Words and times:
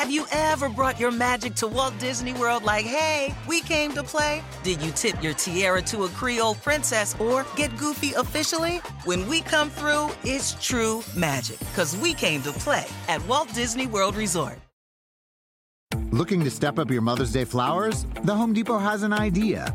Have 0.00 0.10
you 0.10 0.24
ever 0.32 0.70
brought 0.70 0.98
your 0.98 1.10
magic 1.10 1.54
to 1.56 1.66
Walt 1.68 1.92
Disney 1.98 2.32
World 2.32 2.62
like, 2.62 2.86
hey, 2.86 3.34
we 3.46 3.60
came 3.60 3.92
to 3.92 4.02
play? 4.02 4.42
Did 4.62 4.80
you 4.80 4.92
tip 4.92 5.22
your 5.22 5.34
tiara 5.34 5.82
to 5.82 6.04
a 6.04 6.08
Creole 6.08 6.54
princess 6.54 7.14
or 7.20 7.44
get 7.54 7.76
goofy 7.76 8.14
officially? 8.14 8.78
When 9.04 9.28
we 9.28 9.42
come 9.42 9.68
through, 9.68 10.08
it's 10.24 10.54
true 10.54 11.02
magic, 11.14 11.58
because 11.58 11.98
we 11.98 12.14
came 12.14 12.40
to 12.44 12.52
play 12.52 12.86
at 13.08 13.22
Walt 13.28 13.52
Disney 13.52 13.86
World 13.86 14.16
Resort. 14.16 14.58
Looking 16.12 16.42
to 16.44 16.50
step 16.50 16.78
up 16.78 16.90
your 16.90 17.02
Mother's 17.02 17.32
Day 17.32 17.44
flowers? 17.44 18.06
The 18.24 18.34
Home 18.34 18.54
Depot 18.54 18.78
has 18.78 19.02
an 19.02 19.12
idea. 19.12 19.74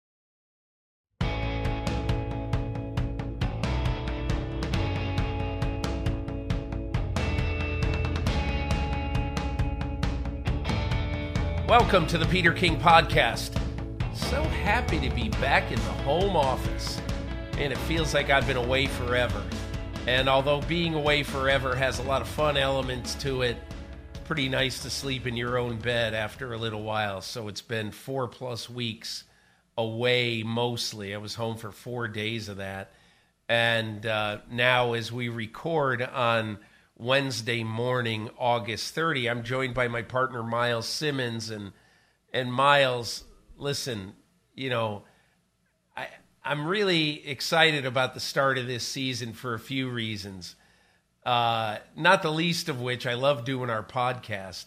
Welcome 11.71 12.05
to 12.07 12.17
the 12.17 12.25
Peter 12.25 12.51
King 12.51 12.77
Podcast. 12.77 13.57
So 14.13 14.43
happy 14.43 14.99
to 14.99 15.09
be 15.15 15.29
back 15.29 15.71
in 15.71 15.77
the 15.77 15.93
home 16.03 16.35
office. 16.35 16.99
And 17.57 17.71
it 17.71 17.77
feels 17.77 18.13
like 18.13 18.29
I've 18.29 18.45
been 18.45 18.57
away 18.57 18.87
forever. 18.87 19.41
And 20.05 20.27
although 20.27 20.59
being 20.63 20.95
away 20.95 21.23
forever 21.23 21.73
has 21.73 21.99
a 21.99 22.03
lot 22.03 22.21
of 22.21 22.27
fun 22.27 22.57
elements 22.57 23.15
to 23.21 23.43
it, 23.43 23.55
it's 24.09 24.19
pretty 24.25 24.49
nice 24.49 24.81
to 24.83 24.89
sleep 24.89 25.25
in 25.25 25.37
your 25.37 25.57
own 25.57 25.77
bed 25.77 26.13
after 26.13 26.51
a 26.51 26.57
little 26.57 26.83
while. 26.83 27.21
So 27.21 27.47
it's 27.47 27.61
been 27.61 27.91
four 27.91 28.27
plus 28.27 28.69
weeks 28.69 29.23
away 29.77 30.43
mostly. 30.43 31.15
I 31.15 31.19
was 31.19 31.35
home 31.35 31.55
for 31.55 31.71
four 31.71 32.09
days 32.09 32.49
of 32.49 32.57
that. 32.57 32.91
And 33.47 34.05
uh, 34.05 34.39
now, 34.51 34.91
as 34.91 35.09
we 35.09 35.29
record 35.29 36.01
on 36.01 36.59
Wednesday 37.01 37.63
morning, 37.63 38.29
August 38.37 38.93
30. 38.93 39.27
I'm 39.27 39.41
joined 39.41 39.73
by 39.73 39.87
my 39.87 40.03
partner 40.03 40.43
Myles 40.43 40.85
Simmons 40.85 41.49
and 41.49 41.71
and 42.31 42.53
Myles, 42.53 43.23
listen, 43.57 44.13
you 44.53 44.69
know, 44.69 45.01
I 45.97 46.09
I'm 46.45 46.67
really 46.67 47.27
excited 47.27 47.87
about 47.87 48.13
the 48.13 48.19
start 48.19 48.59
of 48.59 48.67
this 48.67 48.87
season 48.87 49.33
for 49.33 49.55
a 49.55 49.59
few 49.59 49.89
reasons. 49.89 50.55
Uh, 51.25 51.77
not 51.95 52.21
the 52.21 52.31
least 52.31 52.69
of 52.69 52.79
which 52.79 53.07
I 53.07 53.15
love 53.15 53.45
doing 53.45 53.71
our 53.71 53.83
podcast. 53.83 54.65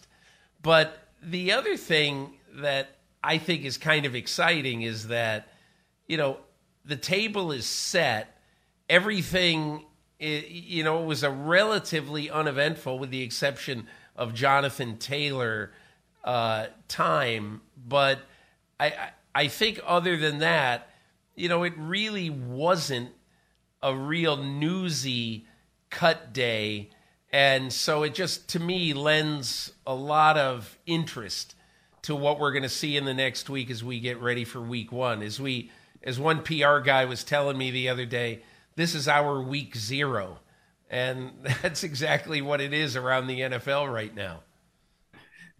But 0.61 1.07
the 1.23 1.53
other 1.53 1.77
thing 1.77 2.33
that 2.55 2.97
I 3.23 3.37
think 3.37 3.63
is 3.63 3.77
kind 3.77 4.05
of 4.05 4.13
exciting 4.13 4.81
is 4.81 5.07
that, 5.07 5.47
you 6.05 6.17
know, 6.17 6.39
the 6.83 6.97
table 6.97 7.53
is 7.53 7.65
set. 7.65 8.41
Everything 8.89 9.85
it, 10.19 10.47
you 10.47 10.83
know, 10.83 11.01
it 11.01 11.05
was 11.05 11.23
a 11.23 11.29
relatively 11.29 12.29
uneventful, 12.29 12.99
with 12.99 13.11
the 13.11 13.21
exception 13.21 13.87
of 14.15 14.33
Jonathan 14.33 14.97
Taylor 14.97 15.71
uh, 16.23 16.67
time. 16.87 17.61
But 17.87 18.19
I, 18.79 19.09
I 19.33 19.47
think 19.47 19.79
other 19.85 20.17
than 20.17 20.39
that, 20.39 20.89
you 21.35 21.49
know, 21.49 21.63
it 21.63 21.73
really 21.77 22.29
wasn't 22.29 23.09
a 23.83 23.95
real 23.95 24.37
newsy 24.37 25.45
cut 25.89 26.33
day. 26.33 26.89
And 27.31 27.71
so 27.71 28.03
it 28.03 28.13
just, 28.15 28.47
to 28.49 28.59
me, 28.59 28.93
lends 28.93 29.73
a 29.85 29.93
lot 29.93 30.37
of 30.37 30.77
interest 30.85 31.55
to 32.03 32.15
what 32.15 32.39
we're 32.39 32.51
going 32.51 32.63
to 32.63 32.69
see 32.69 32.95
in 32.95 33.05
the 33.05 33.13
next 33.13 33.49
week 33.49 33.69
as 33.69 33.83
we 33.83 33.99
get 33.99 34.21
ready 34.21 34.45
for 34.45 34.61
week 34.61 34.91
one. 34.91 35.21
As 35.21 35.39
we, 35.39 35.71
as 36.03 36.17
one 36.19 36.43
PR 36.43 36.79
guy 36.79 37.05
was 37.05 37.23
telling 37.23 37.57
me 37.57 37.71
the 37.71 37.89
other 37.89 38.05
day, 38.05 38.41
this 38.75 38.95
is 38.95 39.07
our 39.07 39.41
week 39.41 39.75
zero. 39.75 40.39
And 40.89 41.31
that's 41.61 41.83
exactly 41.83 42.41
what 42.41 42.61
it 42.61 42.73
is 42.73 42.95
around 42.95 43.27
the 43.27 43.41
NFL 43.41 43.91
right 43.91 44.13
now. 44.13 44.41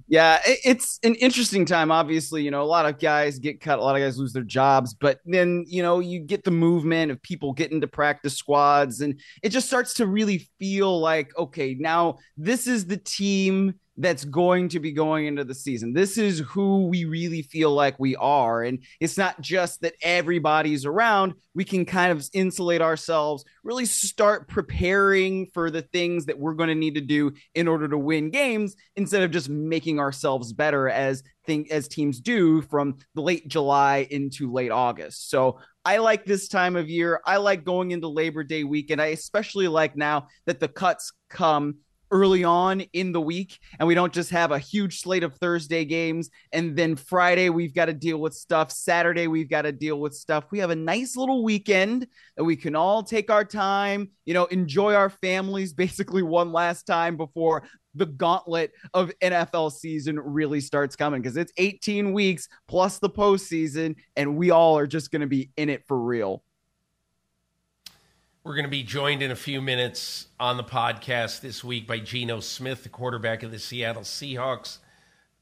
Yeah, 0.07 0.39
it's 0.45 0.99
an 1.01 1.15
interesting 1.15 1.65
time. 1.65 1.91
Obviously, 1.91 2.43
you 2.43 2.51
know, 2.51 2.61
a 2.61 2.63
lot 2.63 2.85
of 2.85 2.99
guys 2.99 3.39
get 3.39 3.59
cut, 3.59 3.79
a 3.79 3.81
lot 3.81 3.95
of 3.95 4.03
guys 4.03 4.19
lose 4.19 4.33
their 4.33 4.43
jobs, 4.43 4.93
but 4.93 5.19
then, 5.25 5.65
you 5.67 5.81
know, 5.81 5.99
you 5.99 6.19
get 6.19 6.43
the 6.43 6.51
movement 6.51 7.11
of 7.11 7.19
people 7.23 7.53
getting 7.53 7.81
to 7.81 7.87
practice 7.87 8.37
squads, 8.37 9.01
and 9.01 9.19
it 9.41 9.49
just 9.49 9.65
starts 9.65 9.95
to 9.95 10.05
really 10.05 10.47
feel 10.59 10.99
like, 10.99 11.35
okay, 11.39 11.75
now 11.79 12.19
this 12.37 12.67
is 12.67 12.85
the 12.85 12.97
team 12.97 13.73
that's 13.97 14.25
going 14.25 14.69
to 14.69 14.79
be 14.79 14.91
going 14.91 15.25
into 15.25 15.43
the 15.43 15.55
season. 15.55 15.93
This 15.93 16.17
is 16.17 16.39
who 16.39 16.87
we 16.87 17.05
really 17.05 17.41
feel 17.41 17.71
like 17.71 17.97
we 17.99 18.15
are. 18.17 18.63
And 18.63 18.79
it's 18.99 19.17
not 19.17 19.39
just 19.39 19.81
that 19.81 19.95
everybody's 20.01 20.85
around. 20.85 21.33
We 21.53 21.63
can 21.63 21.85
kind 21.85 22.11
of 22.11 22.27
insulate 22.33 22.81
ourselves, 22.81 23.45
really 23.63 23.85
start 23.85 24.49
preparing 24.49 25.47
for 25.53 25.71
the 25.71 25.81
things 25.81 26.25
that 26.25 26.37
we're 26.37 26.53
going 26.53 26.69
to 26.69 26.75
need 26.75 26.95
to 26.95 27.01
do 27.01 27.33
in 27.53 27.67
order 27.67 27.87
to 27.87 27.97
win 27.97 28.29
games 28.31 28.75
instead 28.95 29.23
of 29.23 29.31
just 29.31 29.49
making 29.49 29.99
ourselves 29.99 30.51
better 30.51 30.89
as 30.89 31.23
think 31.45 31.71
as 31.71 31.87
teams 31.87 32.19
do 32.19 32.61
from 32.63 32.97
late 33.15 33.47
July 33.47 34.07
into 34.09 34.51
late 34.51 34.71
August. 34.71 35.29
So 35.29 35.59
I 35.85 35.97
like 35.97 36.25
this 36.25 36.47
time 36.47 36.75
of 36.75 36.89
year. 36.89 37.21
I 37.25 37.37
like 37.37 37.63
going 37.63 37.91
into 37.91 38.07
Labor 38.07 38.43
Day 38.43 38.63
weekend. 38.63 39.01
I 39.01 39.07
especially 39.07 39.67
like 39.67 39.95
now 39.95 40.27
that 40.47 40.59
the 40.59 40.67
cuts 40.67 41.13
come 41.29 41.75
early 42.11 42.43
on 42.43 42.81
in 42.93 43.11
the 43.11 43.21
week 43.21 43.59
and 43.79 43.87
we 43.87 43.95
don't 43.95 44.13
just 44.13 44.29
have 44.29 44.51
a 44.51 44.59
huge 44.59 45.01
slate 45.01 45.23
of 45.23 45.35
Thursday 45.35 45.85
games 45.85 46.29
and 46.51 46.75
then 46.75 46.95
Friday 46.95 47.49
we've 47.49 47.73
got 47.73 47.85
to 47.85 47.93
deal 47.93 48.19
with 48.19 48.33
stuff 48.33 48.71
Saturday 48.71 49.27
we've 49.27 49.49
got 49.49 49.63
to 49.63 49.71
deal 49.71 49.99
with 49.99 50.13
stuff. 50.13 50.45
We 50.51 50.59
have 50.59 50.69
a 50.69 50.75
nice 50.75 51.15
little 51.15 51.43
weekend 51.43 52.07
that 52.37 52.43
we 52.43 52.55
can 52.55 52.75
all 52.75 53.03
take 53.03 53.31
our 53.31 53.45
time 53.45 54.09
you 54.25 54.33
know 54.33 54.45
enjoy 54.45 54.93
our 54.93 55.09
families 55.09 55.73
basically 55.85 56.23
one 56.23 56.51
last 56.51 56.83
time 56.83 57.17
before 57.17 57.63
the 57.95 58.05
gauntlet 58.05 58.71
of 58.93 59.11
NFL 59.21 59.71
season 59.71 60.19
really 60.19 60.59
starts 60.59 60.95
coming 60.95 61.21
because 61.21 61.37
it's 61.37 61.53
18 61.57 62.13
weeks 62.13 62.47
plus 62.67 62.99
the 62.99 63.09
postseason 63.09 63.95
and 64.15 64.35
we 64.35 64.51
all 64.51 64.77
are 64.77 64.87
just 64.87 65.11
going 65.11 65.21
to 65.21 65.27
be 65.27 65.49
in 65.57 65.69
it 65.69 65.85
for 65.87 65.97
real 65.97 66.43
we're 68.45 68.53
going 68.53 68.63
to 68.63 68.69
be 68.69 68.83
joined 68.83 69.23
in 69.23 69.31
a 69.31 69.35
few 69.35 69.59
minutes 69.59 70.27
on 70.39 70.55
the 70.55 70.63
podcast 70.63 71.41
this 71.41 71.63
week 71.63 71.87
by 71.87 71.97
Geno 71.97 72.41
Smith, 72.41 72.83
the 72.83 72.89
quarterback 72.89 73.41
of 73.41 73.49
the 73.49 73.57
Seattle 73.57 74.03
Seahawks. 74.03 74.77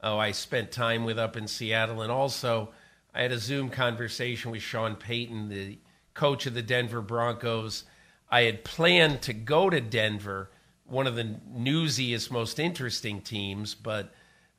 Oh, 0.02 0.18
I 0.18 0.32
spent 0.32 0.72
time 0.72 1.04
with 1.04 1.20
up 1.20 1.36
in 1.36 1.50
Seattle. 1.50 2.02
And 2.02 2.10
also, 2.10 2.70
I 3.14 3.24
had 3.24 3.34
a 3.34 3.40
Zoom 3.40 3.70
conversation 3.70 4.52
with 4.52 4.62
Sean 4.62 4.96
Payton, 4.96 5.50
the 5.50 5.80
coach 6.14 6.46
of 6.46 6.54
the 6.54 6.62
Denver 6.62 7.02
Broncos. 7.02 7.84
I 8.32 8.44
had 8.44 8.64
planned 8.64 9.22
to 9.24 9.34
go 9.34 9.70
to 9.70 9.82
Denver, 9.82 10.50
one 10.86 11.06
of 11.06 11.16
the 11.16 11.42
newsiest, 11.54 12.32
most 12.32 12.58
interesting 12.58 13.20
teams, 13.20 13.76
but 13.76 14.14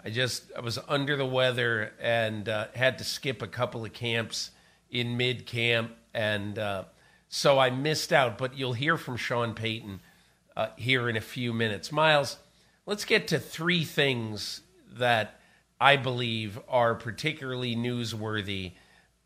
I 0.05 0.11
just 0.11 0.53
I 0.55 0.61
was 0.61 0.79
under 0.87 1.17
the 1.17 1.25
weather 1.25 1.95
and 1.99 2.47
uh, 2.47 2.67
had 2.75 2.99
to 2.99 3.05
skip 3.05 3.41
a 3.41 3.49
couple 3.49 3.87
of 3.87 3.95
camps 3.95 4.51
in 4.91 5.17
mid 5.17 5.47
camp 5.47 5.93
and 6.13 6.59
uh, 6.59 6.85
so 7.35 7.59
I 7.59 7.69
missed 7.69 8.13
out, 8.13 8.39
but 8.39 8.57
you'll 8.57 8.75
hear 8.75 8.97
from 8.97 9.17
Sean 9.17 9.55
Payton 9.55 9.99
uh, 10.57 10.69
here 10.77 11.09
in 11.09 11.17
a 11.17 11.21
few 11.21 11.53
minutes. 11.53 11.91
Myles, 11.91 12.37
let's 12.87 13.05
get 13.05 13.27
to 13.27 13.41
three 13.41 13.83
things 13.83 14.61
that 14.93 15.41
I 15.81 15.97
believe 15.97 16.61
are 16.69 16.95
particularly 16.95 17.75
newsworthy 17.75 18.75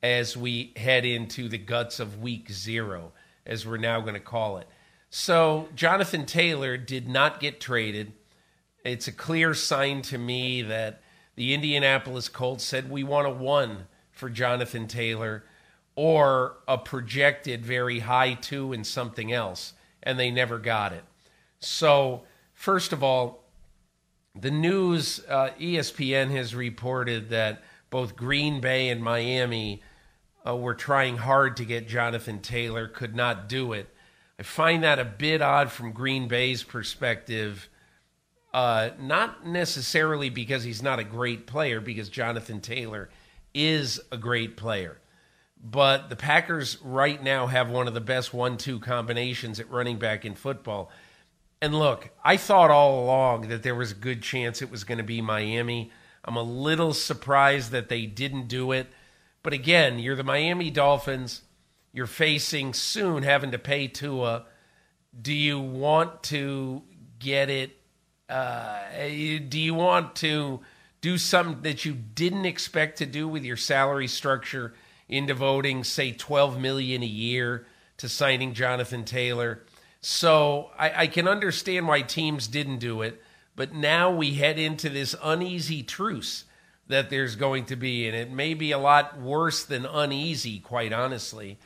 as 0.02 0.38
we 0.38 0.72
head 0.76 1.04
into 1.04 1.50
the 1.50 1.58
guts 1.58 2.00
of 2.00 2.22
week 2.22 2.50
zero, 2.50 3.12
as 3.44 3.66
we're 3.66 3.76
now 3.76 4.00
going 4.00 4.14
to 4.14 4.20
call 4.20 4.56
it. 4.56 4.68
So, 5.10 5.68
Jonathan 5.74 6.24
Taylor 6.24 6.78
did 6.78 7.08
not 7.08 7.40
get 7.40 7.60
traded. 7.60 8.14
It's 8.86 9.06
a 9.06 9.12
clear 9.12 9.52
sign 9.52 10.00
to 10.02 10.16
me 10.16 10.62
that 10.62 11.02
the 11.36 11.52
Indianapolis 11.52 12.30
Colts 12.30 12.64
said, 12.64 12.88
We 12.88 13.04
want 13.04 13.26
a 13.26 13.30
one 13.30 13.86
for 14.12 14.30
Jonathan 14.30 14.88
Taylor 14.88 15.44
or 15.98 16.54
a 16.68 16.78
projected 16.78 17.66
very 17.66 17.98
high 17.98 18.32
two 18.32 18.72
in 18.72 18.84
something 18.84 19.32
else, 19.32 19.72
and 20.00 20.16
they 20.16 20.30
never 20.30 20.56
got 20.56 20.92
it. 20.92 21.02
So, 21.58 22.22
first 22.54 22.92
of 22.92 23.02
all, 23.02 23.42
the 24.32 24.52
news 24.52 25.20
uh, 25.28 25.50
ESPN 25.58 26.30
has 26.30 26.54
reported 26.54 27.30
that 27.30 27.64
both 27.90 28.14
Green 28.14 28.60
Bay 28.60 28.90
and 28.90 29.02
Miami 29.02 29.82
uh, 30.46 30.54
were 30.54 30.76
trying 30.76 31.16
hard 31.16 31.56
to 31.56 31.64
get 31.64 31.88
Jonathan 31.88 32.38
Taylor, 32.38 32.86
could 32.86 33.16
not 33.16 33.48
do 33.48 33.72
it. 33.72 33.92
I 34.38 34.44
find 34.44 34.84
that 34.84 35.00
a 35.00 35.04
bit 35.04 35.42
odd 35.42 35.72
from 35.72 35.90
Green 35.90 36.28
Bay's 36.28 36.62
perspective. 36.62 37.68
Uh, 38.54 38.90
not 39.00 39.44
necessarily 39.44 40.30
because 40.30 40.62
he's 40.62 40.80
not 40.80 41.00
a 41.00 41.04
great 41.04 41.48
player, 41.48 41.80
because 41.80 42.08
Jonathan 42.08 42.60
Taylor 42.60 43.10
is 43.52 44.00
a 44.12 44.16
great 44.16 44.56
player. 44.56 44.98
But 45.62 46.08
the 46.08 46.16
Packers 46.16 46.78
right 46.82 47.22
now 47.22 47.46
have 47.46 47.68
one 47.68 47.88
of 47.88 47.94
the 47.94 48.00
best 48.00 48.32
one 48.32 48.56
two 48.56 48.78
combinations 48.78 49.58
at 49.58 49.70
running 49.70 49.98
back 49.98 50.24
in 50.24 50.34
football. 50.34 50.90
And 51.60 51.74
look, 51.74 52.10
I 52.24 52.36
thought 52.36 52.70
all 52.70 53.02
along 53.02 53.48
that 53.48 53.62
there 53.62 53.74
was 53.74 53.90
a 53.90 53.96
good 53.96 54.22
chance 54.22 54.62
it 54.62 54.70
was 54.70 54.84
going 54.84 54.98
to 54.98 55.04
be 55.04 55.20
Miami. 55.20 55.90
I'm 56.24 56.36
a 56.36 56.42
little 56.42 56.94
surprised 56.94 57.72
that 57.72 57.88
they 57.88 58.06
didn't 58.06 58.46
do 58.48 58.70
it. 58.72 58.86
But 59.42 59.52
again, 59.52 59.98
you're 59.98 60.16
the 60.16 60.22
Miami 60.22 60.70
Dolphins. 60.70 61.42
You're 61.92 62.06
facing 62.06 62.74
soon 62.74 63.24
having 63.24 63.50
to 63.50 63.58
pay 63.58 63.88
Tua. 63.88 64.44
Do 65.20 65.32
you 65.32 65.58
want 65.58 66.22
to 66.24 66.82
get 67.18 67.50
it? 67.50 67.76
Uh, 68.28 68.80
do 69.48 69.58
you 69.58 69.74
want 69.74 70.14
to 70.16 70.60
do 71.00 71.18
something 71.18 71.62
that 71.62 71.84
you 71.84 71.94
didn't 71.94 72.44
expect 72.44 72.98
to 72.98 73.06
do 73.06 73.26
with 73.26 73.44
your 73.44 73.56
salary 73.56 74.06
structure 74.06 74.74
in 75.08 75.26
devoting, 75.26 75.84
say, 75.84 76.12
12 76.12 76.60
million 76.60 77.02
a 77.02 77.06
year 77.06 77.66
to 77.96 78.08
signing 78.08 78.54
Jonathan 78.54 79.04
Taylor? 79.04 79.62
So 80.00 80.70
I, 80.78 81.02
I 81.02 81.06
can 81.06 81.26
understand 81.26 81.88
why 81.88 82.02
teams 82.02 82.46
didn't 82.46 82.78
do 82.78 83.02
it, 83.02 83.22
but 83.56 83.74
now 83.74 84.10
we 84.10 84.34
head 84.34 84.58
into 84.58 84.88
this 84.88 85.14
uneasy 85.22 85.82
truce 85.82 86.44
that 86.86 87.10
there's 87.10 87.36
going 87.36 87.66
to 87.66 87.76
be, 87.76 88.06
and 88.06 88.16
it 88.16 88.30
may 88.30 88.54
be 88.54 88.72
a 88.72 88.78
lot 88.78 89.20
worse 89.20 89.64
than 89.64 89.84
uneasy, 89.84 90.58
quite 90.58 90.92
honestly, 90.92 91.58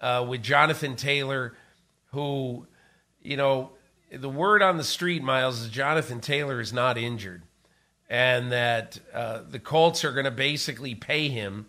uh, 0.00 0.24
with 0.28 0.42
Jonathan 0.42 0.94
Taylor, 0.94 1.54
who, 2.12 2.66
you 3.22 3.36
know, 3.36 3.70
the 4.12 4.28
word 4.28 4.62
on 4.62 4.76
the 4.76 4.84
street, 4.84 5.22
Myles, 5.22 5.60
is 5.60 5.68
Jonathan 5.68 6.20
Taylor 6.20 6.60
is 6.60 6.72
not 6.72 6.96
injured, 6.96 7.42
and 8.08 8.52
that 8.52 8.98
uh, 9.12 9.40
the 9.48 9.58
Colts 9.58 10.04
are 10.04 10.12
going 10.12 10.24
to 10.24 10.30
basically 10.30 10.94
pay 10.94 11.28
him 11.28 11.66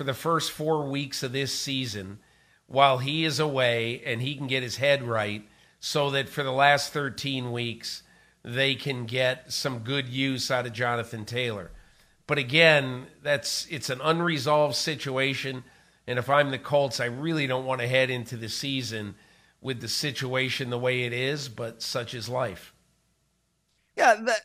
for 0.00 0.04
the 0.04 0.14
first 0.14 0.50
four 0.50 0.88
weeks 0.88 1.22
of 1.22 1.32
this 1.32 1.52
season 1.52 2.18
while 2.66 2.96
he 2.96 3.26
is 3.26 3.38
away 3.38 4.00
and 4.06 4.22
he 4.22 4.34
can 4.34 4.46
get 4.46 4.62
his 4.62 4.78
head 4.78 5.02
right 5.02 5.46
so 5.78 6.08
that 6.08 6.26
for 6.26 6.42
the 6.42 6.50
last 6.50 6.90
13 6.90 7.52
weeks 7.52 8.02
they 8.42 8.74
can 8.74 9.04
get 9.04 9.52
some 9.52 9.80
good 9.80 10.08
use 10.08 10.50
out 10.50 10.64
of 10.64 10.72
Jonathan 10.72 11.26
Taylor. 11.26 11.70
But 12.26 12.38
again, 12.38 13.08
that's 13.22 13.66
it's 13.68 13.90
an 13.90 14.00
unresolved 14.02 14.74
situation 14.74 15.64
and 16.06 16.18
if 16.18 16.30
I'm 16.30 16.50
the 16.50 16.58
Colts, 16.58 16.98
I 16.98 17.04
really 17.04 17.46
don't 17.46 17.66
want 17.66 17.82
to 17.82 17.86
head 17.86 18.08
into 18.08 18.38
the 18.38 18.48
season 18.48 19.16
with 19.60 19.82
the 19.82 19.88
situation 19.88 20.70
the 20.70 20.78
way 20.78 21.02
it 21.02 21.12
is, 21.12 21.50
but 21.50 21.82
such 21.82 22.14
is 22.14 22.26
life. 22.26 22.72
Yeah, 23.94 24.14
that 24.14 24.40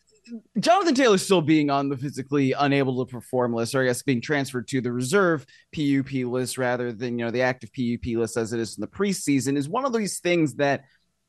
Jonathan 0.60 0.96
Taylor 0.96 1.18
still 1.18 1.42
being 1.42 1.70
on 1.70 1.90
the 1.90 1.98
physically 1.98 2.54
unable 2.54 3.06
to 3.06 3.12
perform 3.12 3.54
list, 3.54 3.76
or 3.76 3.84
I 3.84 3.86
guess 3.86 4.02
being 4.02 4.22
transferred 4.22 4.68
to 4.70 4.82
the 4.82 4.92
reserve 4.92 5.46
PUP 5.74 6.12
list 6.26 6.58
rather 6.58 6.92
than 6.92 7.20
you 7.20 7.26
know 7.26 7.32
the 7.32 7.42
active 7.42 7.72
PUP 7.74 8.16
list 8.18 8.38
as 8.38 8.54
it 8.54 8.60
is 8.60 8.78
in 8.78 8.82
the 8.82 8.88
preseason, 8.88 9.58
is 9.58 9.70
one 9.70 9.86
of 9.86 9.94
these 9.94 10.20
things 10.20 10.56
that 10.56 10.86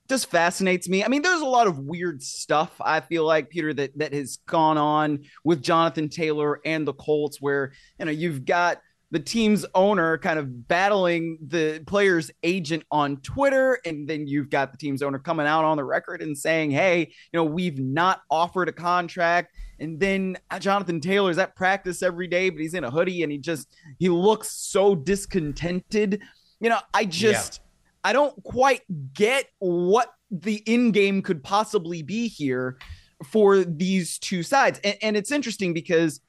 just 0.08 0.30
fascinates 0.30 0.88
me. 0.88 1.04
I 1.04 1.08
mean, 1.08 1.22
there's 1.22 1.40
a 1.40 1.46
lot 1.46 1.66
of 1.66 1.78
weird 1.78 2.22
stuff 2.22 2.70
I 2.80 3.00
feel 3.00 3.24
like 3.24 3.50
Peter 3.50 3.74
that 3.74 3.98
that 3.98 4.12
has 4.12 4.38
gone 4.46 4.78
on 4.78 5.24
with 5.44 5.62
Jonathan 5.62 6.08
Taylor 6.08 6.60
and 6.64 6.86
the 6.86 6.94
Colts, 6.94 7.40
where 7.40 7.72
you 7.98 8.06
know 8.06 8.12
you've 8.12 8.44
got 8.44 8.80
the 9.12 9.20
team's 9.20 9.64
owner 9.74 10.18
kind 10.18 10.38
of 10.38 10.66
battling 10.66 11.38
the 11.46 11.82
player's 11.86 12.30
agent 12.42 12.82
on 12.90 13.18
Twitter. 13.18 13.78
And 13.84 14.08
then 14.08 14.26
you've 14.26 14.50
got 14.50 14.72
the 14.72 14.78
team's 14.78 15.00
owner 15.00 15.18
coming 15.18 15.46
out 15.46 15.64
on 15.64 15.76
the 15.76 15.84
record 15.84 16.22
and 16.22 16.36
saying, 16.36 16.72
hey, 16.72 17.00
you 17.00 17.36
know, 17.38 17.44
we've 17.44 17.78
not 17.78 18.22
offered 18.30 18.68
a 18.68 18.72
contract. 18.72 19.54
And 19.78 20.00
then 20.00 20.36
uh, 20.50 20.58
Jonathan 20.58 21.00
Taylor's 21.00 21.38
at 21.38 21.54
practice 21.54 22.02
every 22.02 22.26
day, 22.26 22.50
but 22.50 22.60
he's 22.60 22.74
in 22.74 22.82
a 22.82 22.90
hoodie 22.90 23.22
and 23.22 23.30
he 23.30 23.38
just, 23.38 23.68
he 23.98 24.08
looks 24.08 24.50
so 24.50 24.96
discontented. 24.96 26.20
You 26.58 26.70
know, 26.70 26.80
I 26.92 27.04
just, 27.04 27.60
yeah. 27.62 28.10
I 28.10 28.12
don't 28.12 28.42
quite 28.42 28.82
get 29.12 29.46
what 29.58 30.12
the 30.30 30.56
in 30.66 30.90
game 30.90 31.22
could 31.22 31.44
possibly 31.44 32.02
be 32.02 32.26
here 32.26 32.78
for 33.24 33.62
these 33.62 34.18
two 34.18 34.42
sides. 34.42 34.80
And, 34.82 34.96
and 35.00 35.16
it's 35.16 35.30
interesting 35.30 35.74
because, 35.74 36.20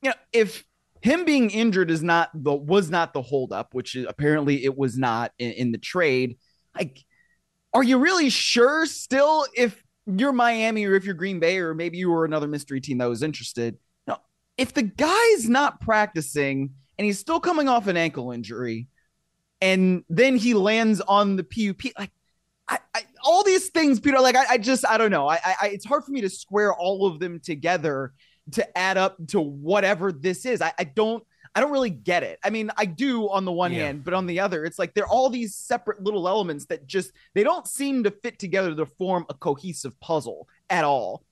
you 0.00 0.08
know, 0.08 0.16
if, 0.32 0.64
him 1.02 1.24
being 1.24 1.50
injured 1.50 1.90
is 1.90 2.02
not 2.02 2.30
the 2.32 2.54
was 2.54 2.88
not 2.88 3.12
the 3.12 3.22
holdup, 3.22 3.74
which 3.74 3.96
apparently 3.96 4.64
it 4.64 4.78
was 4.78 4.96
not 4.96 5.32
in, 5.38 5.50
in 5.52 5.72
the 5.72 5.78
trade. 5.78 6.38
Like, 6.76 6.98
are 7.74 7.82
you 7.82 7.98
really 7.98 8.30
sure 8.30 8.86
still 8.86 9.44
if 9.54 9.82
you're 10.06 10.32
Miami 10.32 10.86
or 10.86 10.94
if 10.94 11.04
you're 11.04 11.14
Green 11.14 11.40
Bay 11.40 11.58
or 11.58 11.74
maybe 11.74 11.98
you 11.98 12.08
were 12.08 12.24
another 12.24 12.46
mystery 12.46 12.80
team 12.80 12.98
that 12.98 13.06
was 13.08 13.22
interested? 13.22 13.76
No, 14.06 14.18
if 14.56 14.74
the 14.74 14.84
guy's 14.84 15.48
not 15.48 15.80
practicing 15.80 16.70
and 16.96 17.04
he's 17.04 17.18
still 17.18 17.40
coming 17.40 17.68
off 17.68 17.88
an 17.88 17.96
ankle 17.96 18.30
injury, 18.30 18.86
and 19.60 20.04
then 20.08 20.36
he 20.36 20.54
lands 20.54 21.00
on 21.00 21.34
the 21.34 21.44
PUP, 21.44 21.92
like 21.98 22.12
I, 22.68 22.78
I, 22.94 23.02
all 23.24 23.42
these 23.42 23.70
things, 23.70 23.98
Peter. 23.98 24.20
Like 24.20 24.36
I, 24.36 24.44
I 24.50 24.58
just 24.58 24.86
I 24.86 24.98
don't 24.98 25.10
know. 25.10 25.28
I, 25.28 25.40
I, 25.60 25.68
it's 25.68 25.84
hard 25.84 26.04
for 26.04 26.12
me 26.12 26.20
to 26.20 26.30
square 26.30 26.72
all 26.72 27.06
of 27.06 27.18
them 27.18 27.40
together 27.40 28.12
to 28.52 28.78
add 28.78 28.98
up 28.98 29.16
to 29.28 29.40
whatever 29.40 30.12
this 30.12 30.46
is. 30.46 30.62
I, 30.62 30.72
I 30.78 30.84
don't 30.84 31.24
I 31.54 31.60
don't 31.60 31.72
really 31.72 31.90
get 31.90 32.22
it. 32.22 32.38
I 32.42 32.50
mean, 32.50 32.70
I 32.76 32.86
do 32.86 33.28
on 33.28 33.44
the 33.44 33.52
one 33.52 33.72
yeah. 33.72 33.84
hand, 33.84 34.04
but 34.04 34.14
on 34.14 34.26
the 34.26 34.40
other, 34.40 34.64
it's 34.64 34.78
like 34.78 34.94
they're 34.94 35.06
all 35.06 35.28
these 35.28 35.54
separate 35.54 36.02
little 36.02 36.26
elements 36.26 36.64
that 36.66 36.86
just 36.86 37.12
they 37.34 37.42
don't 37.42 37.66
seem 37.66 38.04
to 38.04 38.10
fit 38.10 38.38
together 38.38 38.74
to 38.74 38.86
form 38.86 39.26
a 39.28 39.34
cohesive 39.34 39.98
puzzle 40.00 40.48
at 40.70 40.84
all. 40.84 41.24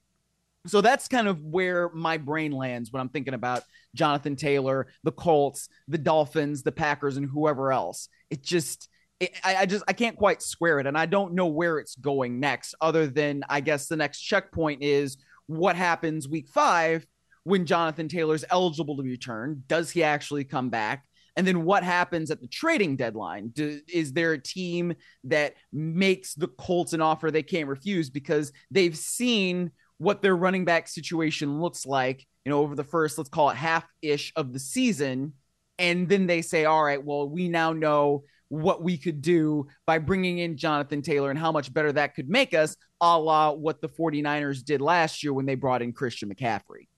So 0.67 0.83
that's 0.83 1.09
kind 1.09 1.27
of 1.27 1.43
where 1.43 1.89
my 1.91 2.19
brain 2.19 2.53
lands 2.53 2.93
when 2.93 3.01
I'm 3.01 3.09
thinking 3.09 3.33
about 3.33 3.63
Jonathan 3.95 4.37
Taylor, 4.37 4.89
the 5.05 5.13
Colts, 5.13 5.71
the 5.89 5.97
Dolphins, 5.97 6.63
the 6.63 6.73
Packers, 6.73 7.17
and 7.17 7.27
whoever 7.27 7.73
else. 7.73 8.11
It 8.29 8.43
just 8.43 8.91
it, 9.21 9.33
I, 9.43 9.57
I 9.57 9.67
just 9.67 9.85
I 9.89 9.95
can't 9.95 10.17
quite 10.17 10.43
square 10.43 10.81
it, 10.81 10.87
and 10.87 10.99
I 10.99 11.07
don't 11.07 11.33
know 11.33 11.47
where 11.47 11.79
it's 11.79 11.95
going 11.95 12.41
next. 12.41 12.75
Other 12.83 13.07
than 13.07 13.43
I 13.49 13.61
guess 13.61 13.87
the 13.87 13.97
next 13.97 14.21
checkpoint 14.21 14.83
is 14.83 15.17
what 15.51 15.77
happens 15.77 16.29
week 16.29 16.49
five 16.49 17.07
when 17.45 17.67
Jonathan 17.67 18.09
Taylor's 18.09 18.45
eligible 18.51 18.97
to 18.97 19.03
return? 19.03 19.65
Does 19.67 19.91
he 19.91 20.05
actually 20.05 20.45
come 20.45 20.71
back? 20.71 21.05
And 21.37 21.47
then 21.47 21.65
what 21.65 21.83
happens 21.83 22.31
at 22.31 22.41
the 22.41 22.49
trading 22.49 22.97
deadline? 22.97 23.49
Do, 23.49 23.81
is 23.89 24.13
there 24.13 24.33
a 24.33 24.43
team 24.43 24.95
that 25.25 25.55
makes 25.73 26.35
the 26.35 26.49
Colts 26.49 26.93
an 26.93 27.01
offer 27.01 27.31
they 27.31 27.43
can't 27.43 27.69
refuse 27.69 28.11
because 28.11 28.53
they've 28.71 28.97
seen 28.97 29.71
what 29.99 30.23
their 30.23 30.37
running 30.37 30.65
back 30.65 30.89
situation 30.89 31.61
looks 31.61 31.87
like, 31.87 32.27
you 32.45 32.51
know, 32.51 32.61
over 32.61 32.75
the 32.75 32.85
first, 32.85 33.19
let's 33.19 33.31
call 33.31 33.51
it 33.51 33.57
half 33.57 33.85
ish 34.03 34.33
of 34.37 34.53
the 34.53 34.59
season. 34.59 35.33
And 35.79 36.09
then 36.09 36.27
they 36.27 36.43
say, 36.43 36.65
all 36.65 36.85
right, 36.85 37.03
well, 37.03 37.29
we 37.29 37.49
now 37.49 37.73
know 37.73 38.25
what 38.51 38.83
we 38.83 38.99
could 38.99 39.23
do 39.23 39.67
by 39.87 39.99
bringing 39.99 40.39
in 40.39 40.57
Jonathan 40.57 41.01
Taylor 41.01 41.31
and 41.31 41.39
how 41.39 41.53
much 41.53 41.73
better 41.73 41.93
that 41.93 42.15
could 42.15 42.29
make 42.29 42.53
us, 42.53 42.77
a 43.01 43.19
la 43.19 43.53
what 43.53 43.81
the 43.81 43.89
49ers 43.89 44.65
did 44.65 44.81
last 44.81 45.23
year 45.23 45.33
when 45.33 45.47
they 45.47 45.55
brought 45.55 45.83
in 45.83 45.93
Christian 45.93 46.29
McCaffrey. 46.29 46.89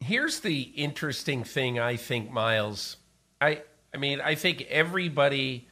Here's 0.00 0.40
the 0.40 0.60
interesting 0.60 1.42
thing, 1.42 1.78
I 1.78 1.96
think, 1.96 2.30
Myles. 2.30 2.98
I 3.40 3.62
I 3.92 3.96
mean, 3.96 4.20
I 4.20 4.34
think 4.34 4.62
everybody 4.68 5.68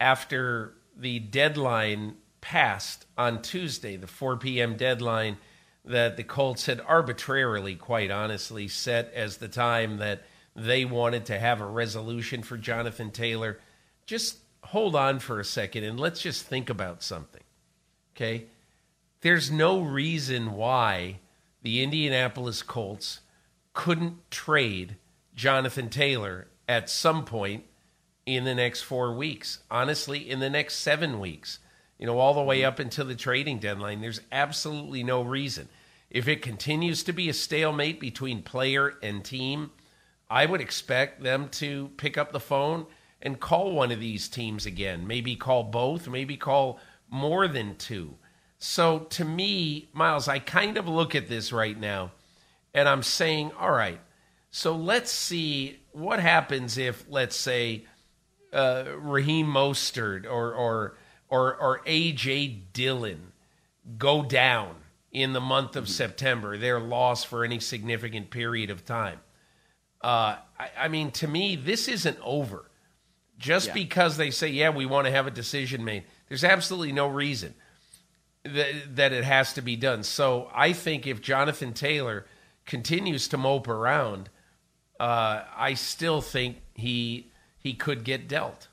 after 0.00 0.74
the 0.96 1.20
deadline 1.20 2.16
passed 2.40 3.06
on 3.16 3.42
Tuesday, 3.42 3.96
the 3.96 4.08
4 4.08 4.36
p.m. 4.38 4.76
deadline 4.76 5.38
that 5.84 6.16
the 6.16 6.24
Colts 6.24 6.66
had 6.66 6.80
arbitrarily, 6.80 7.76
quite 7.76 8.10
honestly, 8.10 8.66
set 8.66 9.12
as 9.14 9.36
the 9.36 9.48
time 9.48 9.98
that– 9.98 10.24
they 10.56 10.84
wanted 10.84 11.26
to 11.26 11.38
have 11.38 11.60
a 11.60 11.66
resolution 11.66 12.42
for 12.42 12.56
Jonathan 12.56 13.10
Taylor. 13.10 13.60
Just 14.06 14.38
hold 14.64 14.96
on 14.96 15.18
for 15.18 15.38
a 15.38 15.44
second 15.44 15.84
and 15.84 16.00
let's 16.00 16.20
just 16.20 16.46
think 16.46 16.70
about 16.70 17.02
something. 17.02 17.42
Okay? 18.16 18.46
There's 19.20 19.50
no 19.50 19.80
reason 19.80 20.52
why 20.52 21.20
the 21.62 21.82
Indianapolis 21.82 22.62
Colts 22.62 23.20
couldn't 23.74 24.30
trade 24.30 24.96
Jonathan 25.34 25.90
Taylor 25.90 26.48
at 26.68 26.88
some 26.88 27.24
point 27.24 27.64
in 28.24 28.44
the 28.44 28.54
next 28.54 28.82
four 28.82 29.14
weeks. 29.14 29.60
Honestly, 29.70 30.30
in 30.30 30.40
the 30.40 30.50
next 30.50 30.76
seven 30.76 31.20
weeks, 31.20 31.58
you 31.98 32.06
know, 32.06 32.18
all 32.18 32.34
the 32.34 32.42
way 32.42 32.64
up 32.64 32.78
until 32.78 33.04
the 33.04 33.14
trading 33.14 33.58
deadline, 33.58 34.00
there's 34.00 34.20
absolutely 34.32 35.02
no 35.02 35.22
reason. 35.22 35.68
If 36.10 36.28
it 36.28 36.42
continues 36.42 37.02
to 37.04 37.12
be 37.12 37.28
a 37.28 37.34
stalemate 37.34 38.00
between 38.00 38.42
player 38.42 38.94
and 39.02 39.24
team, 39.24 39.70
I 40.28 40.46
would 40.46 40.60
expect 40.60 41.22
them 41.22 41.48
to 41.50 41.90
pick 41.96 42.18
up 42.18 42.32
the 42.32 42.40
phone 42.40 42.86
and 43.22 43.40
call 43.40 43.72
one 43.72 43.92
of 43.92 44.00
these 44.00 44.28
teams 44.28 44.66
again. 44.66 45.06
Maybe 45.06 45.36
call 45.36 45.64
both, 45.64 46.08
maybe 46.08 46.36
call 46.36 46.80
more 47.08 47.46
than 47.46 47.76
two. 47.76 48.14
So 48.58 49.00
to 49.10 49.24
me, 49.24 49.88
Myles, 49.92 50.28
I 50.28 50.38
kind 50.38 50.76
of 50.76 50.88
look 50.88 51.14
at 51.14 51.28
this 51.28 51.52
right 51.52 51.78
now 51.78 52.12
and 52.74 52.88
I'm 52.88 53.02
saying, 53.02 53.52
all 53.58 53.70
right, 53.70 54.00
so 54.50 54.74
let's 54.74 55.10
see 55.10 55.80
what 55.92 56.20
happens 56.20 56.76
if, 56.76 57.04
let's 57.08 57.36
say, 57.36 57.84
uh, 58.52 58.84
Raheem 58.98 59.46
Mostert 59.46 60.24
or, 60.24 60.54
or, 60.54 60.96
or, 61.28 61.56
or 61.56 61.80
A.J. 61.86 62.62
Dillon 62.72 63.32
go 63.98 64.22
down 64.22 64.76
in 65.12 65.32
the 65.32 65.40
month 65.40 65.76
of 65.76 65.88
September, 65.88 66.58
their 66.58 66.80
loss 66.80 67.24
for 67.24 67.44
any 67.44 67.60
significant 67.60 68.30
period 68.30 68.70
of 68.70 68.84
time 68.84 69.20
Uh, 70.02 70.36
I, 70.58 70.70
I, 70.78 70.88
mean, 70.88 71.10
to 71.12 71.28
me, 71.28 71.56
this 71.56 71.88
isn't 71.88 72.18
over. 72.22 72.70
Just 73.38 73.68
yeah. 73.68 73.74
because 73.74 74.16
they 74.16 74.30
say, 74.30 74.48
yeah, 74.48 74.70
we 74.70 74.86
want 74.86 75.06
to 75.06 75.10
have 75.10 75.26
a 75.26 75.30
decision 75.30 75.84
made, 75.84 76.04
there's 76.28 76.44
absolutely 76.44 76.92
no 76.92 77.06
reason 77.06 77.54
that, 78.44 78.96
that 78.96 79.12
it 79.12 79.24
has 79.24 79.52
to 79.54 79.62
be 79.62 79.76
done. 79.76 80.02
So 80.02 80.50
I 80.54 80.72
think 80.72 81.06
if 81.06 81.20
Jonathan 81.20 81.72
Taylor 81.74 82.26
continues 82.64 83.28
to 83.28 83.36
mope 83.36 83.68
around, 83.68 84.30
uh, 84.98 85.42
I 85.56 85.74
still 85.74 86.20
think 86.20 86.58
he 86.74 87.30
he 87.58 87.74
could 87.74 88.04
get 88.04 88.28
dealt. 88.28 88.68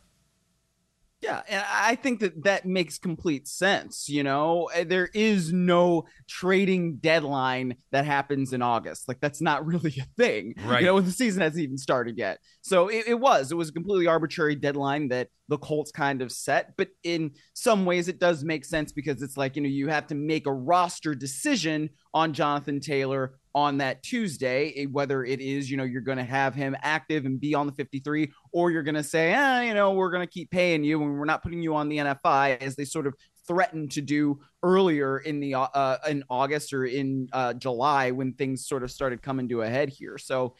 Yeah, 1.23 1.41
and 1.47 1.63
I 1.71 1.95
think 1.95 2.19
that 2.19 2.43
that 2.43 2.65
makes 2.65 2.97
complete 2.97 3.47
sense. 3.47 4.09
You 4.09 4.23
know, 4.23 4.69
eh, 4.73 4.83
there 4.83 5.09
is 5.13 5.53
no 5.53 6.03
trading 6.27 6.97
deadline 6.97 7.77
that 7.91 8.03
happens 8.03 8.51
in 8.51 8.61
August. 8.61 9.07
Like 9.07 9.21
that's 9.21 9.39
not 9.39 9.65
really 9.73 9.95
a 10.01 10.05
thing. 10.17 10.53
Right. 10.65 10.81
You 10.81 10.87
know, 10.87 10.99
the 10.99 11.11
season 11.11 11.41
hasn't 11.41 11.63
even 11.63 11.77
started 11.77 12.17
yet. 12.17 12.39
So 12.61 12.89
it, 12.89 13.05
it 13.07 13.19
was. 13.19 13.53
It 13.53 13.55
was 13.55 13.69
a 13.69 13.73
completely 13.73 14.05
arbitrary 14.05 14.55
deadline 14.55 15.07
that 15.09 15.29
the 15.47 15.57
Colts 15.57 15.91
kind 15.91 16.21
of 16.21 16.29
set. 16.29 16.75
But 16.75 16.89
in 17.03 17.31
some 17.53 17.85
ways, 17.85 18.09
it 18.09 18.19
does 18.19 18.43
make 18.43 18.65
sense 18.65 18.91
because 18.91 19.21
it's 19.21 19.37
like 19.37 19.55
you 19.55 19.61
know 19.61 19.69
you 19.69 19.87
have 19.87 20.07
to 20.07 20.15
make 20.15 20.45
a 20.45 20.53
roster 20.53 21.15
decision 21.15 21.89
on 22.13 22.33
Jonathan 22.33 22.81
Taylor 22.81 23.35
on 23.55 23.77
that 23.77 24.01
Tuesday, 24.03 24.73
eh, 24.75 24.85
whether 24.85 25.23
it 25.23 25.39
is, 25.39 25.69
you 25.69 25.77
know, 25.77 25.83
you're 25.83 26.01
going 26.01 26.17
to 26.17 26.23
have 26.23 26.55
him 26.55 26.75
active 26.81 27.25
and 27.25 27.39
be 27.39 27.53
on 27.53 27.67
the 27.67 27.73
53, 27.73 28.31
or 28.51 28.71
you're 28.71 28.83
going 28.83 28.95
to 28.95 29.03
say, 29.03 29.33
ah, 29.35 29.61
you 29.61 29.73
know, 29.73 29.93
we're 29.93 30.11
going 30.11 30.25
to 30.25 30.31
keep 30.31 30.49
paying 30.49 30.83
you 30.83 31.01
and 31.01 31.17
we're 31.17 31.25
not 31.25 31.43
putting 31.43 31.61
you 31.61 31.75
on 31.75 31.89
the 31.89 31.97
NFI 31.97 32.61
as 32.61 32.75
they 32.75 32.85
sort 32.85 33.07
of 33.07 33.13
threatened 33.47 33.91
to 33.91 34.01
do 34.01 34.39
earlier 34.61 35.19
in 35.19 35.39
the 35.39 35.55
uh, 35.55 35.97
in 36.07 36.23
August 36.29 36.73
or 36.73 36.85
in 36.85 37.27
uh, 37.33 37.53
July 37.53 38.11
when 38.11 38.33
things 38.33 38.67
sort 38.67 38.83
of 38.83 38.91
started 38.91 39.21
coming 39.21 39.49
to 39.49 39.61
a 39.61 39.69
head 39.69 39.89
here. 39.89 40.17
So 40.17 40.55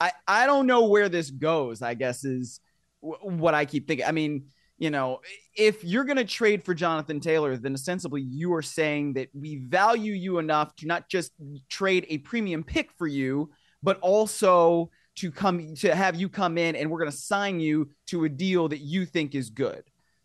I 0.00 0.12
I 0.26 0.46
don't 0.46 0.66
know 0.66 0.88
where 0.88 1.08
this 1.08 1.30
goes. 1.30 1.82
I 1.82 1.94
guess 1.94 2.24
is 2.24 2.60
w- 3.02 3.38
what 3.38 3.54
I 3.54 3.64
keep 3.64 3.86
thinking. 3.86 4.06
I 4.06 4.12
mean, 4.12 4.46
you 4.78 4.90
know, 4.90 5.20
if 5.56 5.82
you're 5.82 6.04
going 6.04 6.16
to 6.16 6.24
trade 6.24 6.64
for 6.64 6.72
Jonathan 6.72 7.20
Taylor, 7.20 7.56
then 7.56 7.74
ostensibly 7.74 8.22
you 8.22 8.54
are 8.54 8.62
saying 8.62 9.14
that 9.14 9.28
we 9.34 9.56
value 9.56 10.12
you 10.12 10.38
enough 10.38 10.74
to 10.76 10.86
not 10.86 11.08
just 11.08 11.32
trade 11.68 12.06
a 12.08 12.18
premium 12.18 12.62
pick 12.62 12.92
for 12.92 13.06
you, 13.06 13.50
but 13.82 13.98
also 14.00 14.90
to 15.16 15.32
come 15.32 15.74
to 15.74 15.94
have 15.94 16.14
you 16.14 16.28
come 16.28 16.56
in 16.56 16.76
and 16.76 16.88
we're 16.88 17.00
going 17.00 17.10
to 17.10 17.16
sign 17.16 17.58
you 17.58 17.90
to 18.06 18.24
a 18.24 18.28
deal 18.28 18.68
that 18.68 18.78
you 18.78 19.04
think 19.04 19.34
is 19.34 19.50
good. 19.50 19.82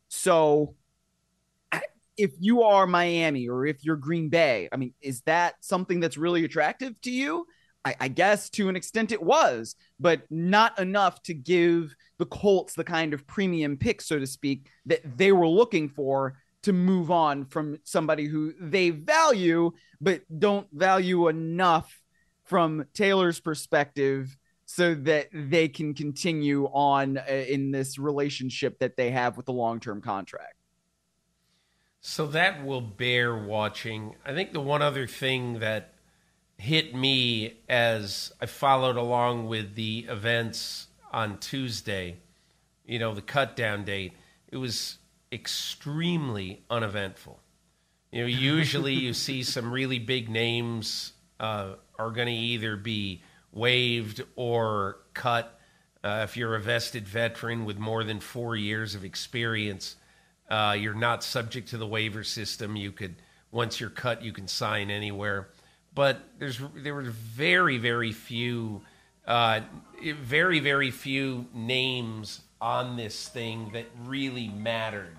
So 0.10 0.76
if 2.16 2.32
you 2.40 2.62
are 2.62 2.86
Miami 2.86 3.48
or 3.48 3.66
if 3.66 3.84
you're 3.84 3.96
Green 3.96 4.30
Bay, 4.30 4.70
I 4.72 4.78
mean, 4.78 4.94
is 5.02 5.22
that 5.22 5.56
something 5.62 6.00
that's 6.00 6.18
really 6.18 6.46
attractive 6.46 7.00
to 7.02 7.12
you? 7.12 7.48
I, 7.86 7.96
I, 8.00 8.08
guess 8.08 8.50
to 8.52 8.70
an 8.70 8.76
extent 8.76 9.12
it 9.12 9.22
was, 9.22 9.76
but 10.00 10.22
not 10.30 10.80
enough 10.80 11.22
to 11.24 11.34
give 11.34 11.96
the 12.24 12.30
Colts 12.30 12.74
the 12.74 12.86
kind 12.86 13.14
of 13.14 13.28
premium 13.28 13.76
pick, 13.76 14.02
so 14.02 14.18
to 14.18 14.26
speak, 14.26 14.70
that 14.86 15.02
they 15.18 15.34
were 15.34 15.48
looking 15.48 15.90
for 15.90 16.38
to 16.62 16.72
move 16.72 17.12
on 17.12 17.44
from 17.44 17.78
somebody 17.84 18.28
who 18.28 18.54
they 18.62 18.92
value, 18.92 19.70
but 20.00 20.22
don't 20.40 20.66
value 20.72 21.28
enough 21.28 22.02
from 22.46 22.86
Taylor's 22.94 23.42
perspective 23.42 24.38
so 24.66 24.96
that 24.96 25.28
they 25.34 25.68
can 25.68 25.94
continue 25.94 26.68
on 26.68 27.18
uh, 27.18 27.24
in 27.30 27.72
this 27.72 28.00
relationship 28.00 28.80
that 28.80 28.96
they 28.96 29.12
have 29.12 29.36
with 29.36 29.46
the 29.46 29.52
long 29.52 29.82
term 29.82 30.02
contract. 30.02 30.56
So 32.00 32.26
that 32.28 32.66
will 32.66 32.80
bear 32.80 33.36
watching. 33.36 34.16
I 34.26 34.34
think 34.34 34.54
the 34.54 34.62
one 34.62 34.82
other 34.82 35.08
thing 35.08 35.60
that 35.60 35.94
hit 36.58 36.96
me 36.96 37.60
as 37.68 38.32
I 38.40 38.46
followed 38.46 38.96
along 38.96 39.48
with 39.48 39.76
the 39.76 40.06
events 40.08 40.88
on 41.14 41.38
Tuesday, 41.38 42.18
you 42.86 43.00
know, 43.00 43.14
the 43.14 43.22
cut 43.22 43.56
down 43.56 43.84
date, 43.84 44.14
it 44.52 44.58
was 44.58 44.98
extremely 45.32 46.64
uneventful. 46.70 47.40
You 48.12 48.22
know, 48.22 48.28
usually 48.28 48.94
you 48.94 49.14
see 49.14 49.44
some 49.44 49.72
really 49.72 50.00
big 50.00 50.30
names 50.30 51.14
uh, 51.40 51.74
are 51.98 52.12
going 52.12 52.28
to 52.28 52.34
either 52.34 52.76
be 52.76 53.22
waived 53.52 54.24
or 54.36 54.98
cut. 55.14 55.60
Uh, 56.04 56.22
if 56.24 56.36
you're 56.36 56.56
a 56.56 56.60
vested 56.60 57.08
veteran 57.08 57.66
with 57.66 57.78
more 57.78 58.04
than 58.04 58.20
four 58.20 58.56
years 58.56 58.96
of 58.96 59.06
experience, 59.06 59.96
uh, 60.50 60.76
you're 60.78 60.94
not 60.94 61.24
subject 61.24 61.70
to 61.70 61.78
the 61.78 61.88
waiver 61.88 62.24
system. 62.24 62.76
You 62.76 62.92
could, 62.92 63.16
once 63.52 63.80
you're 63.80 63.90
cut, 63.90 64.22
you 64.22 64.34
can 64.34 64.48
sign 64.48 64.92
anywhere 64.92 65.50
but 65.96 66.20
there's 66.40 66.60
there 66.76 66.94
were 66.94 67.04
very 67.04 67.78
very 67.78 68.12
few 68.12 68.82
uh, 69.28 69.62
very 70.22 70.60
very 70.60 70.92
few 70.92 71.46
names 71.54 72.42
on 72.60 72.96
this 72.96 73.28
thing 73.28 73.72
that 73.74 73.86
really 74.06 74.48
mattered 74.50 75.18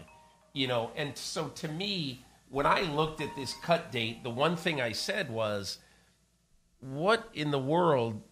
you 0.55 0.69
know? 0.69 0.93
And 0.97 1.17
so 1.19 1.49
to 1.49 1.69
me 1.69 2.25
when 2.49 2.67
i 2.67 2.83
looked 2.83 3.21
at 3.21 3.35
this 3.37 3.55
cut 3.63 3.91
date 3.91 4.23
the 4.23 4.31
one 4.31 4.57
thing 4.57 4.81
i 4.81 4.93
said 4.93 5.29
was 5.31 5.79
what 6.81 7.29
in 7.35 7.51
the 7.51 7.59
world 7.59 8.23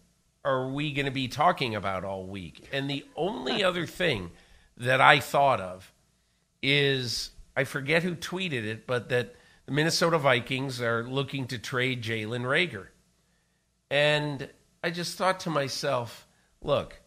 are 0.45 0.69
we 0.69 0.93
going 0.93 1.07
to 1.07 1.13
be 1.13 1.29
talking 1.29 1.75
about 1.77 2.05
all 2.05 2.27
week? 2.27 2.69
And 2.73 2.91
the 2.91 3.05
only 3.15 3.63
other 3.63 3.87
thing 3.87 4.31
that 4.77 5.01
i 5.01 5.19
thought 5.21 5.61
of 5.61 5.93
is 6.63 7.31
i 7.57 7.65
forget 7.65 8.03
who 8.03 8.15
tweeted 8.15 8.65
it 8.65 8.87
but 8.87 9.09
that 9.09 9.35
the 9.67 9.73
Minnesota 9.73 10.19
Vikings 10.19 10.81
are 10.81 11.05
looking 11.05 11.47
to 11.47 11.59
trade 11.59 12.03
Jalen 12.03 12.43
Reagor. 12.43 12.89
And 13.91 14.49
I 14.83 14.91
just 14.91 15.17
thought 15.17 15.41
to 15.41 15.51
myself, 15.51 16.27
look, 16.61 17.01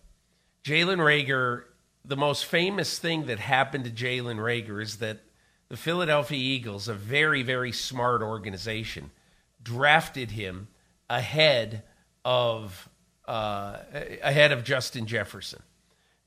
Jalen 0.63 0.97
Reagor, 0.97 1.63
the 2.05 2.15
most 2.15 2.45
famous 2.45 2.97
thing 2.97 3.25
that 3.25 3.39
happened 3.39 3.85
to 3.85 3.91
Jalen 3.91 4.37
Reagor 4.37 4.81
is 4.81 4.97
that 4.97 5.19
the 5.69 5.77
Philadelphia 5.77 6.37
Eagles, 6.37 6.87
a 6.87 6.93
very, 6.93 7.43
very 7.43 7.71
smart 7.71 8.21
organization, 8.21 9.11
drafted 9.61 10.31
him 10.31 10.67
ahead 11.09 11.83
of 12.23 12.89
uh, 13.27 13.79
ahead 14.21 14.51
of 14.51 14.63
Justin 14.63 15.07
Jefferson. 15.07 15.63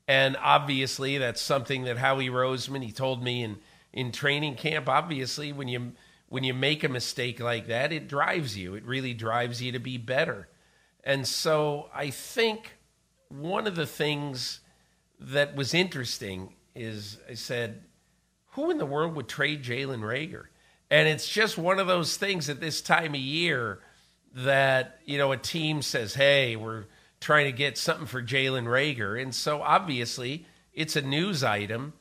And 0.07 0.35
obviously, 0.41 1.17
that's 1.17 1.41
something 1.41 1.85
that 1.85 1.97
Howie 1.97 2.29
Roseman 2.29 2.83
he 2.83 2.91
told 2.91 3.23
me 3.23 3.43
in 3.43 3.57
in 3.93 4.11
training 4.11 4.55
camp. 4.55 4.89
Obviously, 4.89 5.53
when 5.53 5.67
you 5.67 5.93
when 6.27 6.43
you 6.43 6.53
make 6.53 6.83
a 6.83 6.89
mistake 6.89 7.39
like 7.39 7.67
that, 7.67 7.91
it 7.91 8.07
drives 8.07 8.57
you. 8.57 8.75
It 8.75 8.83
really 8.83 9.13
drives 9.13 9.61
you 9.61 9.71
to 9.71 9.79
be 9.79 9.97
better. 9.97 10.47
And 11.03 11.27
so 11.27 11.89
I 11.93 12.09
think 12.09 12.77
one 13.29 13.67
of 13.67 13.75
the 13.75 13.85
things 13.85 14.59
that 15.19 15.55
was 15.55 15.73
interesting 15.73 16.55
is 16.75 17.17
I 17.29 17.33
said, 17.33 17.83
who 18.51 18.71
in 18.71 18.77
the 18.77 18.85
world 18.85 19.15
would 19.15 19.27
trade 19.27 19.63
Jalen 19.63 20.01
Reagor? 20.01 20.45
And 20.89 21.07
it's 21.07 21.29
just 21.29 21.57
one 21.57 21.79
of 21.79 21.87
those 21.87 22.17
things 22.17 22.49
at 22.49 22.59
this 22.59 22.81
time 22.81 23.13
of 23.13 23.19
year 23.19 23.79
that, 24.33 24.99
you 25.05 25.17
know, 25.17 25.31
a 25.31 25.37
team 25.37 25.81
says, 25.81 26.13
hey, 26.15 26.55
we're 26.55 26.85
trying 27.19 27.45
to 27.45 27.51
get 27.51 27.77
something 27.77 28.07
for 28.07 28.21
Jalen 28.21 28.65
Reagor. 28.65 29.21
And 29.21 29.33
so 29.33 29.61
obviously 29.61 30.45
it's 30.73 30.95
a 30.95 31.01
news 31.01 31.43
item 31.43 31.93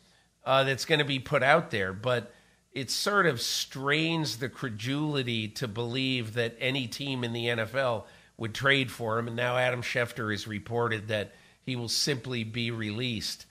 uh, 0.45 0.65
that's 0.65 0.85
going 0.85 1.01
to 1.01 1.05
be 1.05 1.19
put 1.19 1.43
out 1.43 1.71
there. 1.71 1.93
But 1.93 2.33
it 2.73 2.91
sort 2.91 3.27
of 3.27 3.41
strains 3.41 4.39
the 4.39 4.49
credulity 4.49 5.49
to 5.49 5.69
believe 5.69 6.35
that 6.35 6.57
any 6.61 6.87
team 6.87 7.25
in 7.25 7.33
the 7.33 7.47
NFL 7.47 8.05
would 8.39 8.55
trade 8.55 8.91
for 8.91 9.19
him. 9.19 9.27
And 9.27 9.37
now 9.37 9.59
Adam 9.59 9.83
Schefter 9.83 10.31
has 10.31 10.47
reported 10.47 11.09
that 11.09 11.35
he 11.61 11.77
will 11.77 11.89
simply 11.89 12.45
be 12.45 12.71
released. 12.71 13.45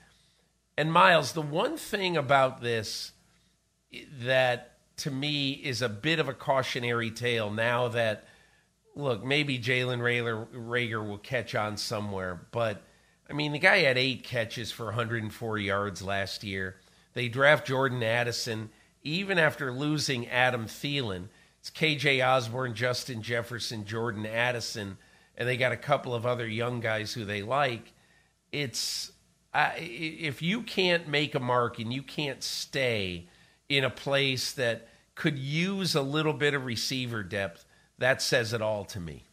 And 0.77 0.91
Myles, 0.91 1.33
the 1.33 1.41
one 1.41 1.77
thing 1.77 2.17
about 2.17 2.61
this 2.61 3.11
that 4.19 4.73
to 4.97 5.11
me 5.11 5.51
is 5.51 5.81
a 5.81 5.89
bit 5.89 6.19
of 6.19 6.27
a 6.27 6.33
cautionary 6.33 7.11
tale 7.11 7.51
now 7.51 7.87
that, 7.89 8.25
look, 8.95 9.23
maybe 9.23 9.59
Jalen 9.59 9.99
Reagor 9.99 11.07
will 11.07 11.19
catch 11.19 11.53
on 11.53 11.77
somewhere. 11.77 12.41
But, 12.51 12.81
I 13.29 13.33
mean, 13.33 13.51
the 13.51 13.59
guy 13.59 13.79
had 13.79 13.97
eight 13.97 14.23
catches 14.23 14.71
for 14.71 14.85
104 14.85 15.57
yards 15.59 16.01
last 16.01 16.43
year. 16.43 16.77
They 17.13 17.29
draft 17.29 17.67
Jordan 17.67 18.03
Addison 18.03 18.69
even 19.03 19.37
after 19.37 19.71
losing 19.71 20.27
Adam 20.27 20.65
Thielen, 20.65 21.27
it's 21.67 21.77
KJ 21.77 22.25
Osborn, 22.25 22.73
Justin 22.73 23.21
Jefferson, 23.21 23.85
Jordan 23.85 24.25
Addison, 24.25 24.97
and 25.37 25.47
they 25.47 25.57
got 25.57 25.71
a 25.71 25.77
couple 25.77 26.15
of 26.15 26.25
other 26.25 26.47
young 26.47 26.79
guys 26.79 27.13
who 27.13 27.25
they 27.25 27.41
like. 27.41 27.93
It's 28.51 29.11
if 29.53 30.41
you 30.41 30.61
can't 30.61 31.07
make 31.07 31.35
a 31.35 31.39
mark 31.39 31.79
and 31.79 31.91
you 31.91 32.03
can't 32.03 32.43
stay 32.43 33.27
in 33.67 33.83
a 33.83 33.89
place 33.89 34.51
that 34.53 34.87
could 35.15 35.37
use 35.37 35.95
a 35.95 36.01
little 36.01 36.33
bit 36.33 36.53
of 36.53 36.65
receiver 36.65 37.23
depth, 37.23 37.65
that 37.97 38.21
says 38.21 38.53
it 38.53 38.61
all 38.61 38.85
to 38.85 38.99
me. 38.99 39.23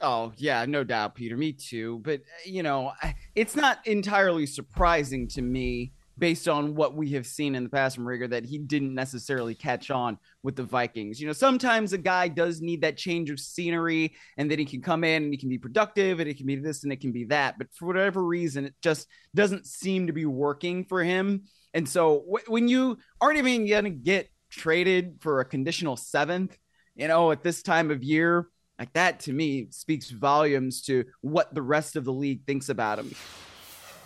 Oh, 0.00 0.32
yeah, 0.36 0.64
no 0.66 0.84
doubt, 0.84 1.14
Peter. 1.14 1.36
Me 1.36 1.52
too. 1.52 2.00
But, 2.02 2.22
you 2.44 2.62
know, 2.62 2.92
it's 3.34 3.54
not 3.54 3.86
entirely 3.86 4.46
surprising 4.46 5.28
to 5.28 5.42
me 5.42 5.92
based 6.18 6.48
on 6.48 6.74
what 6.74 6.94
we 6.94 7.10
have 7.10 7.26
seen 7.26 7.54
in 7.54 7.64
the 7.64 7.68
past 7.68 7.96
from 7.96 8.04
Reagor 8.04 8.30
that 8.30 8.44
he 8.44 8.58
didn't 8.58 8.94
necessarily 8.94 9.54
catch 9.54 9.90
on 9.90 10.18
with 10.42 10.56
the 10.56 10.62
Vikings. 10.62 11.20
You 11.20 11.26
know, 11.26 11.32
sometimes 11.32 11.92
a 11.92 11.98
guy 11.98 12.28
does 12.28 12.60
need 12.60 12.82
that 12.82 12.96
change 12.96 13.30
of 13.30 13.40
scenery 13.40 14.14
and 14.36 14.50
then 14.50 14.58
he 14.58 14.64
can 14.64 14.82
come 14.82 15.04
in 15.04 15.24
and 15.24 15.32
he 15.32 15.38
can 15.38 15.48
be 15.48 15.58
productive 15.58 16.20
and 16.20 16.28
it 16.28 16.36
can 16.36 16.46
be 16.46 16.56
this 16.56 16.84
and 16.84 16.92
it 16.92 17.00
can 17.00 17.12
be 17.12 17.24
that. 17.24 17.56
But 17.58 17.68
for 17.72 17.86
whatever 17.86 18.22
reason, 18.22 18.66
it 18.66 18.74
just 18.82 19.08
doesn't 19.34 19.66
seem 19.66 20.06
to 20.06 20.12
be 20.12 20.26
working 20.26 20.84
for 20.84 21.02
him. 21.02 21.44
And 21.74 21.88
so 21.88 22.24
w- 22.26 22.44
when 22.46 22.68
you 22.68 22.98
aren't 23.20 23.38
even 23.38 23.66
going 23.66 23.84
to 23.84 23.90
get 23.90 24.28
traded 24.50 25.18
for 25.20 25.40
a 25.40 25.44
conditional 25.44 25.96
seventh, 25.96 26.56
you 26.94 27.08
know, 27.08 27.32
at 27.32 27.42
this 27.42 27.62
time 27.62 27.90
of 27.90 28.02
year, 28.02 28.48
like 28.78 28.92
that 28.92 29.20
to 29.20 29.32
me 29.32 29.68
speaks 29.70 30.10
volumes 30.10 30.82
to 30.82 31.04
what 31.20 31.54
the 31.54 31.62
rest 31.62 31.96
of 31.96 32.04
the 32.04 32.12
league 32.12 32.44
thinks 32.46 32.68
about 32.68 32.98
him. 32.98 33.14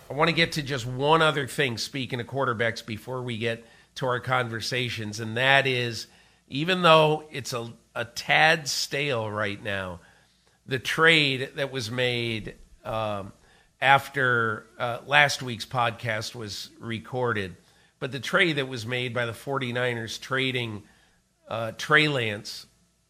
I 0.09 0.13
want 0.13 0.29
to 0.29 0.35
get 0.35 0.53
to 0.53 0.61
just 0.61 0.85
one 0.85 1.21
other 1.21 1.47
thing, 1.47 1.77
speaking 1.77 2.21
of 2.21 2.27
quarterbacks, 2.27 2.85
before 2.85 3.21
we 3.21 3.37
get 3.37 3.65
to 3.95 4.05
our 4.05 4.19
conversations, 4.19 5.19
and 5.19 5.35
that 5.35 5.67
is 5.67 6.07
even 6.49 6.81
though 6.81 7.23
it's 7.31 7.51
a, 7.51 7.71
a 7.93 8.05
tad 8.05 8.67
stale 8.67 9.29
right 9.29 9.61
now, 9.61 9.99
the 10.65 10.79
trade 10.79 11.51
that 11.55 11.71
was 11.71 11.91
made 11.91 12.55
um, 12.85 13.33
after 13.81 14.65
uh, 14.79 14.99
last 15.05 15.41
week's 15.41 15.65
podcast 15.65 16.35
was 16.35 16.69
recorded, 16.79 17.55
but 17.99 18.11
the 18.11 18.19
trade 18.19 18.57
that 18.57 18.67
was 18.67 18.85
made 18.85 19.13
by 19.13 19.25
the 19.25 19.33
49ers 19.33 20.21
trading 20.21 20.83
uh, 21.49 21.71
Trey 21.77 22.07
Lance 22.07 22.65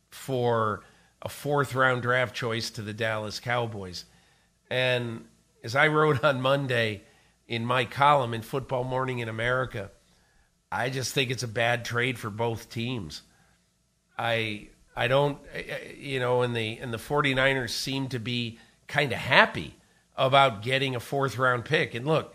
for 0.10 0.84
a 1.22 1.30
fourth 1.30 1.76
round 1.76 2.02
draft 2.02 2.36
choice 2.36 2.72
to 2.72 2.82
the 2.82 2.94
Dallas 2.94 3.40
Cowboys. 3.40 4.06
And 4.70 5.26
as 5.64 5.76
I 5.76 5.88
wrote 5.88 6.24
on 6.24 6.42
Monday 6.42 7.04
in 7.48 7.66
my 7.66 7.86
column 7.86 8.34
in 8.34 8.42
Football 8.42 8.84
Morning 8.84 9.20
in 9.20 9.30
America, 9.30 9.92
I 10.72 10.90
just 10.90 11.14
think 11.14 11.32
it's 11.32 11.44
a 11.44 11.48
bad 11.48 11.86
trade 11.86 12.20
for 12.20 12.30
both 12.30 12.70
teams. 12.70 13.22
I 14.18 14.70
I 14.96 15.08
don't 15.08 15.40
you 15.98 16.20
know 16.20 16.42
and 16.42 16.56
the 16.56 16.78
and 16.80 16.94
the 16.94 16.98
49ers 16.98 17.70
seem 17.70 18.10
to 18.10 18.20
be 18.20 18.60
kind 18.88 19.12
of 19.12 19.20
happy 19.20 19.76
about 20.16 20.62
getting 20.62 20.96
a 20.96 21.00
fourth 21.00 21.38
round 21.38 21.66
pick. 21.66 21.94
And 21.94 22.06
look, 22.06 22.34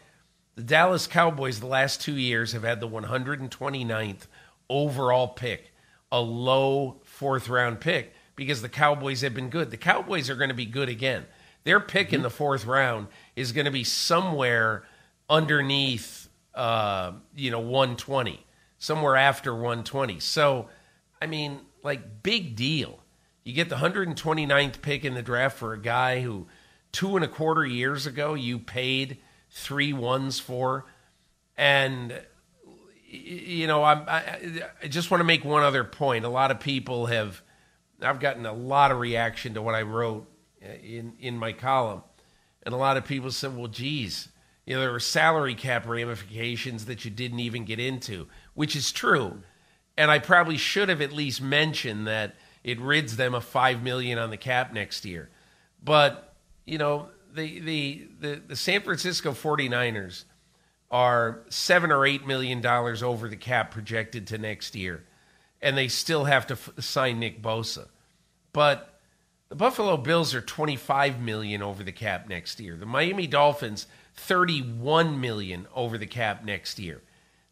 the 0.55 0.63
Dallas 0.63 1.07
Cowboys 1.07 1.61
the 1.61 1.67
last 1.67 2.01
2 2.01 2.15
years 2.15 2.53
have 2.53 2.63
had 2.63 2.81
the 2.81 2.89
129th 2.89 4.27
overall 4.69 5.29
pick, 5.29 5.73
a 6.11 6.21
low 6.21 7.01
fourth 7.05 7.49
round 7.49 7.81
pick 7.81 8.15
because 8.37 8.63
the 8.63 8.69
Cowboys 8.69 9.21
have 9.21 9.35
been 9.35 9.51
good. 9.51 9.71
The 9.71 9.77
Cowboys 9.77 10.31
are 10.31 10.37
going 10.37 10.49
to 10.49 10.55
be 10.55 10.67
good 10.67 10.89
again. 10.89 11.27
Their 11.65 11.81
pick 11.81 12.09
mm-hmm. 12.09 12.17
in 12.17 12.23
the 12.23 12.31
fourth 12.31 12.67
round 12.67 13.09
is 13.37 13.53
going 13.53 13.67
to 13.67 13.71
be 13.71 13.85
somewhere 13.85 14.85
underneath, 15.29 16.29
uh, 16.55 17.13
you 17.35 17.51
know, 17.51 17.61
120, 17.61 18.45
somewhere 18.79 19.17
after 19.17 19.55
120. 19.55 20.21
So, 20.21 20.69
I 21.21 21.27
mean, 21.27 21.61
like, 21.83 22.23
big 22.23 22.57
deal. 22.57 22.99
You 23.45 23.53
get 23.53 23.69
the 23.69 23.77
129th 23.77 24.83
pick 24.83 25.05
in 25.05 25.15
the 25.15 25.23
draft 25.23 25.59
for 25.59 25.73
a 25.73 25.79
guy 25.79 26.21
who 26.21 26.47
two 26.93 27.17
and 27.17 27.25
a 27.25 27.29
quarter 27.29 27.65
years 27.65 28.07
ago 28.07 28.35
you 28.35 28.59
paid 28.59 29.19
three 29.51 29.93
ones 29.93 30.39
for. 30.39 30.85
And, 31.57 32.21
you 33.09 33.67
know, 33.67 33.83
I'm, 33.83 34.05
I, 34.09 34.63
I 34.83 34.89
just 34.89 35.11
want 35.11 35.21
to 35.21 35.25
make 35.25 35.45
one 35.45 35.63
other 35.63 35.85
point. 35.85 36.25
A 36.25 36.29
lot 36.29 36.51
of 36.51 36.61
people 36.61 37.07
have, 37.07 37.43
I've 38.01 38.21
gotten 38.21 38.47
a 38.47 38.53
lot 38.53 38.91
of 38.91 38.99
reaction 38.99 39.55
to 39.55 39.63
what 39.63 39.75
I 39.75 39.83
wrote 39.83 40.29
Uh, 40.65 40.75
in 40.83 41.15
in 41.19 41.39
my 41.39 41.53
column, 41.53 42.03
and 42.63 42.75
a 42.75 42.79
lot 42.79 42.97
of 42.97 43.05
people 43.05 43.31
said, 43.31 43.57
"Well, 43.57 43.69
geez, 43.69 44.29
you 44.65 44.75
know, 44.75 44.81
there 44.81 44.93
were 44.93 45.01
salary 45.01 45.55
cap 45.55 45.87
ramifications 45.87 46.85
that 46.85 47.05
you 47.05 47.11
didn't 47.11 47.41
even 47.41 47.65
get 47.65 47.81
into," 47.81 48.29
which 48.55 48.77
is 48.77 48.93
true, 48.93 49.43
and 49.97 50.11
I 50.11 50.19
probably 50.19 50.57
should 50.57 50.89
have 50.89 51.01
at 51.01 51.13
least 51.13 51.43
mentioned 51.43 52.07
that 52.07 52.37
it 52.63 52.81
rids 52.81 53.17
them 53.17 53.35
of 53.35 53.45
five 53.45 53.83
million 53.83 54.19
on 54.19 54.31
the 54.31 54.37
cap 54.37 54.73
next 54.73 55.05
year, 55.05 55.31
but 55.83 56.35
you 56.65 56.79
know, 56.79 57.09
the 57.35 57.59
the 57.61 58.09
the, 58.21 58.43
the 58.49 58.57
San 58.57 58.83
Francisco 58.83 59.33
49ers 59.33 60.25
are 60.91 61.41
seven 61.49 61.91
or 61.91 62.07
eight 62.07 62.27
million 62.27 62.61
dollars 62.61 63.03
over 63.03 63.29
the 63.29 63.37
cap 63.37 63.71
projected 63.71 64.29
to 64.29 64.39
next 64.39 64.77
year, 64.77 65.05
and 65.61 65.77
they 65.77 65.89
still 65.89 66.25
have 66.25 66.47
to 66.47 66.55
f- 66.55 66.71
sign 66.79 67.19
Nick 67.19 67.43
Bosa, 67.43 67.89
but 68.53 68.92
the 69.53 69.57
Buffalo 69.57 69.99
Bills 69.99 70.35
are 70.35 70.41
25 70.41 71.21
million 71.21 71.61
over 71.61 71.83
the 71.83 71.93
cap 71.93 72.27
next 72.27 72.59
year. 72.59 72.75
The 72.75 72.87
Miami 72.87 73.27
Dolphins 73.27 73.87
31 74.15 75.21
million 75.21 75.67
over 75.75 75.99
the 75.99 76.07
cap 76.07 76.43
next 76.43 76.79
year. 76.79 77.03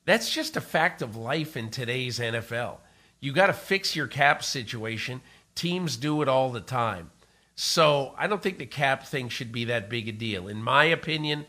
That's 0.07 0.33
just 0.33 0.57
a 0.57 0.63
fact 0.63 1.03
of 1.03 1.15
life 1.15 1.59
in 1.59 1.69
today's 1.69 2.19
NFL. 2.19 2.79
You 3.21 3.35
got 3.35 3.49
to 3.49 3.53
fix 3.53 3.95
your 3.95 4.07
cap 4.07 4.43
situation. 4.43 5.21
Teams 5.55 5.99
do 5.99 6.23
it 6.23 6.29
all 6.29 6.51
the 6.51 6.63
time. 6.63 7.11
So, 7.55 8.15
I 8.17 8.29
don't 8.29 8.43
think 8.43 8.57
the 8.57 8.65
cap 8.65 9.05
thing 9.05 9.29
should 9.29 9.53
be 9.53 9.67
that 9.67 9.91
big 9.91 10.09
a 10.09 10.13
deal. 10.13 10.49
In 10.49 10.63
my 10.63 10.85
opinion, 10.85 11.45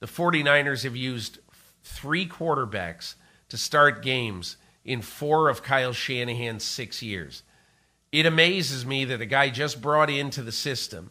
the 0.00 0.06
49ers 0.06 0.84
have 0.84 0.94
used 0.94 1.38
three 1.82 2.28
quarterbacks 2.28 3.14
to 3.48 3.56
start 3.56 4.02
games 4.02 4.58
in 4.84 5.00
four 5.00 5.48
of 5.48 5.62
Kyle 5.62 5.94
Shanahan's 5.94 6.64
six 6.64 7.02
years. 7.02 7.44
It 8.12 8.26
amazes 8.26 8.84
me 8.84 9.04
that 9.06 9.20
a 9.20 9.26
guy 9.26 9.50
just 9.50 9.80
brought 9.80 10.10
into 10.10 10.42
the 10.42 10.52
system, 10.52 11.10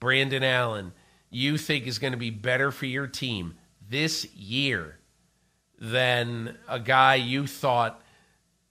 Brandon 0.00 0.42
Allen, 0.42 0.92
you 1.30 1.58
think 1.58 1.86
is 1.86 1.98
going 1.98 2.12
to 2.12 2.18
be 2.18 2.30
better 2.30 2.70
for 2.70 2.86
your 2.86 3.06
team 3.06 3.54
this 3.88 4.24
year 4.34 4.98
than 5.78 6.56
a 6.68 6.80
guy 6.80 7.16
you 7.16 7.46
thought 7.46 8.00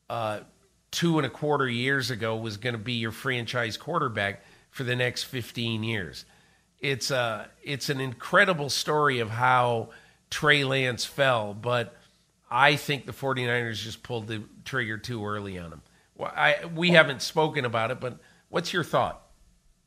uh, 0.09 0.39
two 0.91 1.17
and 1.17 1.25
a 1.25 1.29
quarter 1.29 1.67
years 1.67 2.09
ago 2.11 2.35
was 2.35 2.57
going 2.57 2.73
to 2.73 2.79
be 2.79 2.93
your 2.93 3.11
franchise 3.11 3.77
quarterback 3.77 4.43
for 4.71 4.83
the 4.83 4.95
next 4.95 5.23
15 5.23 5.83
years. 5.83 6.25
It's 6.79 7.09
a 7.09 7.17
uh, 7.17 7.45
it's 7.63 7.89
an 7.89 7.99
incredible 7.99 8.69
story 8.69 9.19
of 9.19 9.31
how 9.31 9.89
Trey 10.29 10.63
Lance 10.63 11.05
fell, 11.05 11.55
but 11.55 11.95
I 12.51 12.75
think 12.75 13.05
the 13.05 13.13
49ers 13.13 13.81
just 13.81 14.03
pulled 14.03 14.27
the 14.27 14.43
trigger 14.63 14.97
too 14.97 15.25
early 15.25 15.57
on 15.57 15.71
him. 15.71 15.81
I 16.25 16.65
we 16.75 16.91
haven't 16.91 17.21
spoken 17.21 17.65
about 17.65 17.91
it, 17.91 17.99
but 17.99 18.19
what's 18.49 18.73
your 18.73 18.83
thought? 18.83 19.21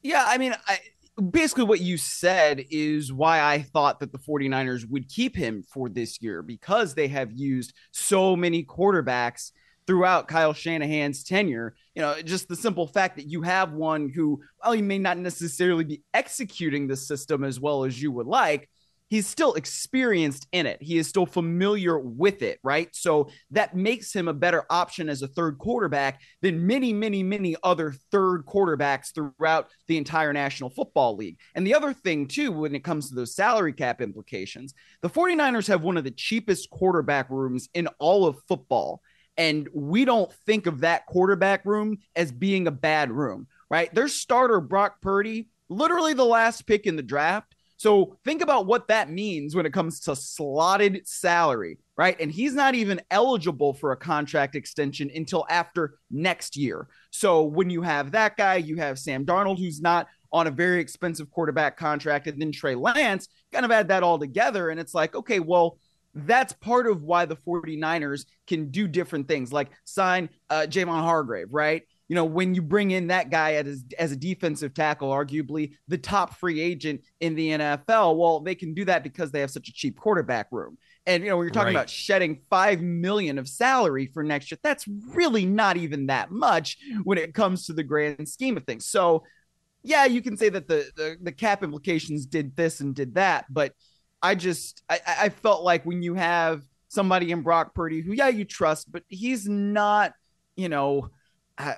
Yeah, 0.03 0.25
I 0.27 0.39
mean, 0.39 0.55
I, 0.67 0.79
basically 1.21 1.65
what 1.65 1.81
you 1.81 1.97
said 1.97 2.65
is 2.71 3.13
why 3.13 3.41
I 3.41 3.63
thought 3.63 4.01
that 4.01 4.13
the 4.13 4.19
49ers 4.19 4.89
would 4.89 5.09
keep 5.09 5.37
him 5.37 5.63
for 5.63 5.89
this 5.89 6.23
year 6.23 6.43
because 6.43 6.95
they 6.95 7.09
have 7.09 7.33
used 7.33 7.75
so 7.91 8.35
many 8.37 8.65
quarterbacks 8.65 9.51
throughout 9.87 10.29
Kyle 10.29 10.53
Shanahan's 10.53 11.25
tenure. 11.25 11.75
You 11.95 12.03
know, 12.03 12.23
just 12.23 12.49
the 12.49 12.57
simple 12.57 12.87
fact 12.87 13.17
that 13.17 13.29
you 13.29 13.43
have 13.43 13.73
one 13.73 14.09
who, 14.09 14.41
well, 14.63 14.73
he 14.73 14.83
may 14.83 14.99
not 14.99 15.19
necessarily 15.19 15.85
be 15.85 16.03
executing 16.15 16.87
the 16.87 16.97
system 16.97 17.45
as 17.45 17.61
well 17.61 17.85
as 17.85 18.01
you 18.01 18.13
would 18.13 18.27
like, 18.27 18.71
he's 19.11 19.27
still 19.27 19.55
experienced 19.55 20.47
in 20.53 20.67
it. 20.67 20.81
He 20.81 20.97
is 20.97 21.09
still 21.09 21.27
familiar 21.27 21.99
with 21.99 22.43
it, 22.43 22.61
right? 22.63 22.89
So 22.93 23.29
that 23.51 23.77
makes 23.77 24.15
him 24.15 24.29
a 24.29 24.33
better 24.33 24.65
option 24.71 25.09
as 25.09 25.21
a 25.21 25.29
third 25.29 25.59
quarterback 25.59 26.23
than 26.41 26.67
many, 26.67 26.93
many, 26.93 27.23
many 27.23 27.57
other 27.63 27.93
third 28.13 28.47
quarterbacks 28.47 29.13
throughout 29.13 29.69
the 29.89 29.99
entire 29.99 30.33
National 30.33 30.71
Football 30.71 31.17
League. 31.17 31.39
And 31.57 31.67
the 31.67 31.75
other 31.75 31.93
thing, 31.93 32.29
too, 32.29 32.53
when 32.53 32.75
it 32.75 32.85
comes 32.85 33.09
to 33.09 33.17
those 33.17 33.35
salary 33.35 33.73
cap 33.73 34.01
implications, 34.01 34.75
the 35.03 35.11
49ers 35.11 35.67
have 35.67 35.83
one 35.83 35.97
of 35.97 36.05
the 36.05 36.13
cheapest 36.13 36.71
quarterback 36.71 37.29
rooms 37.29 37.69
in 37.75 37.89
all 37.99 38.27
of 38.27 38.41
football. 38.49 39.03
And 39.37 39.69
we 39.75 40.05
don't 40.05 40.33
think 40.47 40.67
of 40.67 40.81
that 40.81 41.07
quarterback 41.07 41.65
room 41.65 41.99
as 42.15 42.31
being 42.31 42.69
a 42.69 42.73
bad 42.73 43.11
room, 43.11 43.49
right? 43.69 43.93
Their 43.93 44.09
starter, 44.09 44.61
Brock 44.61 45.01
Purdy, 45.03 45.49
literally 45.69 46.13
the 46.13 46.25
last 46.25 46.67
pick 46.67 46.87
in 46.87 46.97
the 46.97 47.03
draft 47.03 47.55
so 47.81 48.19
think 48.27 48.43
about 48.43 48.67
what 48.67 48.89
that 48.89 49.09
means 49.09 49.55
when 49.55 49.65
it 49.65 49.73
comes 49.73 50.01
to 50.01 50.15
slotted 50.15 51.09
salary, 51.09 51.79
right? 51.97 52.15
And 52.21 52.31
he's 52.31 52.53
not 52.53 52.75
even 52.75 53.01
eligible 53.11 53.73
for 53.73 53.93
a 53.93 53.97
contract 53.97 54.55
extension 54.55 55.11
until 55.15 55.47
after 55.49 55.95
next 56.11 56.59
year. 56.59 56.89
So 57.11 57.43
when 57.43 57.71
you 57.71 57.81
have 57.81 58.13
that 58.13 58.37
guy, 58.37 58.57
you 58.57 58.77
have 58.77 58.99
Sam 58.99 59.25
Darnold, 59.25 59.59
who's 59.59 59.81
not 59.81 60.09
on 60.31 60.47
a 60.47 60.51
very 60.51 60.79
expensive 60.79 61.31
quarterback 61.31 61.79
contract, 61.79 62.27
and 62.27 62.39
then 62.39 62.53
Trey 62.53 62.75
Lance, 62.75 63.29
kind 63.51 63.65
of 63.65 63.71
add 63.71 63.89
that 63.89 64.03
all 64.03 64.19
together. 64.19 64.69
And 64.69 64.79
it's 64.79 64.93
like, 64.93 65.15
okay, 65.15 65.41
well, 65.41 65.79
that's 66.15 66.53
part 66.53 66.87
of 66.87 67.03
why 67.03 67.25
the 67.25 67.37
49ers 67.37 68.27
can 68.47 68.71
do 68.71 68.89
different 68.89 69.27
things, 69.27 69.55
like 69.55 69.71
sign 69.87 70.29
uh, 70.51 70.67
Javon 70.69 71.01
Hargrave, 71.01 71.49
right? 71.51 71.85
You 72.11 72.17
know, 72.17 72.25
when 72.25 72.57
you 72.57 72.61
bring 72.61 72.91
in 72.91 73.07
that 73.07 73.31
guy 73.31 73.53
as, 73.53 73.85
as 73.97 74.11
a 74.11 74.17
defensive 74.17 74.75
tackle, 74.75 75.11
arguably 75.11 75.75
the 75.87 75.97
top 75.97 76.35
free 76.35 76.61
agent 76.61 77.03
in 77.21 77.37
the 77.37 77.51
NFL, 77.51 78.17
well, 78.17 78.41
they 78.41 78.57
can 78.57 78.75
do 78.75 78.85
that 78.87 79.05
because 79.05 79.31
they 79.31 79.39
have 79.39 79.51
such 79.53 79.69
a 79.69 79.73
cheap 79.73 79.97
quarterback 79.97 80.49
room. 80.51 80.77
And 81.07 81.23
you 81.23 81.31
know, 81.31 81.37
when 81.37 81.45
you're 81.45 81.53
talking 81.53 81.67
right. 81.67 81.77
about 81.77 81.89
shedding 81.89 82.41
five 82.51 82.81
million 82.81 83.39
of 83.39 83.49
salary 83.49 84.07
for 84.07 84.25
next 84.25 84.51
year, 84.51 84.59
that's 84.61 84.89
really 84.89 85.47
not 85.47 85.77
even 85.77 86.07
that 86.07 86.33
much 86.33 86.79
when 87.05 87.17
it 87.17 87.33
comes 87.33 87.67
to 87.67 87.73
the 87.73 87.85
grand 87.85 88.29
scheme 88.29 88.57
of 88.57 88.65
things. 88.65 88.87
So, 88.87 89.23
yeah, 89.85 90.07
you 90.07 90.21
can 90.21 90.37
say 90.37 90.49
that 90.49 90.67
the 90.67 90.91
the, 90.97 91.17
the 91.23 91.33
cap 91.33 91.63
implications 91.63 92.27
did 92.27 92.57
this 92.57 92.81
and 92.81 92.93
did 92.93 93.15
that, 93.15 93.45
but 93.49 93.73
I 94.21 94.35
just 94.35 94.83
I, 94.91 94.99
I 95.07 95.29
felt 95.29 95.63
like 95.63 95.87
when 95.87 96.03
you 96.03 96.15
have 96.15 96.65
somebody 96.89 97.31
in 97.31 97.43
Brock 97.43 97.73
Purdy 97.73 98.01
who 98.01 98.15
yeah 98.15 98.29
you 98.29 98.45
trust, 98.45 98.91
but 98.91 99.05
he's 99.07 99.49
not 99.49 100.13
you 100.57 100.69
know 100.69 101.11
uh, 101.61 101.75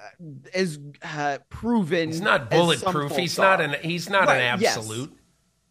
as 0.55 0.79
uh, 1.03 1.39
proven. 1.51 2.09
He's 2.09 2.21
not 2.21 2.51
bulletproof. 2.51 3.17
He's 3.17 3.39
not 3.39 3.61
an 3.61 3.77
he's 3.83 4.09
not 4.09 4.29
right, 4.29 4.37
an 4.37 4.63
absolute. 4.63 5.11
Yes. 5.11 5.19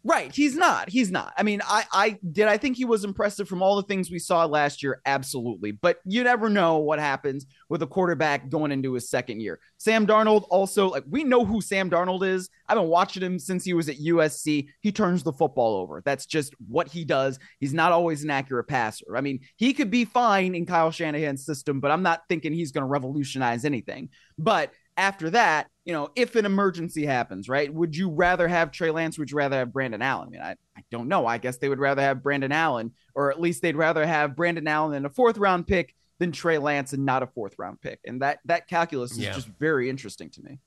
Right. 0.04 0.34
He's 0.34 0.56
not. 0.56 0.88
He's 0.88 1.12
not. 1.12 1.32
I 1.38 1.44
mean, 1.44 1.60
I, 1.64 1.84
I 1.92 2.18
did. 2.32 2.48
I 2.48 2.56
think 2.56 2.76
he 2.76 2.84
was 2.84 3.04
impressive 3.04 3.48
from 3.48 3.62
all 3.62 3.76
the 3.76 3.84
things 3.84 4.10
we 4.10 4.18
saw 4.18 4.44
last 4.46 4.82
year. 4.82 5.00
Absolutely. 5.06 5.70
But 5.70 5.98
you 6.04 6.24
never 6.24 6.48
know 6.48 6.78
what 6.78 6.98
happens 6.98 7.46
with 7.68 7.82
a 7.82 7.86
quarterback 7.86 8.48
going 8.48 8.72
into 8.72 8.94
his 8.94 9.08
second 9.08 9.40
year. 9.40 9.60
Sam 9.78 10.04
Darnold 10.04 10.46
also, 10.50 10.88
like, 10.88 11.04
we 11.08 11.22
know 11.22 11.44
who 11.44 11.60
Sam 11.60 11.88
Darnold 11.88 12.26
is. 12.26 12.50
I've 12.68 12.78
been 12.78 12.88
watching 12.88 13.22
him 13.22 13.38
since 13.38 13.64
he 13.64 13.74
was 13.74 13.88
at 13.88 13.98
USC. 13.98 14.68
He 14.80 14.92
turns 14.92 15.22
the 15.22 15.32
football 15.32 15.76
over. 15.76 16.02
That's 16.04 16.26
just 16.26 16.52
what 16.68 16.88
he 16.88 17.04
does. 17.04 17.38
He's 17.60 17.74
not 17.74 17.92
always 17.92 18.24
an 18.24 18.30
accurate 18.30 18.66
passer. 18.66 19.16
I 19.16 19.20
mean, 19.20 19.40
he 19.56 19.72
could 19.72 19.90
be 19.90 20.04
fine 20.04 20.56
in 20.56 20.66
Kyle 20.66 20.90
Shanahan's 20.90 21.46
system, 21.46 21.78
but 21.78 21.92
I'm 21.92 22.02
not 22.02 22.22
thinking 22.28 22.52
he's 22.52 22.72
going 22.72 22.82
to 22.82 22.88
revolutionize 22.88 23.64
anything. 23.64 24.08
But 24.36 24.72
after 25.02 25.30
that, 25.30 25.68
you 25.84 25.92
know, 25.92 26.10
if 26.14 26.36
an 26.36 26.46
emergency 26.46 27.04
happens, 27.04 27.48
right? 27.48 27.74
Would 27.74 27.96
you 27.96 28.08
rather 28.08 28.46
have 28.46 28.70
Trey 28.70 28.92
Lance? 28.92 29.18
Would 29.18 29.32
you 29.32 29.36
rather 29.36 29.56
have 29.56 29.72
Brandon 29.72 30.00
Allen? 30.00 30.28
I 30.28 30.30
mean, 30.30 30.40
I, 30.40 30.50
I 30.76 30.84
don't 30.92 31.08
know. 31.08 31.26
I 31.26 31.38
guess 31.38 31.56
they 31.56 31.68
would 31.68 31.80
rather 31.80 32.02
have 32.02 32.22
Brandon 32.22 32.52
Allen, 32.52 32.92
or 33.16 33.32
at 33.32 33.40
least 33.40 33.62
they'd 33.62 33.74
rather 33.74 34.06
have 34.06 34.36
Brandon 34.36 34.68
Allen 34.68 34.94
in 34.94 35.04
a 35.04 35.10
fourth 35.10 35.38
round 35.38 35.66
pick 35.66 35.96
than 36.20 36.30
Trey 36.30 36.58
Lance 36.58 36.92
and 36.92 37.04
not 37.04 37.24
a 37.24 37.26
fourth 37.26 37.56
round 37.58 37.80
pick. 37.80 37.98
And 38.04 38.22
that 38.22 38.38
that 38.44 38.68
calculus 38.68 39.10
is 39.10 39.18
yeah. 39.18 39.32
just 39.32 39.48
very 39.58 39.90
interesting 39.90 40.30
to 40.30 40.42
me. 40.42 40.60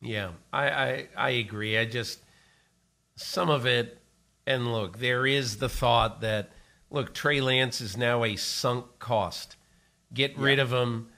Yeah, 0.00 0.32
I, 0.52 0.68
I 0.70 1.08
I 1.16 1.30
agree. 1.30 1.78
I 1.78 1.84
just 1.84 2.20
some 3.14 3.50
of 3.50 3.66
it, 3.66 3.98
and 4.48 4.72
look, 4.72 4.98
there 4.98 5.28
is 5.28 5.58
the 5.58 5.68
thought 5.68 6.22
that 6.22 6.50
look, 6.90 7.14
Trey 7.14 7.40
Lance 7.40 7.80
is 7.80 7.96
now 7.96 8.24
a 8.24 8.34
sunk 8.34 8.98
cost. 8.98 9.54
Get 10.12 10.32
yeah. 10.32 10.44
rid 10.44 10.58
of 10.58 10.72
him 10.72 11.10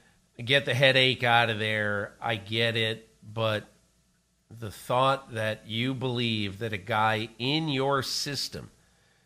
get 0.42 0.64
the 0.64 0.74
headache 0.74 1.22
out 1.22 1.50
of 1.50 1.58
there. 1.58 2.14
I 2.20 2.36
get 2.36 2.76
it, 2.76 3.08
but 3.22 3.68
the 4.50 4.70
thought 4.70 5.34
that 5.34 5.68
you 5.68 5.94
believe 5.94 6.58
that 6.58 6.72
a 6.72 6.78
guy 6.78 7.28
in 7.38 7.68
your 7.68 8.02
system 8.02 8.70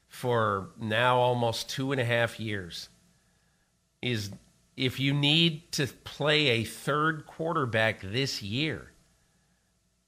for 0.08 0.68
now 0.78 1.16
almost 1.16 1.68
two 1.68 1.92
and 1.92 2.00
a 2.00 2.04
half 2.04 2.38
years 2.38 2.88
is 4.02 4.30
if 4.76 5.00
you 5.00 5.14
need 5.14 5.72
to 5.72 5.86
play 5.86 6.48
a 6.48 6.64
third 6.64 7.26
quarterback 7.26 8.00
this 8.00 8.42
year 8.42 8.90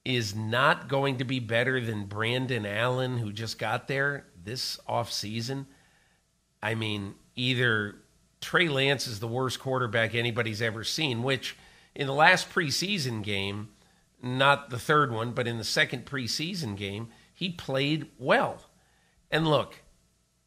is 0.05 0.35
not 0.35 0.89
going 0.89 1.19
to 1.19 1.25
be 1.25 1.41
better 1.41 1.81
than 1.81 2.07
Brandon 2.07 2.65
Allen 2.65 3.19
who 3.19 3.33
just 3.33 3.59
got 3.59 3.89
there 3.89 4.27
this 4.45 4.79
offseason. 4.89 5.67
I 6.63 6.75
mean, 6.75 7.15
either 7.35 7.97
Trey 8.47 8.69
Lance 8.69 9.09
is 9.09 9.19
the 9.19 9.27
worst 9.27 9.59
quarterback 9.59 10.15
anybody's 10.15 10.63
ever 10.63 10.85
seen, 10.85 11.25
which 11.25 11.57
in 11.97 12.07
the 12.07 12.13
last 12.13 12.49
preseason 12.49 13.25
game, 13.25 13.71
not 14.23 14.71
the 14.71 14.79
third 14.79 15.11
one, 15.11 15.33
but 15.33 15.49
in 15.49 15.59
the 15.59 15.65
second 15.65 16.07
preseason 16.07 16.77
game, 16.77 17.09
he 17.35 17.51
played 17.51 18.07
well. 18.21 18.63
And 19.33 19.49
look, 19.49 19.83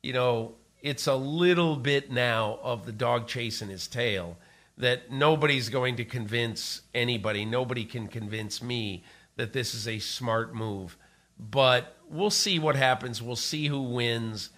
you 0.01 0.13
know, 0.13 0.55
it's 0.81 1.07
a 1.07 1.15
little 1.15 1.75
bit 1.75 2.09
now 2.09 2.59
of 2.63 2.85
the 2.85 2.93
dog 2.93 3.27
chasing 3.27 3.67
his 3.67 3.85
tail 3.85 4.37
that 4.77 5.11
nobody's 5.11 5.67
going 5.67 5.97
to 5.97 6.05
convince 6.05 6.83
anybody. 6.95 7.43
Nobody 7.43 7.83
can 7.83 8.07
convince 8.07 8.63
me 8.63 9.03
that 9.35 9.51
this 9.51 9.75
is 9.75 9.89
a 9.89 9.99
smart 9.99 10.55
move. 10.55 10.95
But 11.37 11.97
we'll 12.09 12.29
see 12.29 12.59
what 12.59 12.77
happens. 12.77 13.21
We'll 13.21 13.35
see 13.35 13.67
who 13.67 13.81
wins. 13.81 14.51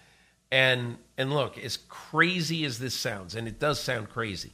And 0.51 0.97
and 1.17 1.31
look, 1.31 1.57
as 1.57 1.77
crazy 1.77 2.65
as 2.65 2.79
this 2.79 2.93
sounds, 2.93 3.35
and 3.35 3.47
it 3.47 3.59
does 3.59 3.79
sound 3.79 4.09
crazy, 4.09 4.51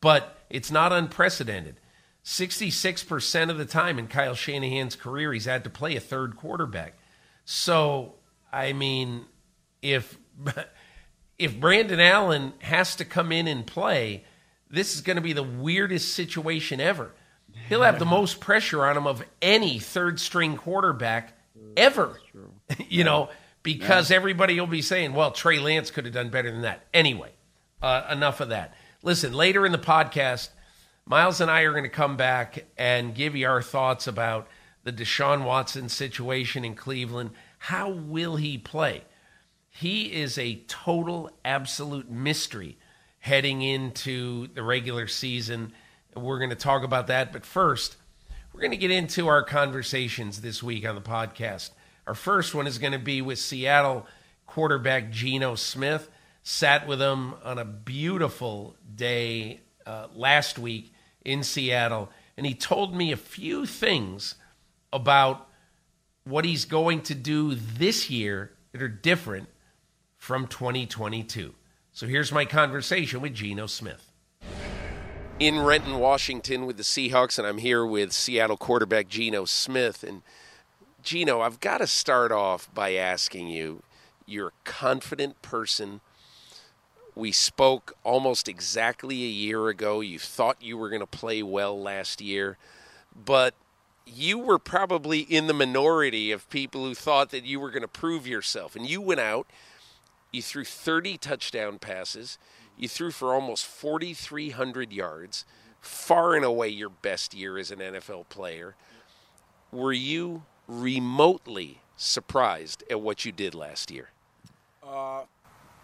but 0.00 0.38
it's 0.48 0.70
not 0.70 0.92
unprecedented. 0.92 1.76
66% 2.24 3.50
of 3.50 3.56
the 3.56 3.64
time 3.64 3.98
in 3.98 4.06
Kyle 4.06 4.34
Shanahan's 4.34 4.94
career, 4.94 5.32
he's 5.32 5.46
had 5.46 5.64
to 5.64 5.70
play 5.70 5.96
a 5.96 6.00
third 6.00 6.36
quarterback. 6.36 6.94
So, 7.44 8.14
I 8.52 8.72
mean, 8.72 9.24
if 9.82 10.18
if 11.38 11.58
Brandon 11.58 12.00
Allen 12.00 12.52
has 12.60 12.94
to 12.96 13.04
come 13.04 13.32
in 13.32 13.48
and 13.48 13.66
play, 13.66 14.24
this 14.70 14.94
is 14.94 15.00
going 15.00 15.16
to 15.16 15.22
be 15.22 15.32
the 15.32 15.42
weirdest 15.42 16.12
situation 16.12 16.80
ever. 16.80 17.12
He'll 17.68 17.82
have 17.82 17.98
the 17.98 18.04
most 18.06 18.40
pressure 18.40 18.84
on 18.84 18.96
him 18.96 19.06
of 19.06 19.22
any 19.40 19.78
third 19.78 20.20
string 20.20 20.56
quarterback 20.56 21.32
mm, 21.58 21.72
ever. 21.76 22.20
you 22.88 23.04
know, 23.04 23.30
because 23.62 24.10
yeah. 24.10 24.16
everybody 24.16 24.58
will 24.58 24.66
be 24.66 24.82
saying, 24.82 25.12
well, 25.12 25.30
Trey 25.30 25.58
Lance 25.58 25.90
could 25.90 26.04
have 26.04 26.14
done 26.14 26.30
better 26.30 26.50
than 26.50 26.62
that. 26.62 26.86
Anyway, 26.94 27.32
uh, 27.82 28.06
enough 28.10 28.40
of 28.40 28.48
that. 28.48 28.74
Listen, 29.02 29.32
later 29.32 29.64
in 29.66 29.72
the 29.72 29.78
podcast, 29.78 30.50
Myles 31.06 31.40
and 31.40 31.50
I 31.50 31.62
are 31.62 31.72
going 31.72 31.84
to 31.84 31.88
come 31.88 32.16
back 32.16 32.66
and 32.76 33.14
give 33.14 33.34
you 33.34 33.48
our 33.48 33.62
thoughts 33.62 34.06
about 34.06 34.48
the 34.84 34.92
Deshaun 34.92 35.44
Watson 35.44 35.88
situation 35.88 36.64
in 36.64 36.74
Cleveland. 36.74 37.30
How 37.58 37.90
will 37.90 38.36
he 38.36 38.56
play? 38.58 39.04
He 39.70 40.12
is 40.12 40.38
a 40.38 40.62
total, 40.66 41.30
absolute 41.44 42.10
mystery 42.10 42.78
heading 43.20 43.62
into 43.62 44.48
the 44.48 44.62
regular 44.62 45.06
season. 45.06 45.72
We're 46.14 46.38
going 46.38 46.50
to 46.50 46.56
talk 46.56 46.82
about 46.82 47.06
that. 47.08 47.32
But 47.32 47.46
first, 47.46 47.96
we're 48.52 48.60
going 48.60 48.72
to 48.72 48.76
get 48.76 48.90
into 48.90 49.28
our 49.28 49.42
conversations 49.42 50.40
this 50.40 50.62
week 50.62 50.86
on 50.88 50.94
the 50.94 51.00
podcast. 51.00 51.70
Our 52.06 52.14
first 52.14 52.54
one 52.54 52.66
is 52.66 52.78
going 52.78 52.92
to 52.92 52.98
be 52.98 53.22
with 53.22 53.38
Seattle 53.38 54.06
quarterback 54.46 55.10
Geno 55.10 55.54
Smith. 55.54 56.10
Sat 56.42 56.86
with 56.86 57.00
him 57.00 57.34
on 57.44 57.58
a 57.58 57.64
beautiful 57.64 58.74
day 58.94 59.60
uh, 59.86 60.08
last 60.14 60.58
week 60.58 60.92
in 61.24 61.42
Seattle, 61.42 62.10
and 62.36 62.46
he 62.46 62.54
told 62.54 62.94
me 62.94 63.12
a 63.12 63.16
few 63.16 63.66
things 63.66 64.36
about 64.92 65.48
what 66.24 66.44
he's 66.44 66.64
going 66.64 67.02
to 67.02 67.14
do 67.14 67.54
this 67.54 68.08
year 68.08 68.52
that 68.72 68.82
are 68.82 68.88
different 68.88 69.48
from 70.16 70.46
2022. 70.46 71.54
So 71.92 72.06
here's 72.06 72.32
my 72.32 72.44
conversation 72.44 73.20
with 73.20 73.34
Geno 73.34 73.66
Smith. 73.66 74.10
In 75.38 75.58
Renton, 75.58 75.98
Washington, 75.98 76.66
with 76.66 76.76
the 76.76 76.82
Seahawks, 76.82 77.38
and 77.38 77.46
I'm 77.46 77.58
here 77.58 77.84
with 77.84 78.12
Seattle 78.12 78.58
quarterback 78.58 79.08
Geno 79.08 79.44
Smith. 79.44 80.02
And 80.02 80.22
Geno, 81.02 81.40
I've 81.40 81.60
got 81.60 81.78
to 81.78 81.86
start 81.86 82.32
off 82.32 82.72
by 82.74 82.94
asking 82.94 83.48
you 83.48 83.82
you're 84.26 84.48
a 84.48 84.64
confident 84.64 85.40
person. 85.42 86.00
We 87.14 87.32
spoke 87.32 87.96
almost 88.04 88.48
exactly 88.48 89.24
a 89.24 89.28
year 89.28 89.68
ago. 89.68 90.00
You 90.00 90.18
thought 90.18 90.62
you 90.62 90.78
were 90.78 90.88
going 90.88 91.00
to 91.00 91.06
play 91.06 91.42
well 91.42 91.80
last 91.80 92.20
year, 92.20 92.56
but 93.14 93.54
you 94.06 94.38
were 94.38 94.58
probably 94.58 95.20
in 95.20 95.46
the 95.46 95.54
minority 95.54 96.30
of 96.32 96.48
people 96.50 96.84
who 96.84 96.94
thought 96.94 97.30
that 97.30 97.44
you 97.44 97.60
were 97.60 97.70
going 97.70 97.82
to 97.82 97.88
prove 97.88 98.26
yourself. 98.26 98.76
And 98.76 98.88
you 98.88 99.00
went 99.00 99.20
out, 99.20 99.46
you 100.32 100.42
threw 100.42 100.64
30 100.64 101.18
touchdown 101.18 101.78
passes, 101.78 102.38
you 102.78 102.88
threw 102.88 103.10
for 103.10 103.34
almost 103.34 103.66
4,300 103.66 104.92
yards, 104.92 105.44
far 105.80 106.34
and 106.34 106.44
away 106.44 106.68
your 106.68 106.88
best 106.88 107.34
year 107.34 107.58
as 107.58 107.70
an 107.70 107.78
NFL 107.78 108.28
player. 108.28 108.74
Were 109.72 109.92
you 109.92 110.42
remotely 110.70 111.80
surprised 111.96 112.84
at 112.88 113.00
what 113.00 113.24
you 113.24 113.32
did 113.32 113.54
last 113.54 113.90
year? 113.90 114.10
Uh, 114.82 115.22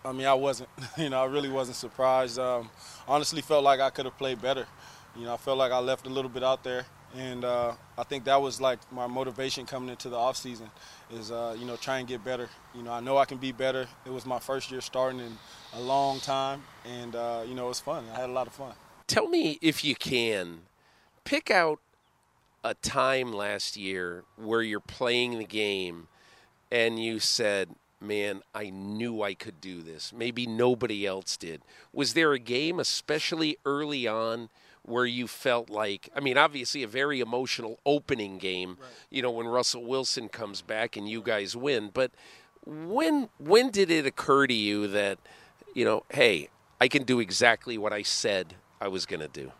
I 0.05 0.12
mean, 0.12 0.27
I 0.27 0.35
wasn't. 0.35 0.68
You 0.96 1.11
know, 1.11 1.20
I 1.22 1.27
really 1.27 1.51
wasn't 1.51 1.77
surprised. 1.77 2.38
Um, 2.38 2.70
honestly, 3.07 3.42
felt 3.42 3.64
like 3.64 3.81
I 3.81 3.90
could 3.90 4.05
have 4.07 4.16
played 4.16 4.40
better. 4.40 4.66
You 5.16 5.25
know, 5.25 5.35
I 5.35 5.37
felt 5.37 5.59
like 5.59 5.72
I 5.72 5.79
left 5.79 6.07
a 6.07 6.11
little 6.11 6.31
bit 6.31 6.42
out 6.42 6.62
there, 6.62 6.87
and 7.16 7.44
uh, 7.44 7.72
I 7.99 8.03
think 8.05 8.25
that 8.25 8.40
was 8.40 8.61
like 8.61 8.79
my 8.92 9.07
motivation 9.07 9.66
coming 9.66 9.88
into 9.88 10.09
the 10.09 10.16
off 10.16 10.37
season 10.37 10.70
is 11.11 11.31
uh, 11.31 11.57
you 11.59 11.66
know 11.66 11.77
try 11.77 11.99
and 11.99 12.09
get 12.09 12.25
better. 12.25 12.49
You 12.75 12.83
know, 12.83 12.92
I 12.92 13.01
know 13.01 13.16
I 13.16 13.25
can 13.25 13.38
be 13.38 13.53
better. 13.53 13.87
It 14.05 14.11
was 14.11 14.27
my 14.27 14.38
first 14.38 14.70
year 14.70 14.81
starting 14.81 15.20
in 15.20 15.37
a 15.75 15.81
long 15.81 16.20
time, 16.20 16.62
and 16.85 17.14
uh, 17.14 17.42
you 17.46 17.55
know 17.55 17.66
it 17.66 17.68
was 17.68 17.81
fun. 17.81 18.05
I 18.14 18.20
had 18.20 18.31
a 18.31 18.33
lot 18.33 18.46
of 18.46 18.53
fun. 18.53 18.75
Tell 19.07 19.29
me 19.29 19.59
if 19.62 19.85
you 19.85 19.94
can 19.94 20.62
pick 21.25 21.51
out 21.51 21.81
a 22.67 22.75
time 22.75 23.33
last 23.33 23.77
year 23.77 24.25
where 24.37 24.63
you're 24.63 24.81
playing 24.81 25.39
the 25.39 25.45
game 25.45 26.09
and 26.71 27.03
you 27.03 27.21
said, 27.21 27.71
man, 28.01 28.43
I 28.55 28.71
knew 28.71 29.23
I 29.23 29.35
could 29.35 29.61
do 29.61 29.83
this. 29.83 30.13
Maybe 30.13 30.47
nobody 30.47 31.07
else 31.07 31.37
did. 31.37 31.63
Was 31.93 32.15
there 32.15 32.33
a 32.33 32.39
game, 32.41 32.81
especially 32.81 33.57
early 33.65 34.07
on, 34.09 34.49
where 34.83 35.07
you 35.07 35.27
felt 35.27 35.71
like, 35.71 36.09
I 36.15 36.21
mean, 36.21 36.37
obviously 36.37 36.83
a 36.83 36.89
very 36.89 37.21
emotional 37.21 37.79
opening 37.87 38.39
game, 38.39 38.77
right. 38.81 38.91
you 39.11 39.23
know, 39.23 39.31
when 39.31 39.47
Russell 39.47 39.85
Wilson 39.85 40.29
comes 40.29 40.61
back 40.61 40.97
and 40.97 41.09
you 41.09 41.23
guys 41.23 41.57
win, 41.57 41.91
but 41.93 42.11
when 42.65 43.29
when 43.39 43.71
did 43.71 43.91
it 43.91 44.07
occur 44.07 44.47
to 44.47 44.55
you 44.55 44.89
that, 44.89 45.19
you 45.75 45.85
know, 45.85 46.03
hey, 46.11 46.49
I 46.81 46.89
can 46.89 47.05
do 47.05 47.21
exactly 47.21 47.79
what 47.79 47.93
I 47.93 48.03
said 48.03 48.55
I 48.81 48.89
was 48.89 49.07
going 49.07 49.21
to 49.21 49.29
do? 49.29 49.53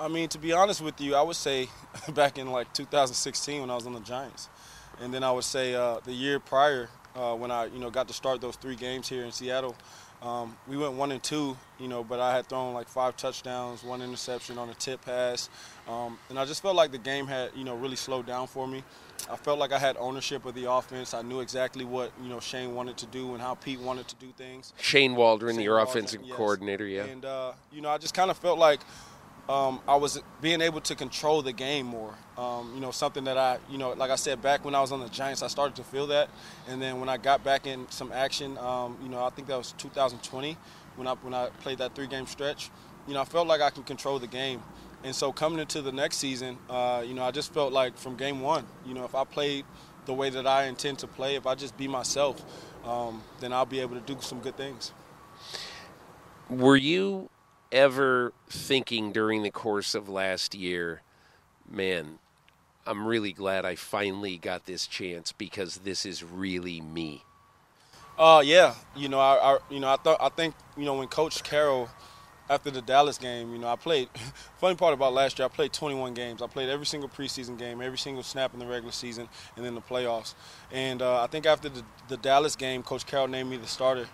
I 0.00 0.08
mean, 0.08 0.28
to 0.30 0.38
be 0.38 0.52
honest 0.52 0.80
with 0.80 0.98
you, 1.00 1.14
I 1.14 1.20
would 1.20 1.36
say 1.36 1.68
back 2.14 2.38
in 2.38 2.50
like 2.50 2.72
2016 2.72 3.60
when 3.60 3.70
I 3.70 3.74
was 3.74 3.86
on 3.86 3.92
the 3.92 4.00
Giants, 4.00 4.48
and 5.00 5.12
then 5.12 5.22
I 5.22 5.30
would 5.30 5.44
say 5.44 5.74
uh, 5.74 6.00
the 6.04 6.12
year 6.12 6.40
prior 6.40 6.88
uh, 7.14 7.34
when 7.34 7.50
I, 7.50 7.66
you 7.66 7.78
know, 7.78 7.90
got 7.90 8.08
to 8.08 8.14
start 8.14 8.40
those 8.40 8.56
three 8.56 8.76
games 8.76 9.08
here 9.08 9.24
in 9.24 9.32
Seattle. 9.32 9.76
Um, 10.22 10.56
we 10.68 10.76
went 10.76 10.94
one 10.94 11.12
and 11.12 11.22
two, 11.22 11.56
you 11.78 11.88
know, 11.88 12.04
but 12.04 12.20
I 12.20 12.34
had 12.34 12.46
thrown 12.46 12.74
like 12.74 12.88
five 12.88 13.16
touchdowns, 13.16 13.82
one 13.82 14.02
interception 14.02 14.58
on 14.58 14.68
a 14.68 14.74
tip 14.74 15.02
pass, 15.02 15.48
um, 15.88 16.18
and 16.28 16.38
I 16.38 16.44
just 16.44 16.62
felt 16.62 16.76
like 16.76 16.92
the 16.92 16.98
game 16.98 17.26
had, 17.26 17.50
you 17.54 17.64
know, 17.64 17.74
really 17.74 17.96
slowed 17.96 18.26
down 18.26 18.46
for 18.46 18.66
me. 18.66 18.82
I 19.30 19.36
felt 19.36 19.58
like 19.58 19.72
I 19.72 19.78
had 19.78 19.96
ownership 19.98 20.44
of 20.44 20.54
the 20.54 20.70
offense. 20.70 21.14
I 21.14 21.22
knew 21.22 21.40
exactly 21.40 21.84
what 21.84 22.12
you 22.22 22.28
know 22.28 22.40
Shane 22.40 22.74
wanted 22.74 22.96
to 22.98 23.06
do 23.06 23.32
and 23.32 23.40
how 23.40 23.54
Pete 23.54 23.80
wanted 23.80 24.08
to 24.08 24.16
do 24.16 24.32
things. 24.36 24.72
Shane 24.80 25.14
Waldron, 25.14 25.56
Shane 25.56 25.64
your 25.64 25.76
Waldron, 25.76 25.98
offensive 26.04 26.22
yes. 26.24 26.36
coordinator, 26.36 26.86
yeah. 26.86 27.04
And 27.04 27.24
uh, 27.24 27.52
you 27.72 27.80
know, 27.80 27.90
I 27.90 27.98
just 27.98 28.14
kind 28.14 28.30
of 28.30 28.36
felt 28.38 28.58
like 28.58 28.80
um, 29.50 29.80
I 29.88 29.96
was 29.96 30.22
being 30.40 30.60
able 30.60 30.80
to 30.82 30.94
control 30.94 31.42
the 31.42 31.52
game 31.52 31.86
more. 31.86 32.14
Um, 32.38 32.70
you 32.72 32.80
know, 32.80 32.92
something 32.92 33.24
that 33.24 33.36
I, 33.36 33.58
you 33.68 33.78
know, 33.78 33.90
like 33.94 34.12
I 34.12 34.14
said, 34.14 34.40
back 34.40 34.64
when 34.64 34.76
I 34.76 34.80
was 34.80 34.92
on 34.92 35.00
the 35.00 35.08
Giants, 35.08 35.42
I 35.42 35.48
started 35.48 35.74
to 35.76 35.82
feel 35.82 36.06
that. 36.06 36.28
And 36.68 36.80
then 36.80 37.00
when 37.00 37.08
I 37.08 37.16
got 37.16 37.42
back 37.42 37.66
in 37.66 37.90
some 37.90 38.12
action, 38.12 38.56
um, 38.58 38.96
you 39.02 39.08
know, 39.08 39.24
I 39.24 39.30
think 39.30 39.48
that 39.48 39.58
was 39.58 39.72
2020 39.78 40.56
when 40.94 41.08
I 41.08 41.14
when 41.14 41.34
I 41.34 41.48
played 41.62 41.78
that 41.78 41.96
three-game 41.96 42.26
stretch. 42.26 42.70
You 43.08 43.14
know, 43.14 43.22
I 43.22 43.24
felt 43.24 43.48
like 43.48 43.60
I 43.60 43.70
could 43.70 43.86
control 43.86 44.20
the 44.20 44.28
game. 44.28 44.62
And 45.02 45.16
so 45.16 45.32
coming 45.32 45.58
into 45.58 45.82
the 45.82 45.90
next 45.90 46.18
season, 46.18 46.56
uh, 46.68 47.02
you 47.04 47.14
know, 47.14 47.24
I 47.24 47.32
just 47.32 47.52
felt 47.52 47.72
like 47.72 47.98
from 47.98 48.16
game 48.16 48.40
one, 48.40 48.64
you 48.86 48.94
know, 48.94 49.04
if 49.04 49.16
I 49.16 49.24
played 49.24 49.64
the 50.06 50.14
way 50.14 50.30
that 50.30 50.46
I 50.46 50.66
intend 50.66 51.00
to 51.00 51.08
play, 51.08 51.34
if 51.34 51.46
I 51.46 51.56
just 51.56 51.76
be 51.76 51.88
myself, 51.88 52.40
um, 52.84 53.20
then 53.40 53.52
I'll 53.52 53.66
be 53.66 53.80
able 53.80 53.96
to 53.96 54.14
do 54.14 54.16
some 54.20 54.38
good 54.38 54.56
things. 54.56 54.92
Were 56.48 56.76
you 56.76 57.30
ever 57.72 58.32
thinking 58.48 59.12
during 59.12 59.42
the 59.42 59.50
course 59.50 59.94
of 59.94 60.08
last 60.08 60.54
year, 60.54 61.02
man, 61.68 62.18
I'm 62.86 63.06
really 63.06 63.32
glad 63.32 63.64
I 63.64 63.74
finally 63.74 64.36
got 64.36 64.66
this 64.66 64.86
chance 64.86 65.32
because 65.32 65.78
this 65.78 66.04
is 66.04 66.24
really 66.24 66.80
me? 66.80 67.24
Uh, 68.18 68.42
yeah, 68.44 68.74
you 68.94 69.08
know, 69.08 69.18
I, 69.20 69.54
I, 69.54 69.58
you 69.70 69.80
know, 69.80 69.88
I 69.88 69.96
thought, 69.96 70.18
I 70.20 70.28
think, 70.28 70.54
you 70.76 70.84
know, 70.84 70.94
when 70.94 71.08
Coach 71.08 71.42
Carroll, 71.42 71.88
after 72.50 72.70
the 72.70 72.82
Dallas 72.82 73.16
game, 73.16 73.52
you 73.52 73.58
know, 73.58 73.68
I 73.68 73.76
played. 73.76 74.08
funny 74.58 74.74
part 74.74 74.92
about 74.92 75.14
last 75.14 75.38
year, 75.38 75.46
I 75.46 75.48
played 75.48 75.72
21 75.72 76.12
games. 76.14 76.42
I 76.42 76.48
played 76.48 76.68
every 76.68 76.84
single 76.84 77.08
preseason 77.08 77.56
game, 77.56 77.80
every 77.80 77.96
single 77.96 78.24
snap 78.24 78.52
in 78.52 78.58
the 78.58 78.66
regular 78.66 78.92
season, 78.92 79.28
and 79.56 79.64
then 79.64 79.76
the 79.76 79.80
playoffs. 79.80 80.34
And 80.72 81.00
uh, 81.00 81.22
I 81.22 81.28
think 81.28 81.46
after 81.46 81.68
the, 81.68 81.84
the 82.08 82.16
Dallas 82.16 82.56
game, 82.56 82.82
Coach 82.82 83.06
Carroll 83.06 83.28
named 83.28 83.48
me 83.48 83.56
the 83.56 83.68
starter. 83.68 84.08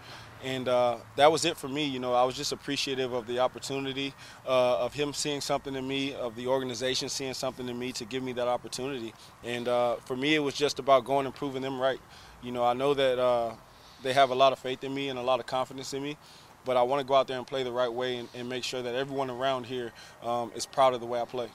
And 0.44 0.68
uh, 0.68 0.99
that 1.16 1.33
was 1.33 1.44
it 1.44 1.57
for 1.57 1.68
me. 1.68 1.87
You 1.87 1.99
know, 1.99 2.12
I 2.14 2.25
was 2.25 2.37
just 2.37 2.53
appreciative 2.53 3.12
of 3.12 3.27
the 3.27 3.38
opportunity, 3.38 4.14
uh, 4.46 4.79
of 4.79 4.94
him 4.94 5.12
seeing 5.12 5.40
something 5.40 5.75
in 5.75 5.87
me, 5.88 6.14
of 6.14 6.37
the 6.37 6.46
organization 6.46 7.09
seeing 7.09 7.35
something 7.35 7.68
in 7.68 7.79
me 7.79 7.92
to 7.92 8.05
give 8.05 8.22
me 8.22 8.33
that 8.35 8.46
opportunity. 8.46 9.14
And 9.44 9.66
uh, 9.66 9.96
for 10.05 10.16
me, 10.16 10.35
it 10.35 10.40
was 10.40 10.55
just 10.55 10.79
about 10.79 11.05
going 11.05 11.27
and 11.27 11.35
proving 11.35 11.62
them 11.62 11.81
right. 11.81 12.01
You 12.42 12.53
know, 12.53 12.64
I 12.64 12.75
know 12.75 12.94
that 12.94 13.18
uh, 13.18 13.55
they 14.03 14.12
have 14.12 14.31
a 14.31 14.35
lot 14.35 14.53
of 14.53 14.59
faith 14.59 14.85
in 14.85 14.94
me 14.94 15.09
and 15.09 15.18
a 15.18 15.22
lot 15.22 15.40
of 15.40 15.46
confidence 15.46 15.94
in 15.94 16.03
me, 16.03 16.16
but 16.64 16.77
I 16.77 16.83
want 16.83 17.01
to 17.01 17.07
go 17.07 17.14
out 17.14 17.29
there 17.29 17.38
and 17.38 17.46
play 17.46 17.62
the 17.62 17.72
right 17.72 17.92
way 17.92 18.18
and, 18.18 18.29
and 18.35 18.49
make 18.49 18.62
sure 18.62 18.83
that 18.83 18.94
everyone 18.94 19.31
around 19.31 19.64
here 19.66 19.92
um, 20.22 20.53
is 20.55 20.66
proud 20.66 20.94
of 20.94 21.01
the 21.01 21.07
way 21.07 21.20
I 21.20 21.25
play. 21.25 21.49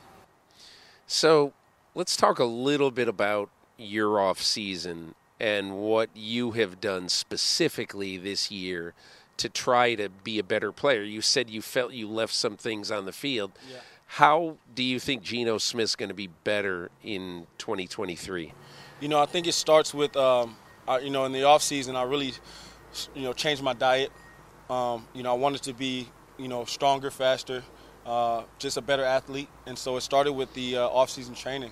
So 1.05 1.53
let's 1.93 2.17
talk 2.17 2.39
a 2.39 2.45
little 2.45 2.89
bit 2.91 3.07
about 3.07 3.49
your 3.77 4.19
off 4.19 4.41
season 4.41 5.15
and 5.41 5.75
what 5.75 6.07
you 6.13 6.51
have 6.51 6.79
done 6.79 7.09
specifically 7.09 8.15
this 8.15 8.51
year 8.51 8.93
to 9.37 9.49
try 9.49 9.95
to 9.95 10.07
be 10.07 10.37
a 10.37 10.43
better 10.43 10.71
player. 10.71 11.01
You 11.01 11.21
said 11.21 11.49
you 11.49 11.63
felt 11.63 11.93
you 11.93 12.07
left 12.07 12.31
some 12.31 12.57
things 12.57 12.91
on 12.91 13.05
the 13.05 13.11
field. 13.11 13.51
Yeah. 13.67 13.79
How 14.05 14.57
do 14.75 14.83
you 14.83 14.99
think 14.99 15.23
Geno 15.23 15.57
Smith's 15.57 15.95
going 15.95 16.09
to 16.09 16.15
be 16.15 16.27
better 16.27 16.91
in 17.03 17.47
2023? 17.57 18.53
You 18.99 19.07
know, 19.07 19.19
I 19.19 19.25
think 19.25 19.47
it 19.47 19.53
starts 19.53 19.95
with, 19.95 20.15
um, 20.15 20.57
I, 20.87 20.99
you 20.99 21.09
know, 21.09 21.25
in 21.25 21.31
the 21.31 21.43
off 21.43 21.63
season, 21.63 21.95
I 21.95 22.03
really, 22.03 22.33
you 23.15 23.23
know, 23.23 23.33
changed 23.33 23.63
my 23.63 23.73
diet. 23.73 24.11
Um, 24.69 25.07
you 25.15 25.23
know, 25.23 25.31
I 25.31 25.37
wanted 25.37 25.63
to 25.63 25.73
be, 25.73 26.07
you 26.37 26.49
know, 26.49 26.65
stronger, 26.65 27.09
faster, 27.09 27.63
uh, 28.05 28.43
just 28.59 28.77
a 28.77 28.81
better 28.81 29.03
athlete, 29.03 29.49
and 29.65 29.75
so 29.77 29.97
it 29.97 30.01
started 30.01 30.33
with 30.33 30.53
the 30.53 30.77
uh, 30.77 30.87
off 30.87 31.09
season 31.09 31.33
training. 31.33 31.71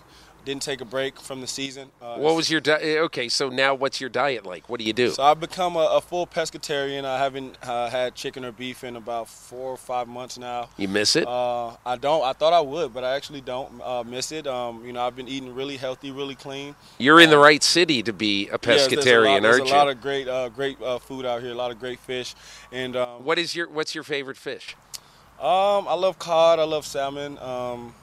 Didn't 0.49 0.63
take 0.63 0.81
a 0.81 0.85
break 0.85 1.19
from 1.19 1.41
the 1.41 1.45
season. 1.47 1.91
Uh, 2.01 2.15
What 2.17 2.35
was 2.35 2.49
your 2.49 2.59
diet? 2.59 2.97
Okay, 3.01 3.29
so 3.29 3.49
now 3.49 3.75
what's 3.75 4.01
your 4.01 4.09
diet 4.09 4.47
like? 4.47 4.67
What 4.67 4.79
do 4.79 4.83
you 4.83 4.93
do? 4.93 5.11
So 5.11 5.21
I've 5.21 5.39
become 5.39 5.75
a, 5.75 5.85
a 5.97 6.01
full 6.01 6.25
pescatarian. 6.25 7.05
I 7.05 7.19
haven't 7.19 7.55
uh, 7.61 7.87
had 7.87 8.15
chicken 8.15 8.43
or 8.43 8.51
beef 8.51 8.83
in 8.83 8.95
about 8.95 9.29
four 9.29 9.69
or 9.73 9.77
five 9.77 10.07
months 10.07 10.39
now. 10.39 10.69
You 10.75 10.87
miss 10.87 11.15
it? 11.15 11.27
Uh, 11.27 11.75
I 11.85 11.97
don't. 11.97 12.23
I 12.23 12.33
thought 12.33 12.53
I 12.53 12.61
would, 12.61 12.95
but 12.95 13.03
I 13.03 13.15
actually 13.15 13.41
don't 13.41 13.79
uh, 13.83 14.03
miss 14.03 14.31
it. 14.31 14.47
Um, 14.47 14.83
you 14.83 14.91
know, 14.91 15.05
I've 15.05 15.15
been 15.15 15.27
eating 15.27 15.53
really 15.53 15.77
healthy, 15.77 16.09
really 16.09 16.33
clean. 16.33 16.73
You're 16.97 17.19
in 17.21 17.29
the 17.29 17.37
right 17.37 17.61
city 17.61 18.01
to 18.01 18.11
be 18.11 18.47
a 18.47 18.53
Yeah, 18.53 18.57
there's 18.59 18.87
a 18.87 18.95
lot- 18.95 19.05
pescatarian, 19.05 19.41
there's 19.43 19.59
aren't 19.59 19.69
a 19.71 19.75
lot 19.75 19.83
you? 19.85 19.91
of 19.91 20.01
great, 20.01 20.27
uh, 20.27 20.49
great 20.49 20.81
uh, 20.81 20.97
food 20.97 21.27
out 21.27 21.43
here. 21.43 21.51
A 21.51 21.53
lot 21.63 21.69
of 21.69 21.79
great 21.79 21.99
fish, 21.99 22.33
and 22.71 22.95
um, 22.95 23.23
What 23.23 23.37
is 23.37 23.53
your 23.55 23.69
What's 23.69 23.93
your 23.93 24.03
favorite 24.03 24.37
fish? 24.37 24.75
um, 25.39 25.87
I 25.87 25.93
love 25.93 26.17
cod. 26.17 26.57
I 26.57 26.63
love 26.63 26.87
salmon. 26.87 27.37
Um, 27.37 27.93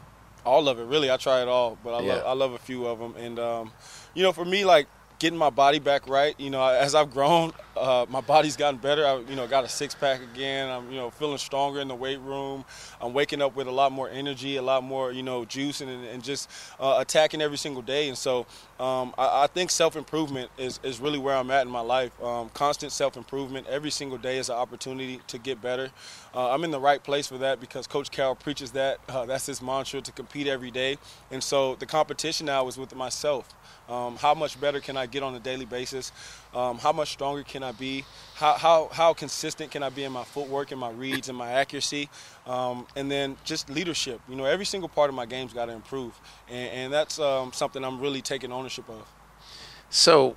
all 0.47 0.69
of 0.69 0.79
it, 0.79 0.85
really. 0.85 1.11
I 1.11 1.17
try 1.17 1.43
it 1.43 1.49
all, 1.49 1.77
but 1.83 1.95
I 1.95 2.01
Yeah. 2.03 2.15
love 2.15 2.27
I 2.27 2.33
love 2.33 2.53
a 2.53 2.59
few 2.59 2.87
of 2.87 2.99
them. 2.99 3.15
And 3.17 3.39
um, 3.39 3.73
you 4.15 4.23
know, 4.23 4.33
for 4.33 4.45
me, 4.45 4.65
like 4.65 4.87
getting 5.19 5.39
my 5.39 5.51
body 5.51 5.79
back 5.79 6.09
right. 6.09 6.35
You 6.39 6.51
know, 6.51 6.63
as 6.67 6.95
I've 6.95 7.11
grown, 7.11 7.53
uh, 7.77 8.07
my 8.09 8.21
body's 8.21 8.57
gotten 8.57 8.79
better. 8.79 9.07
I, 9.07 9.19
you 9.19 9.37
know, 9.37 9.47
got 9.47 9.65
a 9.65 9.69
six 9.69 9.95
pack 9.95 10.21
again. 10.23 10.69
I'm 10.69 10.91
you 10.91 10.97
know 10.97 11.11
feeling 11.11 11.39
stronger 11.39 11.81
in 11.81 11.89
the 11.89 11.95
weight 11.95 12.21
room. 12.21 12.65
I'm 13.01 13.13
waking 13.13 13.43
up 13.43 13.57
with 13.57 13.67
a 13.67 13.71
lot 13.73 13.93
more 13.93 14.09
energy, 14.09 14.57
a 14.57 14.63
lot 14.63 14.83
more 14.85 15.13
you 15.13 15.23
know 15.23 15.45
juice, 15.45 15.81
and, 15.81 15.91
and 15.91 16.23
just 16.23 16.49
uh, 16.81 16.97
attacking 17.01 17.41
every 17.43 17.59
single 17.59 17.83
day. 17.83 18.09
And 18.09 18.17
so 18.17 18.47
um, 18.79 19.15
I, 19.19 19.45
I 19.45 19.47
think 19.47 19.71
self 19.71 19.97
improvement 19.97 20.51
is, 20.59 20.81
is 20.83 21.01
really 21.01 21.19
where 21.19 21.37
I'm 21.37 21.51
at 21.51 21.67
in 21.67 21.73
my 21.73 21.81
life. 21.81 22.13
Um, 22.23 22.51
constant 22.51 22.93
self 22.93 23.17
improvement. 23.17 23.67
Every 23.69 23.91
single 23.91 24.19
day 24.19 24.39
is 24.39 24.49
an 24.49 24.57
opportunity 24.57 25.21
to 25.29 25.39
get 25.39 25.61
better. 25.61 25.91
Uh, 26.37 26.51
I'm 26.51 26.65
in 26.65 26.71
the 26.71 26.79
right 26.79 27.03
place 27.03 27.27
for 27.27 27.39
that 27.39 27.61
because 27.61 27.87
Coach 27.87 28.11
Carroll 28.11 28.35
preaches 28.35 28.73
that. 28.73 28.99
Uh, 29.09 29.25
that's 29.25 29.47
his 29.47 29.63
mantra 29.63 30.03
to 30.03 30.13
compete 30.13 30.47
every 30.47 30.71
day. 30.71 30.99
And 31.31 31.43
so 31.43 31.77
the 31.77 31.87
competition 31.87 32.45
now 32.45 32.69
is 32.69 32.77
with 32.77 32.95
myself. 32.95 33.49
Um, 33.89 34.17
how 34.17 34.35
much 34.35 34.61
better 34.61 34.79
can 34.79 34.99
I 34.99 35.07
get 35.07 35.23
on 35.23 35.35
a 35.35 35.41
daily 35.41 35.65
basis? 35.65 36.13
Um, 36.53 36.77
how 36.77 36.93
much 36.93 37.13
stronger 37.13 37.43
can 37.43 37.63
I 37.63 37.73
be? 37.73 38.05
How, 38.35 38.53
how, 38.53 38.91
how 38.93 39.15
consistent 39.15 39.71
can 39.71 39.83
I 39.83 39.89
be 39.89 40.05
in 40.05 40.13
my 40.13 40.25
footwork 40.25 40.73
and 40.73 40.81
my 40.81 40.91
reads 40.91 41.31
and 41.31 41.39
my 41.39 41.53
accuracy? 41.53 42.11
Um, 42.47 42.87
and 42.95 43.11
then 43.11 43.39
just 43.45 43.71
leadership. 43.71 44.21
You 44.29 44.37
know, 44.37 44.45
every 44.45 44.67
single 44.67 44.91
part 44.91 45.09
of 45.09 45.17
my 45.17 45.25
game's 45.25 45.55
got 45.55 45.67
to 45.67 45.73
improve. 45.73 46.21
And, 46.51 46.71
and 46.71 46.93
that's 46.93 47.19
um, 47.19 47.55
something 47.55 47.83
I'm 47.83 47.99
really 47.99 48.21
taking 48.21 48.53
ownership 48.53 48.87
of. 48.91 49.11
So, 49.89 50.37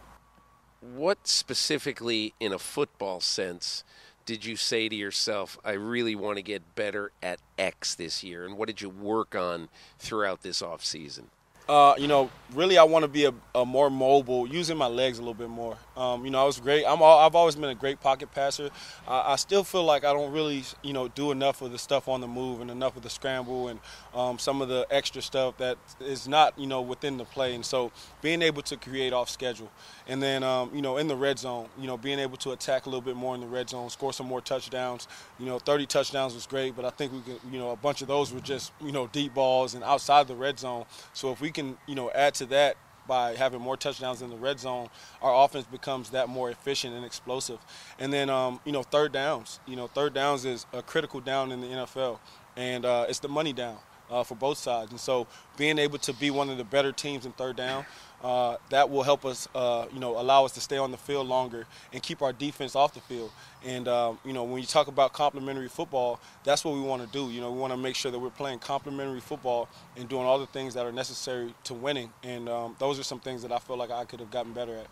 what 0.80 1.28
specifically, 1.28 2.34
in 2.40 2.54
a 2.54 2.60
football 2.60 3.20
sense, 3.20 3.84
did 4.30 4.46
you 4.46 4.56
say 4.56 4.88
to 4.88 4.96
yourself, 4.96 5.58
I 5.66 5.72
really 5.72 6.14
want 6.14 6.38
to 6.38 6.44
get 6.44 6.76
better 6.76 7.12
at 7.24 7.40
X 7.58 7.96
this 7.96 8.24
year? 8.24 8.46
And 8.46 8.60
what 8.60 8.68
did 8.68 8.80
you 8.80 8.88
work 8.88 9.34
on 9.34 9.70
throughout 9.98 10.44
this 10.44 10.62
off 10.62 10.86
season? 10.86 11.32
Uh, 11.70 11.94
you 12.00 12.08
know, 12.08 12.32
really, 12.56 12.80
I 12.80 12.84
want 12.84 13.04
to 13.04 13.08
be 13.08 13.26
a, 13.26 13.34
a 13.54 13.64
more 13.64 13.92
mobile, 13.92 14.48
using 14.48 14.76
my 14.76 14.88
legs 14.88 15.20
a 15.20 15.22
little 15.22 15.36
bit 15.36 15.50
more. 15.50 15.78
Um, 15.96 16.26
you 16.26 16.32
know, 16.32 16.42
I 16.42 16.44
was 16.44 16.60
great. 16.60 16.84
I'm 16.84 17.00
all, 17.00 17.20
I've 17.20 17.36
always 17.36 17.56
been 17.56 17.70
a 17.70 17.76
great 17.76 18.02
pocket 18.02 18.32
passer. 18.32 18.72
I, 19.08 19.34
I 19.34 19.36
still 19.36 19.64
feel 19.64 19.84
like 19.84 20.04
I 20.04 20.12
don't 20.12 20.32
really, 20.32 20.64
you 20.82 20.94
know, 20.94 21.10
do 21.10 21.30
enough 21.30 21.62
of 21.62 21.72
the 21.72 21.78
stuff 21.78 22.08
on 22.08 22.22
the 22.22 22.28
move 22.28 22.62
and 22.62 22.72
enough 22.72 22.98
of 22.98 23.04
the 23.04 23.10
scramble 23.12 23.68
and 23.68 23.80
um, 24.16 24.40
some 24.40 24.64
of 24.64 24.68
the 24.68 24.88
extra 24.90 25.22
stuff 25.22 25.58
that 25.58 25.78
is 26.00 26.28
not, 26.28 26.58
you 26.58 26.66
know, 26.66 26.82
within 26.82 27.18
the 27.18 27.26
play. 27.26 27.54
And 27.54 27.64
so, 27.64 27.92
being 28.24 28.42
able 28.42 28.64
to 28.64 28.76
create 28.76 29.14
off 29.14 29.30
schedule, 29.30 29.70
and 30.08 30.24
then, 30.24 30.42
um, 30.42 30.72
you 30.74 30.82
know, 30.82 30.98
in 30.98 31.08
the 31.08 31.16
red 31.16 31.38
zone, 31.38 31.68
you 31.80 31.86
know, 31.86 31.98
being 31.98 32.18
able 32.18 32.38
to 32.38 32.52
attack 32.52 32.88
a 32.88 32.90
little 32.90 33.02
bit 33.02 33.16
more 33.16 33.36
in 33.36 33.42
the 33.42 33.48
red 33.48 33.70
zone, 33.70 33.92
score 33.92 34.12
some 34.12 34.26
more 34.26 34.42
touchdowns. 34.42 35.08
You 35.38 35.46
know, 35.46 35.60
30 35.60 35.86
touchdowns 35.86 36.34
was 36.34 36.48
great, 36.48 36.76
but 36.76 36.84
I 36.84 36.90
think 36.90 37.14
we 37.14 37.22
can, 37.22 37.54
you 37.54 37.60
know, 37.60 37.70
a 37.70 37.76
bunch 37.76 38.02
of 38.02 38.08
those 38.08 38.34
were 38.34 38.40
just, 38.40 38.72
you 38.82 38.92
know, 38.92 39.06
deep 39.06 39.36
balls 39.36 39.76
and 39.76 39.84
outside 39.84 40.28
the 40.28 40.36
red 40.36 40.58
zone. 40.58 40.86
So 41.14 41.32
if 41.32 41.42
we 41.42 41.52
can, 41.52 41.59
you 41.88 41.96
know, 41.96 42.12
add 42.12 42.34
to 42.36 42.46
that 42.48 42.78
by 43.08 43.36
having 43.36 43.60
more 43.60 43.76
touchdowns 43.76 44.22
in 44.22 44.30
the 44.30 44.38
red 44.38 44.60
zone, 44.60 44.88
our 45.22 45.44
offense 45.44 45.66
becomes 45.66 46.12
that 46.12 46.30
more 46.30 46.50
efficient 46.52 46.94
and 46.94 47.04
explosive. 47.04 47.60
And 47.98 48.14
then, 48.14 48.30
um, 48.30 48.60
you 48.64 48.72
know, 48.72 48.84
third 48.84 49.12
downs. 49.12 49.60
You 49.68 49.76
know, 49.76 49.88
third 49.88 50.14
downs 50.14 50.46
is 50.46 50.66
a 50.72 50.82
critical 50.82 51.20
down 51.20 51.52
in 51.52 51.60
the 51.60 51.68
NFL, 51.68 52.20
and 52.56 52.86
uh, 52.86 53.08
it's 53.10 53.20
the 53.20 53.28
money 53.28 53.52
down 53.52 53.78
uh, 54.10 54.24
for 54.24 54.36
both 54.36 54.60
sides. 54.60 54.92
And 54.92 55.00
so, 55.00 55.28
being 55.58 55.80
able 55.80 55.98
to 55.98 56.14
be 56.14 56.30
one 56.30 56.50
of 56.50 56.58
the 56.58 56.64
better 56.64 56.92
teams 56.92 57.26
in 57.26 57.32
third 57.34 57.56
down, 57.56 57.86
uh, 58.24 58.58
that 58.70 58.90
will 58.90 59.04
help 59.04 59.26
us, 59.26 59.48
uh, 59.56 59.86
you 59.94 60.00
know, 60.00 60.20
allow 60.20 60.46
us 60.46 60.52
to 60.54 60.62
stay 60.62 60.78
on 60.78 60.92
the 60.92 60.98
field 60.98 61.28
longer 61.28 61.66
and 61.94 62.04
keep 62.04 62.22
our 62.22 62.34
defense 62.34 62.76
off 62.76 62.94
the 62.94 63.00
field. 63.02 63.32
And 63.66 63.88
um, 63.88 64.20
you 64.26 64.34
know, 64.34 64.44
when 64.44 64.62
you 64.62 64.68
talk 64.68 64.88
about 64.88 65.14
complementary 65.14 65.70
football, 65.70 66.20
that's 66.44 66.64
what 66.66 66.74
we 66.74 66.82
want 66.82 67.02
to 67.02 67.08
do. 67.10 67.32
You 67.32 67.42
know, 67.42 67.52
we 67.52 67.60
want 67.60 67.72
to 67.74 67.78
make 67.78 67.96
sure 67.96 68.12
that 68.12 68.20
we're 68.20 68.30
playing 68.30 68.60
complementary 68.60 69.20
football 69.22 69.70
and 69.98 70.08
doing 70.10 70.26
all 70.26 70.40
the 70.40 70.48
things 70.48 70.74
that 70.74 70.86
are 70.86 70.92
necessary 70.92 71.54
to 71.66 71.74
winning. 71.74 72.12
And 72.24 72.50
um, 72.50 72.76
those 72.80 73.00
are 73.00 73.04
some 73.04 73.20
things 73.20 73.42
that 73.42 73.52
I 73.52 73.60
feel 73.60 73.78
like 73.78 73.92
I 73.92 74.06
could 74.06 74.20
have 74.20 74.32
gotten 74.32 74.54
better 74.54 74.76
at. 74.78 74.88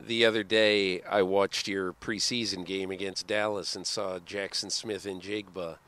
The 0.00 0.24
other 0.26 0.42
day, 0.42 1.00
I 1.02 1.22
watched 1.22 1.68
your 1.68 1.92
preseason 1.92 2.66
game 2.66 2.90
against 2.90 3.26
Dallas 3.26 3.74
and 3.76 3.86
saw 3.86 4.18
Jaxon 4.18 4.70
Smith-Njigba, 4.70 5.78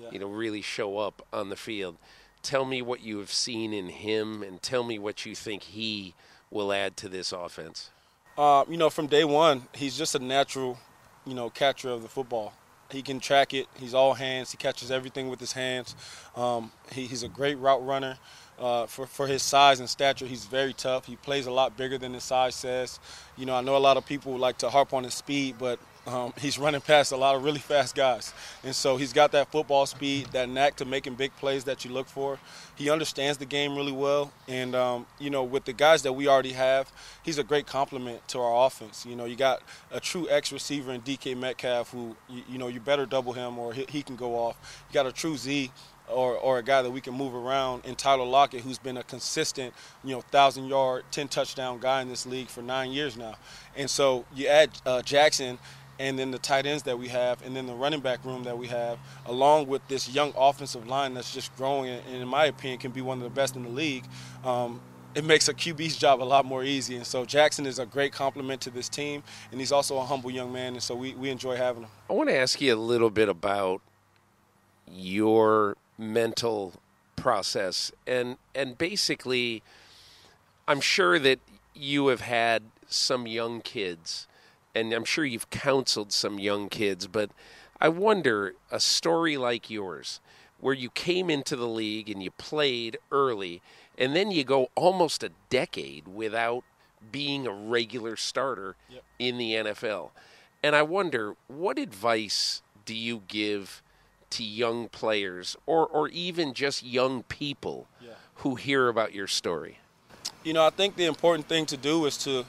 Yeah. 0.00 0.08
you 0.10 0.18
know, 0.18 0.28
really 0.28 0.62
show 0.62 0.98
up 0.98 1.26
on 1.32 1.48
the 1.50 1.56
field. 1.56 1.96
Tell 2.46 2.64
me 2.64 2.80
what 2.80 3.00
you 3.02 3.18
have 3.18 3.32
seen 3.32 3.72
in 3.72 3.88
him, 3.88 4.40
and 4.40 4.62
tell 4.62 4.84
me 4.84 5.00
what 5.00 5.26
you 5.26 5.34
think 5.34 5.64
he 5.64 6.14
will 6.48 6.72
add 6.72 6.96
to 6.98 7.08
this 7.08 7.32
offense. 7.32 7.90
Uh, 8.38 8.64
you 8.68 8.76
know, 8.76 8.88
from 8.88 9.08
day 9.08 9.24
one, 9.24 9.66
he's 9.74 9.98
just 9.98 10.14
a 10.14 10.20
natural, 10.20 10.78
you 11.26 11.34
know, 11.34 11.50
catcher 11.50 11.88
of 11.88 12.02
the 12.02 12.08
football. 12.08 12.52
He 12.88 13.02
can 13.02 13.18
track 13.18 13.52
it. 13.52 13.66
He's 13.74 13.94
all 13.94 14.14
hands. 14.14 14.52
He 14.52 14.58
catches 14.58 14.92
everything 14.92 15.28
with 15.28 15.40
his 15.40 15.54
hands. 15.54 15.96
Um, 16.36 16.70
he, 16.92 17.06
he's 17.06 17.24
a 17.24 17.28
great 17.28 17.58
route 17.58 17.84
runner. 17.84 18.16
Uh, 18.60 18.86
for, 18.86 19.08
for 19.08 19.26
his 19.26 19.42
size 19.42 19.80
and 19.80 19.90
stature, 19.90 20.26
he's 20.26 20.44
very 20.44 20.72
tough. 20.72 21.04
He 21.04 21.16
plays 21.16 21.46
a 21.46 21.50
lot 21.50 21.76
bigger 21.76 21.98
than 21.98 22.14
his 22.14 22.22
size 22.22 22.54
says. 22.54 23.00
You 23.36 23.46
know, 23.46 23.56
I 23.56 23.60
know 23.60 23.76
a 23.76 23.78
lot 23.78 23.96
of 23.96 24.06
people 24.06 24.38
like 24.38 24.58
to 24.58 24.70
harp 24.70 24.94
on 24.94 25.02
his 25.02 25.14
speed, 25.14 25.56
but 25.58 25.80
um, 26.06 26.32
he's 26.38 26.58
running 26.58 26.80
past 26.80 27.10
a 27.10 27.16
lot 27.16 27.34
of 27.34 27.42
really 27.42 27.58
fast 27.58 27.94
guys. 27.94 28.32
And 28.62 28.74
so 28.74 28.96
he's 28.96 29.12
got 29.12 29.32
that 29.32 29.50
football 29.50 29.86
speed, 29.86 30.28
that 30.28 30.48
knack 30.48 30.76
to 30.76 30.84
making 30.84 31.14
big 31.14 31.34
plays 31.36 31.64
that 31.64 31.84
you 31.84 31.90
look 31.90 32.06
for. 32.06 32.38
He 32.76 32.90
understands 32.90 33.38
the 33.38 33.46
game 33.46 33.74
really 33.74 33.92
well. 33.92 34.32
And, 34.46 34.74
um, 34.76 35.06
you 35.18 35.30
know, 35.30 35.42
with 35.42 35.64
the 35.64 35.72
guys 35.72 36.02
that 36.02 36.12
we 36.12 36.28
already 36.28 36.52
have, 36.52 36.92
he's 37.24 37.38
a 37.38 37.44
great 37.44 37.66
complement 37.66 38.26
to 38.28 38.40
our 38.40 38.66
offense. 38.66 39.04
You 39.04 39.16
know, 39.16 39.24
you 39.24 39.34
got 39.34 39.62
a 39.90 39.98
true 39.98 40.28
X 40.30 40.52
receiver 40.52 40.92
in 40.92 41.00
DK 41.00 41.36
Metcalf 41.36 41.90
who, 41.90 42.16
you, 42.28 42.42
you 42.50 42.58
know, 42.58 42.68
you 42.68 42.78
better 42.78 43.06
double 43.06 43.32
him 43.32 43.58
or 43.58 43.72
he, 43.72 43.84
he 43.88 44.02
can 44.02 44.14
go 44.14 44.36
off. 44.36 44.84
You 44.88 44.94
got 44.94 45.06
a 45.06 45.12
true 45.12 45.36
Z 45.36 45.72
or, 46.08 46.36
or 46.36 46.58
a 46.58 46.62
guy 46.62 46.82
that 46.82 46.90
we 46.90 47.00
can 47.00 47.14
move 47.14 47.34
around 47.34 47.84
in 47.84 47.96
Tyler 47.96 48.24
Lockett, 48.24 48.60
who's 48.60 48.78
been 48.78 48.96
a 48.96 49.02
consistent, 49.02 49.74
you 50.04 50.14
know, 50.14 50.20
thousand 50.20 50.66
yard, 50.66 51.04
ten 51.10 51.28
touchdown 51.28 51.78
guy 51.80 52.02
in 52.02 52.08
this 52.08 52.26
league 52.26 52.48
for 52.48 52.62
nine 52.62 52.92
years 52.92 53.16
now. 53.16 53.34
And 53.74 53.90
so 53.90 54.24
you 54.34 54.46
add 54.46 54.70
uh, 54.86 55.02
Jaxon, 55.04 55.58
and 55.98 56.18
then 56.18 56.30
the 56.30 56.38
tight 56.38 56.66
ends 56.66 56.82
that 56.84 56.98
we 56.98 57.08
have, 57.08 57.44
and 57.44 57.56
then 57.56 57.66
the 57.66 57.74
running 57.74 58.00
back 58.00 58.24
room 58.24 58.44
that 58.44 58.56
we 58.56 58.66
have, 58.68 58.98
along 59.26 59.66
with 59.66 59.86
this 59.88 60.08
young 60.08 60.32
offensive 60.36 60.86
line 60.86 61.14
that's 61.14 61.32
just 61.32 61.54
growing, 61.56 61.90
and 61.90 62.22
in 62.22 62.28
my 62.28 62.46
opinion, 62.46 62.78
can 62.78 62.90
be 62.90 63.00
one 63.00 63.18
of 63.18 63.24
the 63.24 63.30
best 63.30 63.56
in 63.56 63.62
the 63.62 63.68
league. 63.68 64.04
Um, 64.44 64.80
it 65.14 65.24
makes 65.24 65.48
a 65.48 65.54
QB's 65.54 65.96
job 65.96 66.22
a 66.22 66.24
lot 66.24 66.44
more 66.44 66.62
easy. 66.62 66.94
And 66.96 67.06
so 67.06 67.24
Jaxon 67.24 67.66
is 67.66 67.78
a 67.78 67.86
great 67.86 68.12
compliment 68.12 68.60
to 68.62 68.70
this 68.70 68.88
team, 68.88 69.22
and 69.50 69.60
he's 69.60 69.72
also 69.72 69.96
a 69.96 70.04
humble 70.04 70.30
young 70.30 70.52
man, 70.52 70.74
and 70.74 70.82
so 70.82 70.94
we, 70.94 71.14
we 71.14 71.30
enjoy 71.30 71.56
having 71.56 71.84
him. 71.84 71.90
I 72.10 72.12
want 72.12 72.28
to 72.28 72.36
ask 72.36 72.60
you 72.60 72.74
a 72.74 72.76
little 72.76 73.10
bit 73.10 73.28
about 73.28 73.80
your 74.90 75.76
mental 75.98 76.74
process 77.16 77.90
and 78.06 78.36
and 78.54 78.76
basically 78.76 79.62
I'm 80.68 80.80
sure 80.80 81.18
that 81.18 81.40
you 81.74 82.08
have 82.08 82.20
had 82.20 82.64
some 82.86 83.26
young 83.26 83.60
kids 83.60 84.28
and 84.76 84.92
I'm 84.92 85.04
sure 85.04 85.24
you've 85.24 85.48
counseled 85.48 86.12
some 86.12 86.38
young 86.38 86.68
kids, 86.68 87.06
but 87.06 87.30
I 87.80 87.88
wonder 87.88 88.54
a 88.70 88.78
story 88.78 89.38
like 89.38 89.70
yours, 89.70 90.20
where 90.60 90.74
you 90.74 90.90
came 90.90 91.30
into 91.30 91.56
the 91.56 91.66
league 91.66 92.10
and 92.10 92.22
you 92.22 92.30
played 92.32 92.98
early, 93.10 93.62
and 93.96 94.14
then 94.14 94.30
you 94.30 94.44
go 94.44 94.68
almost 94.74 95.22
a 95.22 95.30
decade 95.48 96.06
without 96.06 96.62
being 97.10 97.46
a 97.46 97.52
regular 97.52 98.16
starter 98.16 98.76
yep. 98.90 99.02
in 99.18 99.38
the 99.38 99.52
NFL. 99.52 100.10
And 100.62 100.76
I 100.76 100.82
wonder, 100.82 101.36
what 101.48 101.78
advice 101.78 102.60
do 102.84 102.94
you 102.94 103.22
give 103.28 103.82
to 104.30 104.44
young 104.44 104.88
players 104.88 105.56
or, 105.64 105.86
or 105.86 106.08
even 106.08 106.52
just 106.52 106.84
young 106.84 107.22
people 107.22 107.86
yeah. 108.02 108.10
who 108.36 108.56
hear 108.56 108.88
about 108.88 109.14
your 109.14 109.26
story? 109.26 109.78
You 110.44 110.52
know, 110.52 110.66
I 110.66 110.70
think 110.70 110.96
the 110.96 111.06
important 111.06 111.48
thing 111.48 111.64
to 111.66 111.78
do 111.78 112.04
is 112.04 112.18
to 112.18 112.44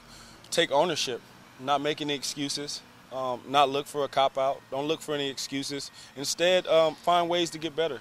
take 0.50 0.70
ownership 0.70 1.22
not 1.60 1.80
make 1.80 2.00
any 2.00 2.14
excuses, 2.14 2.82
um, 3.12 3.40
not 3.48 3.68
look 3.68 3.86
for 3.86 4.04
a 4.04 4.08
cop 4.08 4.36
out. 4.36 4.60
Don't 4.70 4.86
look 4.86 5.00
for 5.00 5.14
any 5.14 5.28
excuses. 5.30 5.90
Instead, 6.16 6.66
um, 6.66 6.94
find 6.94 7.28
ways 7.28 7.50
to 7.50 7.58
get 7.58 7.74
better. 7.74 8.00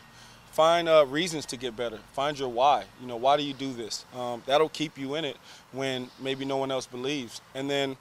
Find 0.52 0.90
uh, 0.90 1.06
reasons 1.06 1.46
to 1.48 1.58
get 1.58 1.76
better. 1.76 2.00
Find 2.14 2.38
your 2.38 2.50
why. 2.50 2.86
You 3.00 3.08
know, 3.08 3.16
why 3.16 3.38
do 3.38 3.44
you 3.44 3.54
do 3.54 3.74
this? 3.74 4.06
Um, 4.16 4.42
that'll 4.46 4.70
keep 4.70 4.98
you 4.98 5.16
in 5.16 5.24
it 5.24 5.38
when 5.72 6.10
maybe 6.20 6.46
no 6.46 6.58
one 6.58 6.72
else 6.72 6.88
believes. 6.88 7.42
And 7.54 7.70
then, 7.70 7.96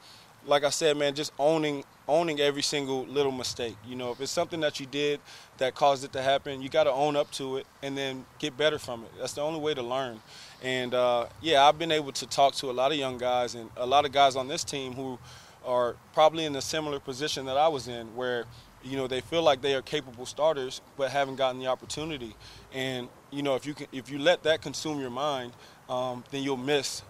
like 0.47 0.65
I 0.65 0.71
said, 0.71 0.97
man, 0.97 1.15
just 1.15 1.33
owning 1.39 1.85
owning 2.09 2.41
every 2.41 2.63
single 2.63 3.05
little 3.07 3.33
mistake. 3.33 3.77
You 3.87 3.97
know, 3.97 4.13
if 4.13 4.21
it's 4.21 4.31
something 4.31 4.61
that 4.61 4.79
you 4.79 4.87
did 4.87 5.21
that 5.59 5.75
caused 5.75 6.05
it 6.05 6.13
to 6.13 6.23
happen, 6.23 6.63
you 6.63 6.69
got 6.69 6.85
to 6.85 6.93
own 6.93 7.17
up 7.17 7.31
to 7.33 7.57
it 7.57 7.67
and 7.83 7.99
then 7.99 8.25
get 8.39 8.57
better 8.57 8.79
from 8.79 9.03
it. 9.03 9.11
That's 9.19 9.33
the 9.33 9.41
only 9.41 9.59
way 9.59 9.75
to 9.75 9.83
learn. 9.83 10.21
And 10.63 10.95
uh, 10.95 11.27
yeah, 11.43 11.65
I've 11.65 11.79
been 11.79 11.93
able 11.93 12.13
to 12.13 12.27
talk 12.27 12.55
to 12.57 12.71
a 12.71 12.73
lot 12.73 12.93
of 12.93 12.99
young 12.99 13.19
guys 13.19 13.55
and 13.55 13.71
a 13.77 13.87
lot 13.87 14.05
of 14.05 14.13
guys 14.13 14.37
on 14.37 14.49
this 14.49 14.65
team 14.65 14.93
who 14.93 15.19
are 15.67 15.97
probably 16.13 16.45
in 16.45 16.55
a 16.57 16.63
similar 16.63 17.01
position 17.01 17.47
that 17.47 17.57
I 17.57 17.69
was 17.69 17.89
in, 17.89 18.15
where 18.15 18.45
you 18.83 18.97
know 18.97 19.07
they 19.07 19.21
feel 19.21 19.43
like 19.43 19.63
they 19.63 19.75
are 19.75 19.83
capable 19.83 20.27
starters 20.27 20.81
but 20.97 21.11
haven't 21.11 21.37
gotten 21.37 21.61
the 21.61 21.67
opportunity. 21.67 22.35
And 22.73 23.09
you 23.31 23.43
know 23.43 23.55
if 23.55 23.67
you 23.67 23.75
can, 23.75 23.87
if 23.93 24.11
you 24.11 24.19
let 24.19 24.43
that 24.45 24.63
consume 24.63 25.01
your 25.01 25.11
mind, 25.11 25.53
um, 25.89 26.25
then 26.31 26.43
you'll 26.43 26.57
miss 26.57 27.03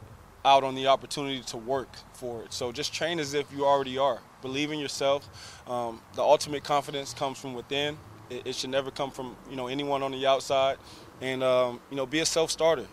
out 0.44 0.62
on 0.62 0.74
the 0.74 0.86
opportunity 0.86 1.40
to 1.40 1.56
work 1.56 1.88
for 2.12 2.42
it. 2.44 2.52
So 2.52 2.70
just 2.70 2.94
train 2.94 3.18
as 3.18 3.34
if 3.34 3.52
you 3.52 3.66
already 3.66 3.98
are. 3.98 4.20
Believe 4.42 4.70
in 4.70 4.78
yourself. 4.78 5.28
Um, 5.68 6.00
the 6.14 6.22
ultimate 6.22 6.62
confidence 6.62 7.12
comes 7.12 7.38
from 7.38 7.52
within. 7.52 7.98
It, 8.30 8.46
it, 8.46 8.54
should 8.54 8.70
never 8.70 8.90
come 8.90 9.10
from 9.10 9.36
you 9.50 9.56
know 9.56 9.66
anyone 9.66 10.02
on 10.02 10.12
the 10.12 10.26
outside. 10.26 10.78
And 11.20 11.42
um, 11.42 11.80
you 11.90 11.96
know 11.96 12.06
be 12.06 12.20
a 12.20 12.26
self-starter. 12.26 12.86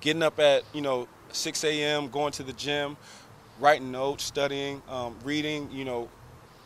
Getting 0.00 0.22
up 0.22 0.38
at 0.38 0.62
you 0.72 0.80
know 0.80 1.08
6 1.32 1.64
a.m., 1.64 2.08
going 2.08 2.32
to 2.32 2.42
the 2.42 2.52
gym, 2.52 2.96
writing 3.60 3.92
notes, 3.92 4.24
studying, 4.24 4.82
um, 4.88 5.16
reading, 5.24 5.70
you 5.70 5.84
know, 5.84 6.08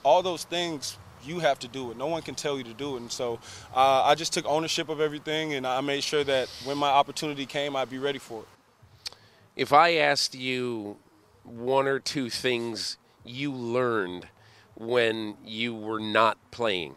all 0.02 0.22
those 0.22 0.44
things 0.44 0.96
you 1.24 1.40
have 1.40 1.58
to 1.60 1.68
do 1.68 1.90
it. 1.90 1.96
No 1.96 2.06
one 2.06 2.22
can 2.22 2.34
tell 2.34 2.58
you 2.58 2.64
to 2.64 2.74
do 2.74 2.96
it. 2.96 3.00
And 3.00 3.10
so 3.10 3.38
uh, 3.74 4.02
I 4.02 4.14
just 4.14 4.32
took 4.32 4.46
ownership 4.46 4.88
of 4.88 5.00
everything 5.00 5.54
and 5.54 5.66
I 5.66 5.80
made 5.80 6.04
sure 6.04 6.24
that 6.24 6.48
when 6.64 6.78
my 6.78 6.88
opportunity 6.88 7.46
came, 7.46 7.76
I'd 7.76 7.90
be 7.90 7.98
ready 7.98 8.18
for 8.18 8.42
it. 8.42 8.48
If 9.56 9.72
I 9.72 9.94
asked 9.94 10.34
you 10.34 10.96
one 11.44 11.86
or 11.86 11.98
two 11.98 12.28
things 12.30 12.96
you 13.24 13.52
learned 13.52 14.28
when 14.74 15.36
you 15.44 15.74
were 15.74 16.00
not 16.00 16.38
playing 16.50 16.96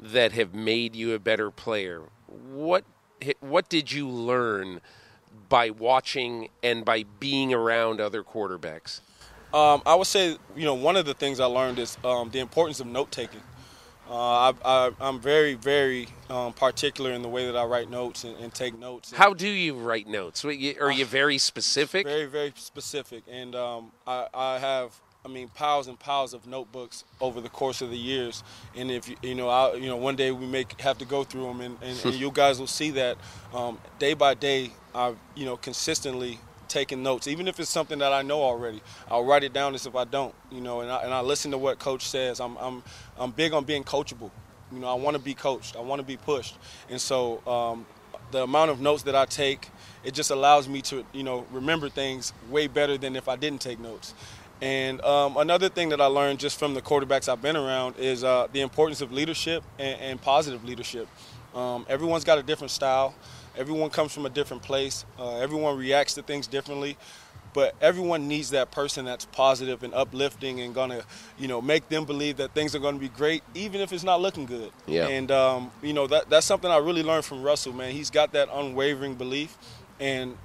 that 0.00 0.32
have 0.32 0.54
made 0.54 0.94
you 0.94 1.12
a 1.14 1.18
better 1.18 1.50
player, 1.50 2.02
what 2.28 2.84
what 3.40 3.68
did 3.68 3.90
you 3.90 4.08
learn 4.08 4.80
by 5.48 5.70
watching 5.70 6.50
and 6.62 6.84
by 6.84 7.04
being 7.18 7.52
around 7.52 8.00
other 8.00 8.22
quarterbacks? 8.22 9.00
Um, 9.52 9.82
I 9.86 9.94
would 9.94 10.06
say, 10.06 10.36
you 10.56 10.64
know, 10.64 10.74
one 10.74 10.96
of 10.96 11.06
the 11.06 11.14
things 11.14 11.40
I 11.40 11.46
learned 11.46 11.78
is 11.78 11.96
um, 12.04 12.30
the 12.30 12.40
importance 12.40 12.80
of 12.80 12.86
note 12.86 13.10
taking. 13.10 13.40
Uh, 14.10 14.52
I, 14.64 14.90
am 15.00 15.20
very, 15.20 15.54
very 15.54 16.08
um, 16.30 16.54
particular 16.54 17.12
in 17.12 17.20
the 17.20 17.28
way 17.28 17.44
that 17.44 17.56
I 17.56 17.64
write 17.64 17.90
notes 17.90 18.24
and, 18.24 18.36
and 18.38 18.52
take 18.54 18.78
notes. 18.78 19.12
How 19.12 19.34
do 19.34 19.48
you 19.48 19.74
write 19.74 20.06
notes? 20.06 20.44
Are 20.44 20.50
you 20.50 21.04
very 21.04 21.36
specific? 21.36 22.06
Very, 22.06 22.24
very 22.24 22.52
specific. 22.56 23.24
And 23.30 23.54
um, 23.54 23.92
I, 24.06 24.26
I, 24.32 24.58
have, 24.58 24.98
I 25.26 25.28
mean, 25.28 25.48
piles 25.48 25.88
and 25.88 25.98
piles 25.98 26.32
of 26.32 26.46
notebooks 26.46 27.04
over 27.20 27.42
the 27.42 27.50
course 27.50 27.82
of 27.82 27.90
the 27.90 27.98
years. 27.98 28.42
And 28.74 28.90
if 28.90 29.10
you, 29.10 29.16
you 29.20 29.34
know, 29.34 29.50
I, 29.50 29.74
you 29.74 29.88
know, 29.88 29.96
one 29.96 30.16
day 30.16 30.30
we 30.30 30.46
may 30.46 30.64
have 30.80 30.96
to 30.98 31.04
go 31.04 31.22
through 31.22 31.44
them, 31.44 31.60
and, 31.60 31.76
and, 31.82 32.02
and 32.02 32.14
you 32.18 32.30
guys 32.30 32.58
will 32.58 32.66
see 32.66 32.90
that 32.92 33.18
um, 33.52 33.78
day 33.98 34.14
by 34.14 34.32
day. 34.32 34.72
I've, 34.94 35.18
you 35.36 35.44
know, 35.44 35.58
consistently 35.58 36.40
taking 36.68 37.02
notes, 37.02 37.26
even 37.26 37.48
if 37.48 37.58
it's 37.60 37.70
something 37.70 37.98
that 38.00 38.12
I 38.12 38.22
know 38.22 38.42
already. 38.42 38.82
I'll 39.10 39.24
write 39.24 39.44
it 39.44 39.52
down 39.52 39.74
as 39.74 39.86
if 39.86 39.96
I 39.96 40.04
don't, 40.04 40.34
you 40.50 40.60
know, 40.60 40.80
and 40.80 40.90
I, 40.90 41.02
and 41.02 41.12
I 41.12 41.20
listen 41.20 41.50
to 41.52 41.58
what 41.58 41.78
coach 41.78 42.06
says. 42.06 42.40
I'm, 42.40 42.56
I'm, 42.58 42.82
I'm 43.18 43.30
big 43.30 43.52
on 43.52 43.64
being 43.64 43.84
coachable. 43.84 44.30
You 44.72 44.80
know, 44.80 44.88
I 44.88 44.94
want 44.94 45.16
to 45.16 45.22
be 45.22 45.34
coached. 45.34 45.76
I 45.76 45.80
want 45.80 46.00
to 46.00 46.06
be 46.06 46.16
pushed. 46.16 46.56
And 46.90 47.00
so 47.00 47.46
um, 47.46 47.86
the 48.30 48.42
amount 48.42 48.70
of 48.70 48.80
notes 48.80 49.02
that 49.04 49.14
I 49.16 49.24
take, 49.24 49.68
it 50.04 50.12
just 50.12 50.30
allows 50.30 50.68
me 50.68 50.82
to, 50.82 51.04
you 51.12 51.22
know, 51.22 51.46
remember 51.50 51.88
things 51.88 52.32
way 52.50 52.66
better 52.66 52.98
than 52.98 53.16
if 53.16 53.28
I 53.28 53.36
didn't 53.36 53.60
take 53.60 53.80
notes. 53.80 54.14
And 54.60 55.00
um, 55.02 55.36
another 55.36 55.68
thing 55.68 55.90
that 55.90 56.00
I 56.00 56.06
learned 56.06 56.40
just 56.40 56.58
from 56.58 56.74
the 56.74 56.82
quarterbacks 56.82 57.28
I've 57.28 57.40
been 57.40 57.56
around 57.56 57.96
is 57.96 58.24
uh, 58.24 58.48
the 58.52 58.60
importance 58.60 59.00
of 59.00 59.12
leadership 59.12 59.62
and, 59.78 60.00
and 60.00 60.20
positive 60.20 60.64
leadership. 60.64 61.08
Um, 61.54 61.86
everyone's 61.88 62.24
got 62.24 62.38
a 62.38 62.42
different 62.42 62.72
style. 62.72 63.14
Everyone 63.58 63.90
comes 63.90 64.12
from 64.14 64.24
a 64.24 64.30
different 64.30 64.62
place. 64.62 65.04
Uh, 65.18 65.36
everyone 65.38 65.76
reacts 65.76 66.14
to 66.14 66.22
things 66.22 66.46
differently, 66.46 66.96
but 67.54 67.74
everyone 67.80 68.28
needs 68.28 68.50
that 68.50 68.70
person 68.70 69.04
that's 69.04 69.24
positive 69.24 69.82
and 69.82 69.92
uplifting 69.92 70.60
and 70.60 70.72
gonna, 70.72 71.02
you 71.40 71.48
know, 71.48 71.60
make 71.60 71.88
them 71.88 72.04
believe 72.04 72.36
that 72.36 72.52
things 72.54 72.76
are 72.76 72.78
gonna 72.78 72.98
be 72.98 73.08
great, 73.08 73.42
even 73.54 73.80
if 73.80 73.92
it's 73.92 74.04
not 74.04 74.20
looking 74.20 74.46
good. 74.46 74.70
Yeah. 74.86 75.08
And 75.08 75.32
um, 75.32 75.72
you 75.82 75.92
know 75.92 76.06
that 76.06 76.30
that's 76.30 76.46
something 76.46 76.70
I 76.70 76.76
really 76.76 77.02
learned 77.02 77.24
from 77.24 77.42
Russell. 77.42 77.72
Man, 77.72 77.92
he's 77.92 78.10
got 78.10 78.32
that 78.32 78.48
unwavering 78.52 79.16
belief, 79.16 79.58
and 79.98 80.38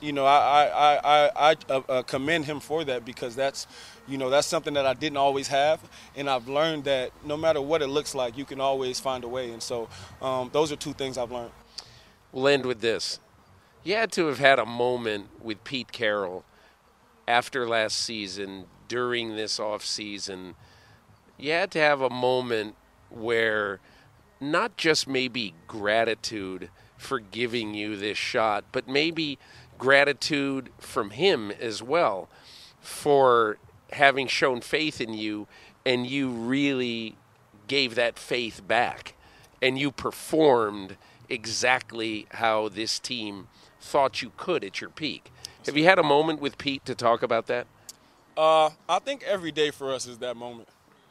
you 0.00 0.12
know 0.12 0.24
I 0.24 0.64
I 0.64 0.94
I, 0.96 1.50
I 1.50 1.56
uh, 1.68 1.82
uh, 1.86 2.02
commend 2.02 2.46
him 2.46 2.60
for 2.60 2.82
that 2.84 3.04
because 3.04 3.36
that's 3.36 3.66
you 4.08 4.16
know 4.16 4.30
that's 4.30 4.46
something 4.46 4.72
that 4.72 4.86
I 4.86 4.94
didn't 4.94 5.18
always 5.18 5.48
have, 5.48 5.80
and 6.16 6.30
I've 6.30 6.48
learned 6.48 6.84
that 6.84 7.12
no 7.26 7.36
matter 7.36 7.60
what 7.60 7.82
it 7.82 7.88
looks 7.88 8.14
like, 8.14 8.38
you 8.38 8.46
can 8.46 8.58
always 8.58 9.00
find 9.00 9.22
a 9.22 9.28
way. 9.28 9.50
And 9.50 9.62
so 9.62 9.86
um, 10.22 10.48
those 10.50 10.72
are 10.72 10.76
two 10.76 10.94
things 10.94 11.18
I've 11.18 11.30
learned. 11.30 11.52
We'll 12.34 12.48
end 12.48 12.66
with 12.66 12.80
this. 12.80 13.20
You 13.84 13.94
had 13.94 14.10
to 14.12 14.26
have 14.26 14.40
had 14.40 14.58
a 14.58 14.66
moment 14.66 15.28
with 15.40 15.62
Pete 15.62 15.92
Carroll 15.92 16.44
after 17.28 17.68
last 17.68 17.96
season, 17.96 18.66
during 18.88 19.36
this 19.36 19.60
off 19.60 19.84
season. 19.84 20.56
You 21.38 21.52
had 21.52 21.70
to 21.70 21.78
have 21.78 22.00
a 22.00 22.10
moment 22.10 22.74
where 23.08 23.78
not 24.40 24.76
just 24.76 25.06
maybe 25.06 25.54
gratitude 25.68 26.70
for 26.96 27.20
giving 27.20 27.72
you 27.72 27.96
this 27.96 28.18
shot, 28.18 28.64
but 28.72 28.88
maybe 28.88 29.38
gratitude 29.78 30.70
from 30.78 31.10
him 31.10 31.52
as 31.52 31.84
well 31.84 32.28
for 32.80 33.58
having 33.92 34.26
shown 34.26 34.60
faith 34.60 35.00
in 35.00 35.14
you, 35.14 35.46
and 35.86 36.04
you 36.04 36.30
really 36.30 37.16
gave 37.68 37.94
that 37.94 38.18
faith 38.18 38.66
back, 38.66 39.14
and 39.62 39.78
you 39.78 39.92
performed 39.92 40.96
exactly 41.28 42.26
how 42.32 42.68
this 42.68 42.98
team 42.98 43.48
thought 43.80 44.22
you 44.22 44.32
could 44.36 44.64
at 44.64 44.80
your 44.80 44.90
peak. 44.90 45.30
Have 45.66 45.76
you 45.76 45.84
had 45.84 45.98
a 45.98 46.02
moment 46.02 46.40
with 46.40 46.58
Pete 46.58 46.84
to 46.84 46.94
talk 46.94 47.22
about 47.22 47.46
that? 47.46 47.66
Uh, 48.36 48.70
I 48.88 48.98
think 48.98 49.22
every 49.22 49.52
day 49.52 49.70
for 49.70 49.92
us 49.92 50.06
is 50.06 50.18
that 50.18 50.36
moment. 50.36 50.68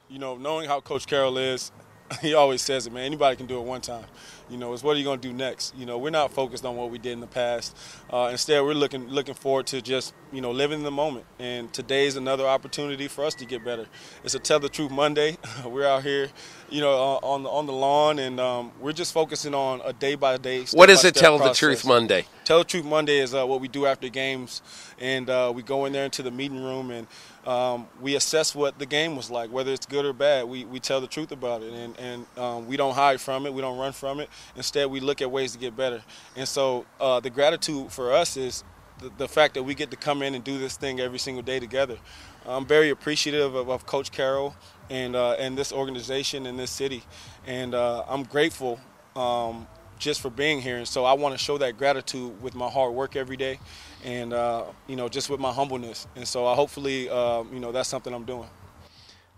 You 0.09 0.19
know, 0.19 0.35
knowing 0.35 0.67
how 0.67 0.81
Coach 0.81 1.07
Carroll 1.07 1.37
is, 1.37 1.71
he 2.21 2.33
always 2.33 2.61
says 2.61 2.87
it, 2.87 2.93
man. 2.93 3.03
Anybody 3.03 3.35
can 3.35 3.45
do 3.45 3.57
it 3.59 3.63
one 3.63 3.81
time. 3.81 4.05
You 4.49 4.57
know, 4.57 4.73
it's 4.73 4.83
what 4.83 4.95
are 4.95 4.99
you 4.99 5.05
going 5.05 5.19
to 5.19 5.27
do 5.27 5.33
next? 5.33 5.75
You 5.75 5.85
know, 5.85 5.97
we're 5.97 6.09
not 6.09 6.31
focused 6.31 6.65
on 6.65 6.75
what 6.75 6.91
we 6.91 6.97
did 6.97 7.13
in 7.13 7.21
the 7.21 7.27
past. 7.27 7.75
Uh, 8.11 8.27
instead, 8.31 8.61
we're 8.61 8.73
looking 8.73 9.07
looking 9.07 9.33
forward 9.33 9.67
to 9.67 9.81
just 9.81 10.13
you 10.31 10.41
know 10.41 10.51
living 10.51 10.79
in 10.79 10.83
the 10.83 10.91
moment. 10.91 11.25
And 11.39 11.71
today 11.71 12.05
is 12.05 12.17
another 12.17 12.45
opportunity 12.45 13.07
for 13.07 13.25
us 13.25 13.33
to 13.35 13.45
get 13.45 13.63
better. 13.63 13.87
It's 14.23 14.35
a 14.35 14.39
tell 14.39 14.59
the 14.59 14.69
truth 14.69 14.91
Monday. 14.91 15.37
we're 15.65 15.87
out 15.87 16.03
here, 16.03 16.29
you 16.69 16.81
know, 16.81 16.91
uh, 16.91 17.25
on 17.25 17.43
the 17.43 17.49
on 17.49 17.65
the 17.65 17.73
lawn, 17.73 18.19
and 18.19 18.39
um, 18.39 18.71
we're 18.79 18.91
just 18.91 19.13
focusing 19.13 19.55
on 19.55 19.81
a 19.85 19.93
day 19.93 20.15
by 20.15 20.37
day. 20.37 20.65
What 20.73 20.89
is 20.89 21.05
it? 21.05 21.15
Tell 21.15 21.37
process. 21.37 21.59
the 21.59 21.65
truth 21.65 21.85
Monday. 21.85 22.25
Tell 22.43 22.59
the 22.59 22.65
truth 22.65 22.85
Monday 22.85 23.19
is 23.19 23.33
uh, 23.33 23.45
what 23.45 23.61
we 23.61 23.69
do 23.69 23.85
after 23.85 24.09
games, 24.09 24.61
and 24.99 25.29
uh, 25.29 25.51
we 25.55 25.63
go 25.63 25.85
in 25.85 25.93
there 25.93 26.05
into 26.05 26.21
the 26.21 26.31
meeting 26.31 26.61
room 26.61 26.91
and 26.91 27.07
um, 27.45 27.87
we 28.01 28.15
assess 28.15 28.55
what 28.55 28.79
the 28.79 28.85
game 28.85 29.15
was 29.15 29.29
like, 29.29 29.51
whether 29.51 29.71
it's 29.71 29.85
good 29.85 30.05
or 30.05 30.13
bad. 30.13 30.45
We, 30.45 30.63
we 30.65 30.79
tell 30.79 31.01
the 31.01 31.07
truth 31.07 31.31
about 31.31 31.61
it, 31.61 31.73
and, 31.73 31.99
and 31.99 32.25
um, 32.37 32.67
we 32.67 32.77
don't 32.77 32.93
hide 32.93 33.19
from 33.19 33.45
it. 33.45 33.53
We 33.53 33.61
don't 33.61 33.77
run 33.77 33.91
from 33.91 34.19
it. 34.19 34.29
Instead, 34.55 34.89
we 34.89 34.99
look 34.99 35.21
at 35.21 35.29
ways 35.29 35.51
to 35.51 35.57
get 35.57 35.75
better. 35.75 36.01
And 36.35 36.47
so 36.47 36.85
uh, 37.01 37.19
the 37.19 37.29
gratitude 37.29 37.91
for 37.91 38.13
us 38.13 38.37
is 38.37 38.63
the, 38.99 39.11
the, 39.17 39.27
fact 39.27 39.55
that 39.55 39.63
we 39.63 39.75
get 39.75 39.91
to 39.91 39.97
come 39.97 40.21
in 40.21 40.35
and 40.35 40.43
do 40.43 40.57
this 40.57 40.77
thing 40.77 40.99
every 40.99 41.19
single 41.19 41.43
day 41.43 41.59
together. 41.59 41.97
I'm 42.45 42.65
very 42.65 42.89
appreciative 42.89 43.55
of, 43.55 43.69
of 43.69 43.85
Coach 43.85 44.11
Carroll 44.11 44.55
and, 44.89 45.15
uh, 45.15 45.31
and 45.33 45.57
this 45.57 45.73
organization 45.73 46.45
and 46.45 46.57
this 46.57 46.71
city, 46.71 47.03
and 47.45 47.73
uh, 47.75 48.03
I'm 48.07 48.23
grateful 48.23 48.79
um, 49.15 49.67
just 49.99 50.21
for 50.21 50.29
being 50.29 50.61
here. 50.61 50.77
And 50.77 50.87
so 50.87 51.03
I 51.03 51.13
want 51.13 51.33
to 51.33 51.37
show 51.37 51.57
that 51.57 51.77
gratitude 51.77 52.41
with 52.41 52.55
my 52.55 52.69
hard 52.69 52.93
work 52.93 53.15
every 53.15 53.37
day 53.37 53.59
and 54.03 54.33
uh, 54.33 54.65
you 54.87 54.95
know 54.95 55.09
just 55.09 55.29
with 55.29 55.39
my 55.39 55.51
humbleness. 55.51 56.07
And 56.15 56.27
so 56.27 56.45
I 56.45 56.55
hopefully 56.55 57.09
uh, 57.09 57.43
you 57.51 57.59
know 57.59 57.71
that's 57.71 57.89
something 57.89 58.13
I'm 58.13 58.25
doing. 58.25 58.49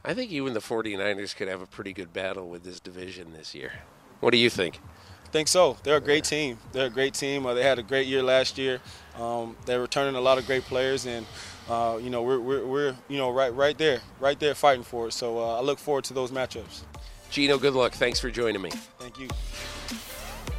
I 0.03 0.13
think 0.13 0.32
you 0.32 0.45
and 0.45 0.55
the 0.55 0.59
49ers 0.59 1.36
could 1.36 1.47
have 1.47 1.61
a 1.61 1.66
pretty 1.66 1.91
good 1.91 2.13
battle 2.13 2.47
with 2.47 2.63
this 2.63 2.80
division 2.80 3.34
this 3.34 3.55
year. 3.55 3.72
What 4.20 4.32
do 4.32 4.38
you 4.38 4.51
think? 4.51 4.80
I 5.26 5.30
think 5.30 5.47
so. 5.47 5.78
They're 5.84 5.97
a 5.97 6.01
great 6.01 6.24
team. 6.24 6.59
They're 6.72 6.86
a 6.86 6.91
great 6.91 7.16
team. 7.16 7.45
Uh, 7.45 7.55
they 7.55 7.63
had 7.63 7.80
a 7.80 7.84
great 7.84 8.05
year 8.07 8.22
last 8.22 8.57
year. 8.57 8.80
Um, 9.20 9.57
they're 9.66 9.82
returning 9.82 10.16
a 10.16 10.22
lot 10.22 10.38
of 10.38 10.45
great 10.45 10.63
players, 10.63 11.07
and 11.07 11.26
uh, 11.70 11.99
you 12.01 12.09
know 12.09 12.22
we're, 12.22 12.39
we're, 12.39 12.66
we're, 12.66 12.95
you 13.07 13.18
know 13.18 13.32
right 13.32 13.53
right 13.53 13.78
there, 13.78 14.01
right 14.20 14.39
there 14.39 14.53
fighting 14.53 14.84
for 14.84 15.07
it. 15.07 15.13
So 15.13 15.39
uh, 15.39 15.57
I 15.57 15.61
look 15.61 15.80
forward 15.80 16.03
to 16.05 16.13
those 16.13 16.32
matchups. 16.32 16.84
Geno, 17.32 17.57
good 17.57 17.74
luck. 17.74 17.93
Thanks 17.93 18.20
for 18.20 18.30
joining 18.30 18.61
me. 18.61 18.70
Thank 18.99 19.20
you. 19.20 19.28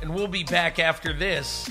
And 0.02 0.14
we'll 0.14 0.28
be 0.28 0.44
back 0.44 0.78
after 0.78 1.12
this 1.12 1.70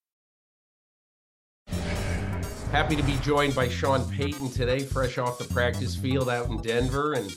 Happy 2.71 2.95
to 2.95 3.03
be 3.03 3.17
joined 3.17 3.53
by 3.53 3.67
Sean 3.67 4.09
Payton 4.09 4.49
today, 4.49 4.79
fresh 4.79 5.17
off 5.17 5.37
the 5.37 5.43
practice 5.43 5.93
field 5.93 6.29
out 6.29 6.47
in 6.47 6.61
Denver. 6.61 7.15
And 7.15 7.35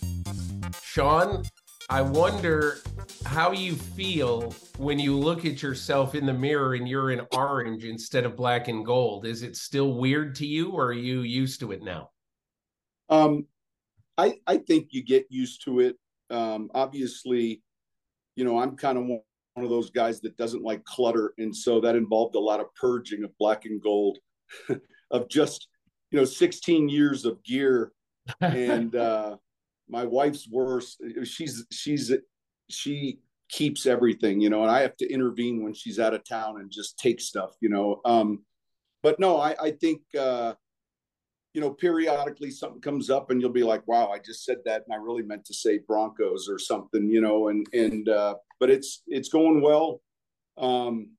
Sean, 0.80 1.42
I 1.90 2.02
wonder 2.02 2.78
how 3.26 3.50
you 3.50 3.74
feel 3.74 4.54
when 4.78 5.00
you 5.00 5.18
look 5.18 5.44
at 5.44 5.60
yourself 5.60 6.14
in 6.14 6.24
the 6.24 6.32
mirror 6.32 6.74
and 6.74 6.88
you're 6.88 7.10
in 7.10 7.26
orange 7.32 7.84
instead 7.84 8.24
of 8.24 8.36
black 8.36 8.68
and 8.68 8.86
gold. 8.86 9.26
Is 9.26 9.42
it 9.42 9.56
still 9.56 9.94
weird 9.94 10.36
to 10.36 10.46
you, 10.46 10.70
or 10.70 10.86
are 10.86 10.92
you 10.92 11.22
used 11.22 11.58
to 11.60 11.72
it 11.72 11.82
now? 11.82 12.10
Um, 13.08 13.48
I 14.16 14.38
I 14.46 14.58
think 14.58 14.90
you 14.92 15.02
get 15.02 15.26
used 15.30 15.64
to 15.64 15.80
it. 15.80 15.96
Um, 16.30 16.70
obviously, 16.74 17.60
you 18.36 18.44
know, 18.44 18.60
I'm 18.60 18.76
kind 18.76 18.98
of 18.98 19.04
one 19.06 19.64
of 19.64 19.68
those 19.68 19.90
guys 19.90 20.20
that 20.20 20.36
doesn't 20.36 20.62
like 20.62 20.84
clutter, 20.84 21.34
and 21.38 21.54
so 21.54 21.80
that 21.80 21.96
involved 21.96 22.36
a 22.36 22.40
lot 22.40 22.60
of 22.60 22.72
purging 22.76 23.24
of 23.24 23.36
black 23.36 23.64
and 23.64 23.82
gold. 23.82 24.18
of 25.10 25.28
just 25.28 25.68
you 26.10 26.18
know 26.18 26.24
16 26.24 26.88
years 26.88 27.24
of 27.24 27.42
gear. 27.42 27.92
And 28.40 28.94
uh 28.96 29.36
my 29.88 30.04
wife's 30.06 30.48
worse 30.48 30.96
she's 31.24 31.66
she's 31.70 32.10
she 32.70 33.18
keeps 33.50 33.84
everything 33.84 34.40
you 34.40 34.48
know 34.48 34.62
and 34.62 34.70
i 34.70 34.80
have 34.80 34.96
to 34.96 35.06
intervene 35.12 35.62
when 35.62 35.74
she's 35.74 35.98
out 35.98 36.14
of 36.14 36.24
town 36.24 36.58
and 36.58 36.70
just 36.70 36.98
take 36.98 37.20
stuff 37.20 37.54
you 37.60 37.68
know 37.68 38.00
um 38.06 38.42
but 39.02 39.20
no 39.20 39.38
i 39.38 39.54
i 39.60 39.70
think 39.70 40.00
uh 40.18 40.54
you 41.52 41.60
know 41.60 41.70
periodically 41.70 42.50
something 42.50 42.80
comes 42.80 43.10
up 43.10 43.30
and 43.30 43.42
you'll 43.42 43.50
be 43.50 43.62
like 43.62 43.86
wow 43.86 44.08
i 44.08 44.18
just 44.18 44.46
said 44.46 44.56
that 44.64 44.82
and 44.86 44.94
i 44.94 44.96
really 44.96 45.22
meant 45.22 45.44
to 45.44 45.52
say 45.52 45.78
broncos 45.86 46.48
or 46.48 46.58
something 46.58 47.10
you 47.10 47.20
know 47.20 47.48
and 47.48 47.66
and 47.74 48.08
uh 48.08 48.34
but 48.64 48.70
it's 48.70 49.02
it's 49.06 49.28
going 49.28 49.60
well. 49.60 50.00
Um 50.56 51.10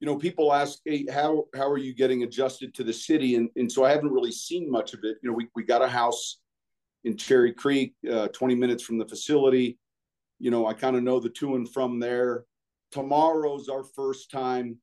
you 0.00 0.06
know, 0.06 0.16
people 0.16 0.52
ask, 0.52 0.78
hey, 0.84 1.04
how 1.12 1.46
how 1.54 1.68
are 1.68 1.78
you 1.78 1.94
getting 1.94 2.22
adjusted 2.22 2.74
to 2.74 2.84
the 2.84 2.92
city? 2.92 3.34
And 3.34 3.50
and 3.56 3.70
so 3.70 3.84
I 3.84 3.90
haven't 3.90 4.12
really 4.12 4.32
seen 4.32 4.70
much 4.70 4.94
of 4.94 5.00
it. 5.02 5.18
You 5.22 5.30
know, 5.30 5.36
we 5.36 5.48
we 5.54 5.64
got 5.64 5.82
a 5.82 5.88
house 5.88 6.38
in 7.04 7.16
Cherry 7.16 7.52
Creek, 7.52 7.94
uh, 8.10 8.28
20 8.28 8.54
minutes 8.54 8.82
from 8.82 8.98
the 8.98 9.08
facility. 9.08 9.78
You 10.38 10.50
know, 10.50 10.66
I 10.66 10.74
kind 10.74 10.96
of 10.96 11.02
know 11.02 11.20
the 11.20 11.30
to 11.30 11.56
and 11.56 11.68
from 11.68 11.98
there. 11.98 12.44
Tomorrow's 12.92 13.68
our 13.68 13.82
first 13.82 14.30
time 14.30 14.78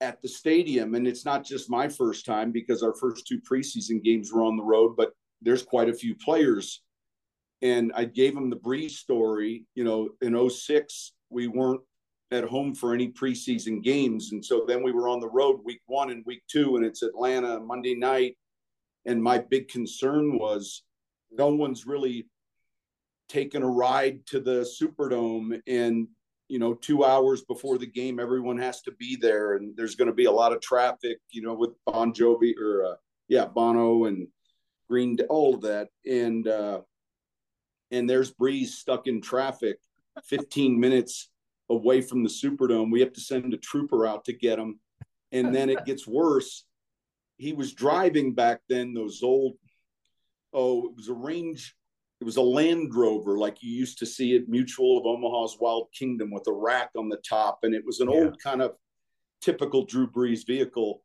at 0.00 0.20
the 0.20 0.28
stadium, 0.28 0.94
and 0.94 1.06
it's 1.06 1.24
not 1.24 1.44
just 1.44 1.70
my 1.70 1.88
first 1.88 2.26
time 2.26 2.50
because 2.50 2.82
our 2.82 2.94
first 2.94 3.26
two 3.26 3.40
preseason 3.40 4.02
games 4.02 4.32
were 4.32 4.42
on 4.42 4.56
the 4.56 4.62
road, 4.62 4.96
but 4.96 5.12
there's 5.42 5.62
quite 5.62 5.88
a 5.88 5.94
few 5.94 6.14
players. 6.16 6.82
And 7.62 7.92
I 7.94 8.04
gave 8.04 8.34
them 8.34 8.50
the 8.50 8.56
Brees 8.56 8.90
story. 8.90 9.64
You 9.74 9.84
know, 9.84 10.10
in 10.20 10.50
06, 10.50 11.12
we 11.30 11.46
weren't 11.46 11.80
at 12.34 12.44
home 12.44 12.74
for 12.74 12.92
any 12.92 13.08
preseason 13.08 13.82
games. 13.82 14.32
And 14.32 14.44
so 14.44 14.64
then 14.66 14.82
we 14.82 14.92
were 14.92 15.08
on 15.08 15.20
the 15.20 15.28
road 15.28 15.60
week 15.64 15.80
one 15.86 16.10
and 16.10 16.24
week 16.26 16.42
two, 16.50 16.76
and 16.76 16.84
it's 16.84 17.02
Atlanta 17.02 17.60
Monday 17.60 17.94
night. 17.94 18.36
And 19.06 19.22
my 19.22 19.38
big 19.38 19.68
concern 19.68 20.38
was 20.38 20.82
no 21.30 21.54
one's 21.54 21.86
really 21.86 22.26
taken 23.28 23.62
a 23.62 23.68
ride 23.68 24.26
to 24.26 24.40
the 24.40 24.66
Superdome. 24.80 25.60
And, 25.66 26.08
you 26.48 26.58
know, 26.58 26.74
two 26.74 27.04
hours 27.04 27.42
before 27.42 27.78
the 27.78 27.86
game, 27.86 28.18
everyone 28.18 28.58
has 28.58 28.80
to 28.82 28.92
be 28.92 29.16
there. 29.16 29.56
And 29.56 29.76
there's 29.76 29.94
going 29.94 30.08
to 30.08 30.14
be 30.14 30.24
a 30.24 30.32
lot 30.32 30.52
of 30.52 30.60
traffic, 30.60 31.18
you 31.30 31.42
know, 31.42 31.54
with 31.54 31.70
Bon 31.86 32.12
Jovi 32.12 32.54
or, 32.58 32.84
uh, 32.84 32.96
yeah, 33.28 33.46
Bono 33.46 34.04
and 34.04 34.28
Green, 34.88 35.18
all 35.28 35.54
of 35.54 35.62
that. 35.62 35.88
And, 36.06 36.46
uh, 36.48 36.80
and 37.90 38.08
there's 38.08 38.34
Brees 38.34 38.68
stuck 38.68 39.06
in 39.06 39.20
traffic 39.20 39.78
15 40.24 40.78
minutes 40.78 41.30
away 41.70 42.00
from 42.00 42.22
the 42.22 42.28
Superdome. 42.28 42.90
We 42.90 43.00
have 43.00 43.12
to 43.14 43.20
send 43.20 43.54
a 43.54 43.58
trooper 43.58 44.06
out 44.06 44.24
to 44.26 44.32
get 44.32 44.58
him. 44.58 44.80
And 45.32 45.54
then 45.54 45.68
it 45.68 45.84
gets 45.84 46.06
worse. 46.06 46.64
He 47.38 47.52
was 47.52 47.72
driving 47.72 48.34
back 48.34 48.60
then 48.68 48.94
those 48.94 49.22
old, 49.22 49.54
oh, 50.52 50.86
it 50.86 50.96
was 50.96 51.08
a 51.08 51.14
range, 51.14 51.74
it 52.20 52.24
was 52.24 52.36
a 52.36 52.42
Land 52.42 52.94
Rover 52.94 53.36
like 53.36 53.62
you 53.62 53.70
used 53.70 53.98
to 53.98 54.06
see 54.06 54.36
at 54.36 54.48
Mutual 54.48 54.98
of 54.98 55.06
Omaha's 55.06 55.58
Wild 55.60 55.88
Kingdom 55.92 56.30
with 56.30 56.46
a 56.46 56.52
rack 56.52 56.90
on 56.96 57.08
the 57.08 57.20
top. 57.28 57.60
And 57.64 57.74
it 57.74 57.84
was 57.84 58.00
an 58.00 58.08
yeah. 58.08 58.16
old 58.16 58.40
kind 58.40 58.62
of 58.62 58.76
typical 59.40 59.84
Drew 59.84 60.06
Brees 60.06 60.46
vehicle. 60.46 61.02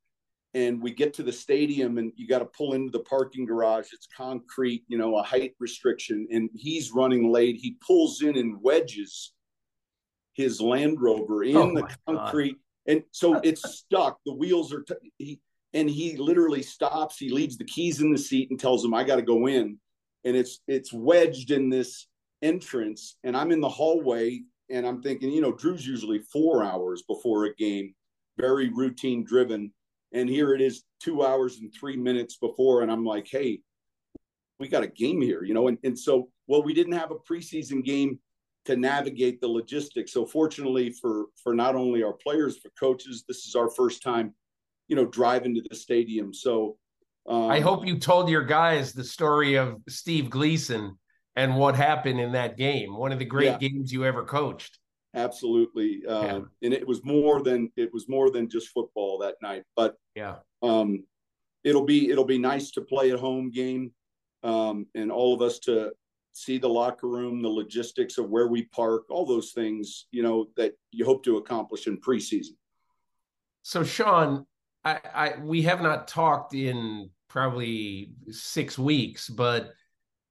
And 0.54 0.82
we 0.82 0.92
get 0.92 1.14
to 1.16 1.24
the 1.24 1.32
stadium 1.32 1.98
and 1.98 2.12
you 2.16 2.28
got 2.28 2.40
to 2.40 2.46
pull 2.46 2.74
into 2.74 2.92
the 2.92 3.04
parking 3.04 3.46
garage. 3.46 3.88
It's 3.92 4.08
concrete, 4.16 4.84
you 4.88 4.98
know, 4.98 5.18
a 5.18 5.24
height 5.24 5.56
restriction. 5.60 6.28
And 6.32 6.50
he's 6.56 6.92
running 6.92 7.32
late. 7.32 7.56
He 7.56 7.78
pulls 7.86 8.22
in 8.22 8.38
and 8.38 8.62
wedges 8.62 9.34
his 10.40 10.62
Land 10.62 11.02
Rover 11.02 11.44
in 11.44 11.58
oh 11.58 11.76
the 11.76 11.96
concrete. 12.08 12.54
God. 12.54 12.94
And 12.94 13.04
so 13.12 13.42
it's 13.44 13.62
stuck. 13.78 14.20
The 14.26 14.34
wheels 14.34 14.74
are, 14.74 14.84
t- 14.84 15.12
he, 15.18 15.42
and 15.74 15.90
he 15.90 16.16
literally 16.16 16.64
stops. 16.64 17.18
He 17.18 17.30
leaves 17.30 17.58
the 17.58 17.66
keys 17.66 18.00
in 18.00 18.14
the 18.14 18.18
seat 18.18 18.50
and 18.50 18.58
tells 18.58 18.84
him, 18.84 18.94
I 18.94 19.04
got 19.04 19.18
to 19.18 19.22
go 19.22 19.48
in. 19.48 19.78
And 20.24 20.38
it's, 20.38 20.62
it's 20.66 20.94
wedged 20.94 21.52
in 21.52 21.70
this 21.70 22.08
entrance. 22.42 23.18
And 23.26 23.36
I'm 23.36 23.52
in 23.52 23.60
the 23.60 23.68
hallway 23.68 24.44
and 24.72 24.88
I'm 24.88 25.02
thinking, 25.02 25.30
you 25.30 25.42
know, 25.42 25.52
Drew's 25.52 25.86
usually 25.86 26.20
four 26.20 26.64
hours 26.64 27.04
before 27.04 27.46
a 27.46 27.56
game, 27.56 27.94
very 28.38 28.70
routine 28.70 29.26
driven. 29.26 29.74
And 30.14 30.30
here 30.30 30.54
it 30.54 30.62
is 30.62 30.84
two 31.02 31.24
hours 31.26 31.60
and 31.60 31.72
three 31.78 31.98
minutes 31.98 32.38
before. 32.38 32.82
And 32.82 32.90
I'm 32.90 33.04
like, 33.04 33.28
hey, 33.30 33.60
we 34.58 34.70
got 34.70 34.84
a 34.84 34.88
game 34.88 35.22
here, 35.22 35.44
you 35.44 35.54
know? 35.54 35.68
And, 35.68 35.78
and 35.84 36.00
so, 36.00 36.30
well, 36.48 36.64
we 36.64 36.74
didn't 36.74 36.94
have 36.94 37.12
a 37.12 37.16
preseason 37.16 37.84
game 37.84 38.20
to 38.66 38.76
navigate 38.76 39.42
the 39.42 39.48
logistics. 39.48 40.14
So 40.14 40.26
fortunately 40.26 40.92
for 40.92 41.26
for 41.42 41.54
not 41.54 41.76
only 41.76 42.04
our 42.04 42.14
players, 42.14 42.58
for 42.60 42.70
coaches, 42.80 43.24
this 43.28 43.46
is 43.46 43.56
our 43.56 43.70
first 43.70 44.04
time, 44.04 44.34
you 44.88 44.96
know, 44.96 45.06
driving 45.06 45.56
to 45.56 45.62
the 45.70 45.76
stadium. 45.76 46.34
So 46.34 46.78
um, 47.28 47.50
I 47.50 47.60
hope 47.60 47.86
you 47.86 47.98
told 47.98 48.30
your 48.30 48.44
guys 48.44 48.94
the 48.94 49.04
story 49.04 49.56
of 49.56 49.78
Steve 49.88 50.30
Gleason 50.30 50.98
and 51.36 51.56
what 51.56 51.76
happened 51.76 52.20
in 52.20 52.32
that 52.34 52.58
game. 52.58 52.96
One 52.96 53.12
of 53.12 53.20
the 53.20 53.26
great 53.26 53.46
yeah. 53.46 53.70
games 53.70 53.92
you 53.92 54.06
ever 54.06 54.26
coached. 54.26 54.80
Absolutely, 55.16 56.06
um, 56.08 56.26
yeah. 56.26 56.40
and 56.64 56.74
it 56.74 56.88
was 56.88 57.04
more 57.04 57.42
than 57.42 57.72
it 57.76 57.90
was 57.92 58.08
more 58.08 58.30
than 58.30 58.48
just 58.48 58.70
football 58.70 59.18
that 59.20 59.36
night. 59.42 59.64
But 59.76 59.96
yeah, 60.16 60.36
um, 60.62 61.04
it'll 61.64 61.86
be 61.86 62.12
it'll 62.12 62.26
be 62.26 62.38
nice 62.38 62.72
to 62.72 62.82
play 62.82 63.12
at 63.12 63.20
home 63.20 63.50
game, 63.50 63.92
um, 64.44 64.86
and 64.94 65.12
all 65.12 65.34
of 65.34 65.42
us 65.42 65.60
to 65.60 65.92
see 66.40 66.58
the 66.58 66.70
locker 66.70 67.08
room, 67.08 67.42
the 67.42 67.50
logistics 67.50 68.18
of 68.18 68.30
where 68.30 68.48
we 68.48 68.64
park, 68.66 69.04
all 69.10 69.26
those 69.26 69.52
things, 69.52 70.06
you 70.12 70.24
know, 70.24 70.48
that 70.56 70.74
you 70.92 71.06
hope 71.06 71.24
to 71.26 71.38
accomplish 71.38 71.88
in 71.88 72.00
preseason. 72.00 72.56
So, 73.62 73.84
Sean, 73.84 74.46
I, 74.84 75.00
I 75.14 75.34
we 75.42 75.64
have 75.64 75.82
not 75.82 76.08
talked 76.08 76.54
in 76.54 77.10
probably 77.28 78.14
six 78.30 78.78
weeks, 78.78 79.30
but 79.30 79.74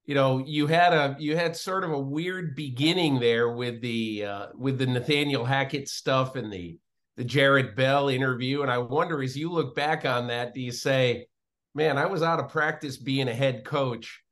you 0.07 0.15
know, 0.15 0.39
you 0.39 0.67
had 0.67 0.95
a 0.95 1.17
you 1.19 1.37
had 1.37 1.55
sort 1.55 1.85
of 1.85 1.91
a 1.91 2.01
weird 2.01 2.57
beginning 2.57 3.21
there 3.21 3.51
with 3.51 3.83
the 3.83 4.25
uh, 4.25 4.47
with 4.57 4.79
the 4.79 4.87
Nathaniel 4.87 5.45
Hackett 5.45 5.89
stuff 5.89 6.35
and 6.35 6.51
the 6.51 6.79
the 7.17 7.25
Jarrett 7.25 7.77
Bell 7.77 8.09
interview, 8.09 8.63
and 8.63 8.71
I 8.71 8.79
wonder 8.79 9.23
as 9.23 9.37
you 9.37 9.51
look 9.51 9.75
back 9.75 10.07
on 10.07 10.29
that, 10.29 10.55
do 10.55 10.61
you 10.63 10.73
say, 10.73 11.27
"Man, 11.75 11.99
I 11.99 12.07
was 12.07 12.23
out 12.23 12.41
of 12.41 12.49
practice 12.49 12.97
being 12.97 13.29
a 13.29 13.35
head 13.35 13.65
co"ch." 13.65 14.23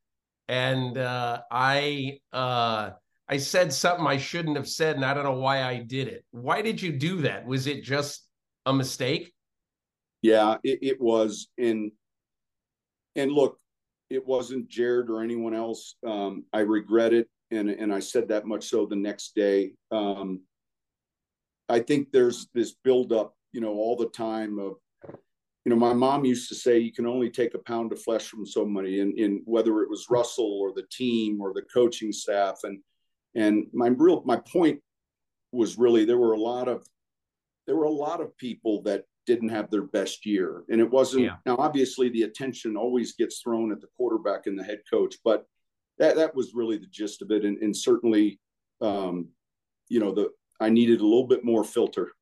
And 0.48 0.96
uh, 0.96 1.42
I 1.50 2.20
uh, 2.32 2.90
I 3.28 3.36
said 3.38 3.72
something 3.72 4.06
I 4.06 4.18
shouldn't 4.18 4.56
have 4.56 4.68
said, 4.68 4.96
and 4.96 5.04
I 5.04 5.12
don't 5.14 5.24
know 5.24 5.38
why 5.38 5.62
I 5.62 5.78
did 5.78 6.08
it. 6.08 6.24
Why 6.30 6.62
did 6.62 6.80
you 6.80 6.92
do 6.92 7.22
that? 7.22 7.46
Was 7.46 7.66
it 7.66 7.82
just 7.82 8.26
a 8.64 8.72
mistake? 8.72 9.32
Yeah, 10.22 10.56
it, 10.62 10.78
it 10.82 11.00
was. 11.00 11.48
And 11.58 11.90
and 13.16 13.32
look, 13.32 13.58
it 14.10 14.24
wasn't 14.24 14.68
Jarrett 14.68 15.10
or 15.10 15.22
anyone 15.22 15.54
else. 15.54 15.96
Um, 16.06 16.44
I 16.52 16.60
regret 16.60 17.12
it, 17.12 17.28
and 17.50 17.68
and 17.68 17.92
I 17.92 18.00
said 18.00 18.28
that 18.28 18.46
much 18.46 18.68
so 18.68 18.86
the 18.86 18.96
next 18.96 19.34
day. 19.34 19.72
Um, 19.90 20.42
I 21.68 21.80
think 21.80 22.12
there's 22.12 22.48
this 22.54 22.76
buildup, 22.84 23.34
you 23.52 23.60
know, 23.60 23.72
all 23.72 23.96
the 23.96 24.10
time 24.10 24.60
of 24.60 24.74
you 25.66 25.70
know, 25.70 25.76
my 25.76 25.92
mom 25.92 26.24
used 26.24 26.48
to 26.48 26.54
say 26.54 26.78
you 26.78 26.92
can 26.92 27.08
only 27.08 27.28
take 27.28 27.54
a 27.54 27.58
pound 27.58 27.90
of 27.90 28.00
flesh 28.00 28.28
from 28.28 28.46
somebody, 28.46 29.00
and 29.00 29.18
in 29.18 29.42
whether 29.46 29.82
it 29.82 29.90
was 29.90 30.06
Russell 30.08 30.60
or 30.60 30.72
the 30.72 30.86
team 30.92 31.40
or 31.40 31.52
the 31.52 31.62
coaching 31.62 32.12
staff, 32.12 32.60
and 32.62 32.78
and 33.34 33.66
my 33.72 33.88
real 33.88 34.22
my 34.24 34.36
point 34.36 34.80
was 35.50 35.76
really 35.76 36.04
there 36.04 36.18
were 36.18 36.34
a 36.34 36.40
lot 36.40 36.68
of 36.68 36.86
there 37.66 37.74
were 37.74 37.86
a 37.86 37.90
lot 37.90 38.20
of 38.20 38.36
people 38.38 38.80
that 38.82 39.06
didn't 39.26 39.48
have 39.48 39.68
their 39.68 39.82
best 39.82 40.24
year, 40.24 40.62
and 40.68 40.80
it 40.80 40.88
wasn't 40.88 41.24
yeah. 41.24 41.36
now 41.44 41.56
obviously 41.58 42.10
the 42.10 42.22
attention 42.22 42.76
always 42.76 43.14
gets 43.14 43.40
thrown 43.40 43.72
at 43.72 43.80
the 43.80 43.88
quarterback 43.96 44.46
and 44.46 44.56
the 44.56 44.62
head 44.62 44.82
coach, 44.88 45.16
but 45.24 45.46
that 45.98 46.14
that 46.14 46.32
was 46.32 46.54
really 46.54 46.78
the 46.78 46.86
gist 46.86 47.22
of 47.22 47.32
it, 47.32 47.44
and, 47.44 47.58
and 47.58 47.76
certainly, 47.76 48.38
um, 48.80 49.26
you 49.88 49.98
know, 49.98 50.12
the 50.12 50.30
I 50.60 50.68
needed 50.68 51.00
a 51.00 51.04
little 51.04 51.26
bit 51.26 51.44
more 51.44 51.64
filter. 51.64 52.12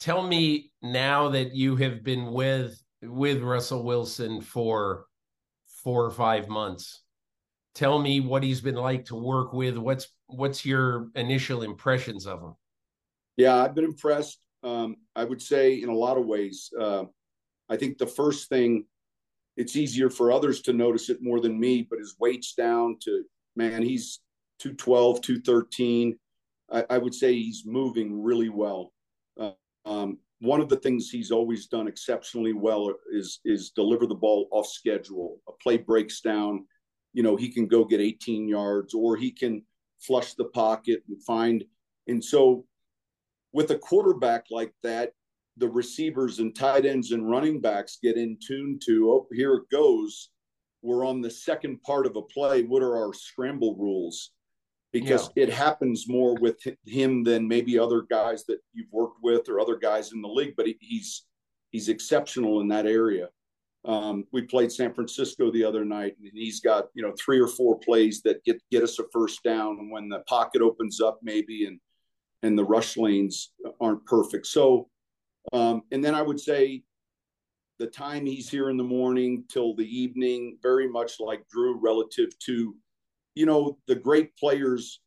Tell 0.00 0.26
me 0.26 0.72
now 0.82 1.28
that 1.30 1.54
you 1.54 1.76
have 1.76 2.02
been 2.02 2.32
with 2.32 2.80
with 3.02 3.42
Russell 3.42 3.84
Wilson 3.84 4.40
for 4.40 5.06
four 5.82 6.04
or 6.04 6.10
five 6.10 6.48
months. 6.48 7.02
Tell 7.74 7.98
me 7.98 8.20
what 8.20 8.42
he's 8.42 8.60
been 8.60 8.74
like 8.74 9.04
to 9.06 9.16
work 9.16 9.52
with. 9.52 9.76
What's 9.76 10.08
what's 10.26 10.64
your 10.64 11.08
initial 11.14 11.62
impressions 11.62 12.26
of 12.26 12.40
him? 12.42 12.54
Yeah, 13.36 13.56
I've 13.56 13.74
been 13.74 13.84
impressed. 13.84 14.40
Um, 14.62 14.96
I 15.14 15.24
would 15.24 15.42
say 15.42 15.82
in 15.82 15.88
a 15.88 15.94
lot 15.94 16.16
of 16.16 16.26
ways. 16.26 16.70
Uh, 16.78 17.04
I 17.68 17.76
think 17.76 17.98
the 17.98 18.06
first 18.06 18.48
thing, 18.48 18.86
it's 19.56 19.76
easier 19.76 20.08
for 20.08 20.32
others 20.32 20.62
to 20.62 20.72
notice 20.72 21.10
it 21.10 21.18
more 21.20 21.40
than 21.40 21.58
me, 21.58 21.86
but 21.88 21.98
his 21.98 22.16
weight's 22.18 22.54
down 22.54 22.96
to 23.02 23.24
man, 23.56 23.82
he's 23.82 24.20
212, 24.60 25.20
213. 25.22 26.18
I, 26.70 26.84
I 26.90 26.98
would 26.98 27.14
say 27.14 27.32
he's 27.34 27.64
moving 27.66 28.22
really 28.22 28.48
well. 28.48 28.92
Um, 29.86 30.18
one 30.40 30.60
of 30.60 30.68
the 30.68 30.76
things 30.76 31.08
he's 31.08 31.30
always 31.30 31.66
done 31.66 31.88
exceptionally 31.88 32.52
well 32.52 32.92
is 33.10 33.40
is 33.44 33.70
deliver 33.70 34.06
the 34.06 34.14
ball 34.14 34.48
off 34.50 34.66
schedule. 34.66 35.38
A 35.48 35.52
play 35.62 35.78
breaks 35.78 36.20
down, 36.20 36.66
you 37.14 37.22
know, 37.22 37.36
he 37.36 37.48
can 37.48 37.66
go 37.66 37.84
get 37.84 38.00
18 38.00 38.46
yards 38.46 38.92
or 38.92 39.16
he 39.16 39.30
can 39.30 39.62
flush 40.00 40.34
the 40.34 40.44
pocket 40.44 41.02
and 41.08 41.22
find. 41.24 41.64
And 42.06 42.22
so, 42.22 42.66
with 43.52 43.70
a 43.70 43.78
quarterback 43.78 44.44
like 44.50 44.74
that, 44.82 45.12
the 45.56 45.68
receivers 45.68 46.40
and 46.40 46.54
tight 46.54 46.84
ends 46.84 47.12
and 47.12 47.30
running 47.30 47.60
backs 47.60 47.98
get 48.02 48.16
in 48.16 48.36
tune 48.46 48.78
to. 48.84 49.10
Oh, 49.10 49.26
here 49.32 49.54
it 49.54 49.70
goes. 49.70 50.28
We're 50.82 51.06
on 51.06 51.22
the 51.22 51.30
second 51.30 51.82
part 51.82 52.06
of 52.06 52.16
a 52.16 52.22
play. 52.22 52.62
What 52.62 52.82
are 52.82 52.96
our 52.96 53.14
scramble 53.14 53.76
rules? 53.76 54.32
Because 54.92 55.30
yeah. 55.36 55.44
it 55.44 55.52
happens 55.52 56.08
more 56.08 56.34
with 56.40 56.56
him 56.86 57.22
than 57.22 57.46
maybe 57.46 57.78
other 57.78 58.02
guys 58.02 58.44
that 58.46 58.58
you've 58.72 58.92
worked 58.92 59.18
with 59.22 59.48
or 59.48 59.60
other 59.60 59.76
guys 59.76 60.12
in 60.12 60.22
the 60.22 60.28
league. 60.28 60.54
But 60.56 60.66
he's 60.80 61.24
he's 61.70 61.88
exceptional 61.88 62.60
in 62.60 62.68
that 62.68 62.86
area. 62.86 63.28
Um, 63.84 64.24
we 64.32 64.42
played 64.42 64.72
San 64.72 64.92
Francisco 64.92 65.50
the 65.52 65.62
other 65.64 65.84
night, 65.84 66.16
and 66.18 66.30
he's 66.32 66.60
got 66.60 66.86
you 66.94 67.02
know 67.02 67.14
three 67.18 67.40
or 67.40 67.48
four 67.48 67.78
plays 67.78 68.22
that 68.22 68.44
get 68.44 68.60
get 68.70 68.82
us 68.82 68.98
a 68.98 69.04
first 69.12 69.42
down 69.42 69.90
when 69.90 70.08
the 70.08 70.20
pocket 70.20 70.62
opens 70.62 71.00
up, 71.00 71.20
maybe, 71.22 71.66
and 71.66 71.78
and 72.42 72.58
the 72.58 72.64
rush 72.64 72.96
lanes 72.96 73.52
aren't 73.80 74.04
perfect. 74.06 74.46
So, 74.46 74.88
um, 75.52 75.82
and 75.92 76.04
then 76.04 76.14
I 76.14 76.22
would 76.22 76.40
say 76.40 76.82
the 77.78 77.86
time 77.86 78.26
he's 78.26 78.48
here 78.48 78.70
in 78.70 78.76
the 78.76 78.84
morning 78.84 79.44
till 79.48 79.74
the 79.74 79.84
evening, 79.84 80.58
very 80.62 80.88
much 80.88 81.20
like 81.20 81.46
Drew, 81.48 81.78
relative 81.78 82.36
to 82.46 82.74
you 83.36 83.46
know, 83.46 83.78
the 83.86 83.94
great 83.94 84.34
players 84.36 85.00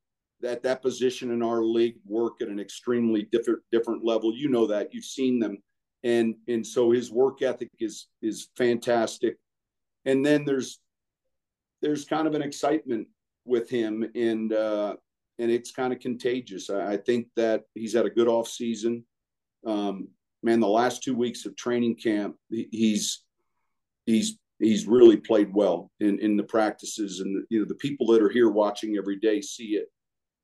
at 0.46 0.64
that 0.64 0.82
position 0.82 1.32
in 1.32 1.44
our 1.44 1.62
league 1.62 1.98
work 2.06 2.42
at 2.42 2.48
an 2.48 2.60
extremely 2.60 3.24
different 3.24 3.60
different 3.74 4.06
level. 4.06 4.34
You 4.34 4.48
know 4.48 4.68
that 4.68 4.94
you've 4.94 5.04
seen 5.04 5.40
them, 5.40 5.58
and 6.04 6.36
and 6.48 6.66
so 6.66 6.92
his 6.92 7.12
work 7.12 7.42
ethic 7.42 7.72
is 7.80 8.08
is 8.22 8.50
fantastic. 8.56 9.38
And 10.06 10.26
then 10.26 10.46
there's 10.46 10.80
there's 11.82 12.06
kind 12.06 12.28
of 12.28 12.36
an 12.36 12.42
excitement 12.42 13.08
with 13.46 13.70
him, 13.70 14.10
and 14.16 14.54
uh, 14.54 14.96
and 15.40 15.52
it's 15.52 15.72
kind 15.72 15.92
of 15.92 16.00
contagious. 16.00 16.70
I, 16.70 16.94
I 16.94 16.98
think 16.98 17.28
that 17.36 17.64
he's 17.74 17.94
had 17.94 18.06
a 18.06 18.12
good 18.12 18.28
off 18.28 18.48
season. 18.48 19.04
Um, 19.66 20.10
man, 20.44 20.60
the 20.60 20.68
last 20.68 21.04
two 21.04 21.16
weeks 21.16 21.46
of 21.46 21.56
training 21.56 21.96
camp, 21.96 22.36
he, 22.50 22.70
he's 22.72 23.24
he's 24.06 24.38
he's 24.60 24.88
really 24.88 25.18
played 25.18 25.54
well 25.54 25.92
in 26.00 26.20
in 26.20 26.38
the 26.38 26.44
practices 26.44 27.20
and 27.20 27.46
you 27.50 27.60
know 27.60 27.66
the 27.66 27.76
people 27.76 28.08
that 28.08 28.22
are 28.22 28.30
here 28.30 28.50
watching 28.50 28.98
every 28.98 29.18
day 29.18 29.42
see 29.42 29.76
it. 29.76 29.88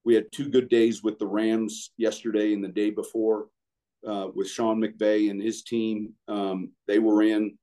We 0.03 0.13
had 0.13 0.31
two 0.31 0.49
good 0.49 0.69
days 0.69 1.03
with 1.03 1.17
the 1.17 1.27
rams 1.27 1.91
yesterday 1.97 2.53
and 2.53 2.63
the 2.63 2.69
day 2.69 2.91
before 2.91 3.47
uh, 4.07 4.27
with 4.33 4.49
sean 4.49 4.81
mcvay 4.81 5.29
and 5.31 5.41
his 5.41 5.63
team. 5.63 6.13
Um, 6.27 6.71
they 6.87 6.99
were 6.99 7.23
in. 7.23 7.57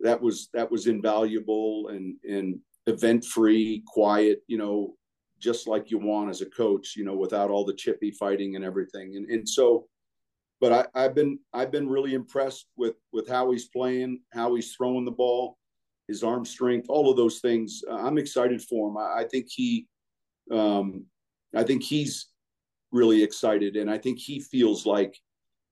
That 0.00 0.20
was 0.20 0.48
that 0.54 0.70
was 0.70 0.86
invaluable 0.86 1.88
and 1.88 2.16
and 2.28 2.60
event 2.86 3.24
free 3.24 3.82
quiet 3.86 4.42
you 4.46 4.56
know 4.56 4.94
just 5.38 5.68
like 5.68 5.90
you 5.90 5.98
want 5.98 6.30
as 6.30 6.40
a 6.40 6.46
coach, 6.46 6.94
you 6.96 7.04
know, 7.04 7.14
without 7.14 7.50
all 7.50 7.64
the 7.64 7.74
chippy 7.74 8.10
fighting 8.10 8.56
and 8.56 8.64
everything. 8.64 9.16
And 9.16 9.30
and 9.30 9.48
so, 9.48 9.86
but 10.60 10.72
I, 10.72 11.04
I've 11.04 11.14
been 11.14 11.38
I've 11.52 11.70
been 11.70 11.88
really 11.88 12.14
impressed 12.14 12.66
with 12.76 12.94
with 13.12 13.28
how 13.28 13.50
he's 13.50 13.68
playing, 13.68 14.20
how 14.32 14.54
he's 14.54 14.74
throwing 14.74 15.04
the 15.04 15.10
ball, 15.10 15.58
his 16.08 16.24
arm 16.24 16.44
strength, 16.44 16.86
all 16.88 17.10
of 17.10 17.16
those 17.16 17.38
things. 17.38 17.82
I'm 17.88 18.18
excited 18.18 18.62
for 18.62 18.88
him. 18.88 18.96
I, 18.96 19.20
I 19.20 19.24
think 19.30 19.46
he, 19.48 19.86
um, 20.50 21.04
I 21.54 21.62
think 21.62 21.82
he's 21.82 22.28
really 22.90 23.22
excited, 23.22 23.76
and 23.76 23.90
I 23.90 23.98
think 23.98 24.18
he 24.18 24.40
feels 24.40 24.86
like 24.86 25.16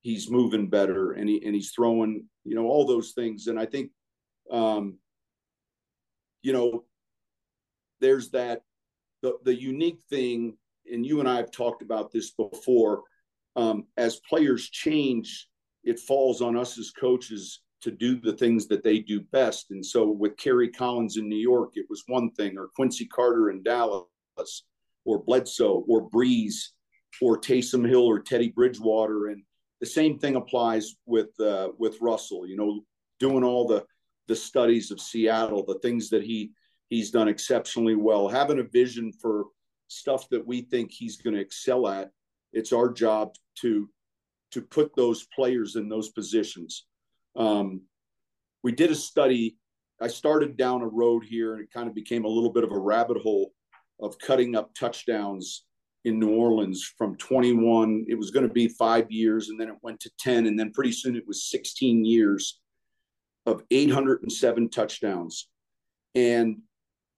he's 0.03 0.31
moving 0.31 0.69
better, 0.69 1.13
and 1.13 1.29
he 1.29 1.43
and 1.45 1.55
he's 1.55 1.73
throwing, 1.73 2.27
you 2.45 2.55
know, 2.55 2.67
all 2.67 2.87
those 2.87 3.13
things. 3.13 3.47
And 3.47 3.59
I 3.59 3.67
think, 3.67 3.91
um, 4.51 4.99
you 6.43 6.53
know, 6.53 6.85
there's 8.01 8.31
that 8.31 8.61
the 9.23 9.39
the 9.45 9.55
unique 9.55 10.01
thing, 10.11 10.57
and 10.93 11.05
you 11.05 11.21
and 11.21 11.29
I 11.29 11.37
have 11.37 11.51
talked 11.51 11.83
about 11.83 12.13
this 12.13 12.33
before. 12.33 13.03
Um, 13.57 13.87
as 13.97 14.21
players 14.29 14.69
change, 14.69 15.49
it 15.83 15.99
falls 15.99 16.43
on 16.43 16.59
us 16.59 16.79
as 16.79 16.91
coaches 16.91 17.63
to 17.83 17.91
do 17.91 18.19
the 18.21 18.33
things 18.33 18.67
that 18.67 18.83
they 18.83 18.99
do 18.99 19.21
best. 19.21 19.71
And 19.71 19.85
so 19.85 20.09
with 20.09 20.37
Kerry 20.37 20.69
Collins 20.69 21.17
in 21.17 21.29
New 21.29 21.37
York, 21.37 21.73
it 21.75 21.87
was 21.89 22.03
one 22.07 22.31
thing, 22.33 22.57
or 22.59 22.69
Quincy 22.75 23.07
Carter 23.07 23.51
in 23.51 23.63
Dallas, 23.63 24.07
or 25.05 25.23
Bledsoe, 25.23 25.85
or 25.89 26.11
Brees, 26.11 26.55
or 27.21 27.39
Taysom 27.39 27.89
Hill, 27.89 28.05
or 28.05 28.21
Teddy 28.21 28.49
Bridgewater, 28.49 29.29
and 29.29 29.43
the 29.81 29.87
same 29.87 30.19
thing 30.19 30.37
applies 30.37 30.95
with 31.05 31.39
uh, 31.41 31.69
with 31.79 32.01
Russell. 32.01 32.47
You 32.47 32.57
know, 32.57 32.81
doing 33.21 33.45
all 33.45 33.67
the 33.67 33.85
the 34.27 34.37
studies 34.37 34.91
of 34.91 35.01
Seattle, 35.01 35.65
the 35.65 35.79
things 35.81 36.11
that 36.11 36.23
he 36.23 36.53
he's 36.89 37.11
done 37.11 37.29
exceptionally 37.29 37.95
well, 37.95 38.29
having 38.29 38.59
a 38.59 38.65
vision 38.65 39.13
for 39.13 39.47
stuff 39.89 40.29
that 40.31 40.47
we 40.47 40.63
think 40.63 40.91
he's 40.91 41.17
going 41.17 41.35
to 41.35 41.41
excel 41.41 41.87
at. 41.87 42.11
It's 42.53 42.73
our 42.73 42.91
job 42.91 43.35
to 43.61 43.89
to 44.53 44.63
put 44.63 44.95
those 44.95 45.27
players 45.35 45.77
in 45.77 45.89
those 45.89 46.11
positions. 46.11 46.87
Um, 47.37 47.83
we 48.63 48.73
did 48.73 48.91
a 48.91 48.95
study. 48.95 49.59
I 50.01 50.09
started 50.09 50.57
down 50.57 50.83
a 50.83 50.89
road 50.89 51.25
here, 51.25 51.55
and 51.55 51.63
it 51.63 51.73
kind 51.73 51.89
of 51.89 51.95
became 51.95 52.25
a 52.25 52.29
little 52.29 52.51
bit 52.51 52.65
of 52.65 52.73
a 52.73 52.79
rabbit 52.79 53.19
hole 53.19 53.53
of 54.01 54.19
cutting 54.19 54.57
up 54.57 54.75
touchdowns 54.75 55.65
in 56.05 56.19
New 56.19 56.35
Orleans 56.35 56.93
from 56.97 57.17
21. 57.17 58.07
It 58.09 58.15
was 58.17 58.31
going 58.31 58.47
to 58.47 58.53
be 58.53 58.69
five 58.69 59.11
years, 59.11 59.49
and 59.49 59.61
then 59.61 59.69
it 59.69 59.77
went 59.83 60.01
to 60.01 60.11
10, 60.19 60.47
and 60.47 60.59
then 60.59 60.73
pretty 60.73 60.93
soon 60.93 61.17
it 61.17 61.27
was 61.27 61.51
16 61.51 62.05
years 62.05 62.61
of 63.47 63.63
807 63.71 64.71
touchdowns. 64.71 65.49
And 66.15 66.59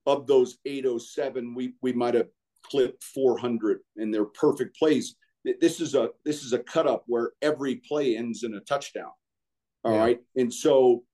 of 0.06 0.26
those 0.26 0.58
807, 0.64 1.54
we 1.54 1.74
we 1.82 1.92
might 1.92 2.14
have 2.14 2.28
clipped 2.64 3.04
400, 3.04 3.80
and 3.96 4.12
they're 4.12 4.24
perfect 4.24 4.76
plays. 4.76 5.16
This 5.60 5.80
is 5.80 5.94
a 5.94 6.10
this 6.24 6.42
is 6.42 6.52
a 6.52 6.58
cut 6.58 6.86
up 6.86 7.04
where 7.06 7.32
every 7.42 7.76
play 7.76 8.16
ends 8.16 8.42
in 8.42 8.54
a 8.54 8.60
touchdown. 8.60 9.10
All 9.84 9.92
yeah. 9.92 9.98
right, 9.98 10.18
and 10.36 10.52
so 10.52 11.04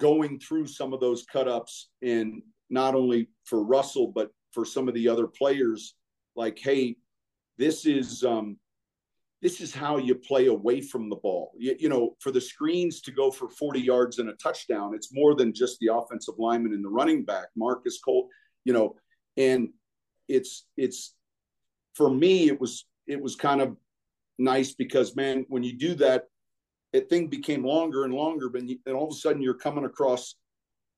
going 0.00 0.38
through 0.38 0.66
some 0.66 0.92
of 0.92 1.00
those 1.00 1.24
cut 1.24 1.48
ups, 1.48 1.90
and 2.02 2.42
not 2.70 2.94
only 2.94 3.28
for 3.44 3.62
Russell 3.64 4.08
but 4.08 4.30
for 4.52 4.64
some 4.64 4.88
of 4.88 4.94
the 4.94 5.08
other 5.08 5.26
players, 5.26 5.94
like, 6.36 6.58
hey, 6.58 6.96
this 7.58 7.86
is 7.86 8.24
um, 8.24 8.56
this 9.42 9.60
is 9.60 9.74
how 9.74 9.98
you 9.98 10.14
play 10.14 10.46
away 10.46 10.80
from 10.80 11.10
the 11.10 11.16
ball. 11.16 11.52
You, 11.58 11.76
you, 11.78 11.88
know, 11.88 12.16
for 12.20 12.30
the 12.30 12.40
screens 12.40 13.02
to 13.02 13.12
go 13.12 13.30
for 13.30 13.50
40 13.50 13.78
yards 13.80 14.18
and 14.18 14.30
a 14.30 14.32
touchdown, 14.34 14.94
it's 14.94 15.12
more 15.12 15.34
than 15.34 15.52
just 15.52 15.78
the 15.80 15.92
offensive 15.92 16.36
lineman 16.38 16.72
and 16.72 16.82
the 16.82 16.88
running 16.88 17.24
back, 17.24 17.48
Marcus 17.54 18.00
Cole, 18.00 18.28
you 18.64 18.72
know, 18.72 18.96
and 19.36 19.68
it's 20.28 20.66
it's 20.76 21.14
for 21.94 22.08
me, 22.08 22.48
it 22.48 22.58
was 22.58 22.86
it 23.06 23.20
was 23.20 23.36
kind 23.36 23.60
of 23.60 23.76
nice 24.38 24.72
because 24.74 25.14
man, 25.14 25.44
when 25.48 25.62
you 25.62 25.76
do 25.76 25.94
that, 25.96 26.24
that 26.94 27.10
thing 27.10 27.26
became 27.26 27.62
longer 27.62 28.04
and 28.04 28.14
longer, 28.14 28.48
but 28.48 28.66
you, 28.66 28.78
and 28.86 28.96
all 28.96 29.08
of 29.08 29.12
a 29.12 29.18
sudden 29.18 29.42
you're 29.42 29.52
coming 29.52 29.84
across 29.84 30.36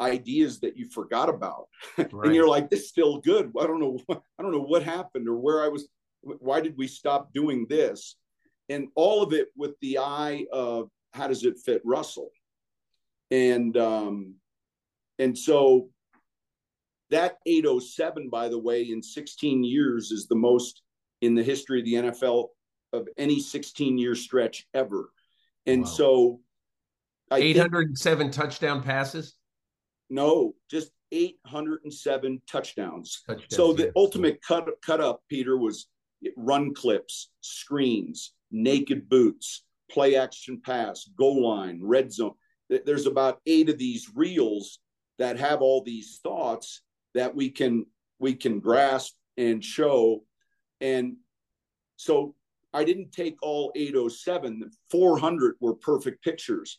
ideas 0.01 0.61
that 0.61 0.77
you 0.77 0.89
forgot 0.89 1.29
about, 1.29 1.67
right. 1.99 2.13
and 2.27 2.35
you're 2.35 2.49
like, 2.49 2.71
"This 2.71 2.83
is 2.83 2.89
still 2.89 3.19
good." 3.19 3.53
I 3.59 3.67
don't 3.67 3.81
know, 3.81 3.99
I 4.11 4.43
don't 4.43 4.53
know 4.53 4.63
what 4.63 4.85
happened 4.85 5.29
or 5.29 5.37
where 5.37 5.65
I 5.65 5.69
was. 5.69 5.89
Why 6.21 6.61
did 6.61 6.77
we 6.77 6.87
stop 6.87 7.33
doing 7.33 7.67
this? 7.69 8.17
and 8.69 8.89
all 8.95 9.23
of 9.23 9.33
it 9.33 9.49
with 9.57 9.73
the 9.81 9.99
eye 9.99 10.47
of 10.53 10.91
how 11.13 11.29
does 11.29 11.45
it 11.45 11.59
fit 11.65 11.83
Russell, 11.85 12.31
and 13.31 13.77
um, 13.77 14.35
and 15.19 15.37
so 15.37 15.89
that 17.11 17.39
807, 17.47 18.29
by 18.29 18.49
the 18.49 18.59
way, 18.59 18.83
in 18.83 19.03
16 19.03 19.63
years 19.63 20.11
is 20.11 20.27
the 20.27 20.35
most 20.35 20.83
in 21.23 21.35
the 21.35 21.43
history 21.43 21.79
of 21.79 21.85
the 21.85 21.95
NFL 21.95 22.49
of 22.93 23.09
any 23.17 23.41
16 23.41 23.97
year 23.97 24.15
stretch 24.15 24.67
ever. 24.75 25.11
And 25.67 25.83
wow. 25.83 25.89
so 25.89 26.41
I 27.31 27.39
807 27.39 28.19
think, 28.19 28.33
touchdown 28.33 28.83
passes? 28.83 29.35
No, 30.09 30.55
just 30.71 30.93
807 31.13 32.43
touchdowns. 32.49 33.23
touchdowns 33.27 33.55
so 33.55 33.73
the 33.73 33.87
yeah. 33.87 33.91
ultimate 33.97 34.41
cut 34.47 34.69
cut 34.85 35.01
up, 35.01 35.23
Peter, 35.29 35.57
was 35.57 35.89
run 36.37 36.75
clips, 36.75 37.31
screens, 37.41 38.33
naked 38.51 39.09
boots, 39.09 39.65
play 39.91 40.17
action 40.17 40.61
pass, 40.65 41.09
goal 41.17 41.49
line, 41.49 41.81
red 41.83 42.13
zone. 42.13 42.35
There's 42.69 43.07
about 43.07 43.41
eight 43.47 43.69
of 43.69 43.79
these 43.79 44.11
reels 44.15 44.81
that 45.19 45.39
have 45.39 45.63
all 45.63 45.83
these 45.83 46.21
thoughts 46.23 46.83
that 47.15 47.35
we 47.35 47.51
can 47.51 47.87
we 48.19 48.35
can 48.35 48.61
grasp 48.61 49.15
and 49.37 49.65
show. 49.65 50.25
And 50.81 51.17
so 51.97 52.35
I 52.77 52.85
didn't 52.85 53.13
take 53.13 53.37
all 53.43 53.73
807. 53.75 54.71
400 54.91 55.57
were 55.61 55.75
perfect 55.75 56.23
pictures. 56.23 56.79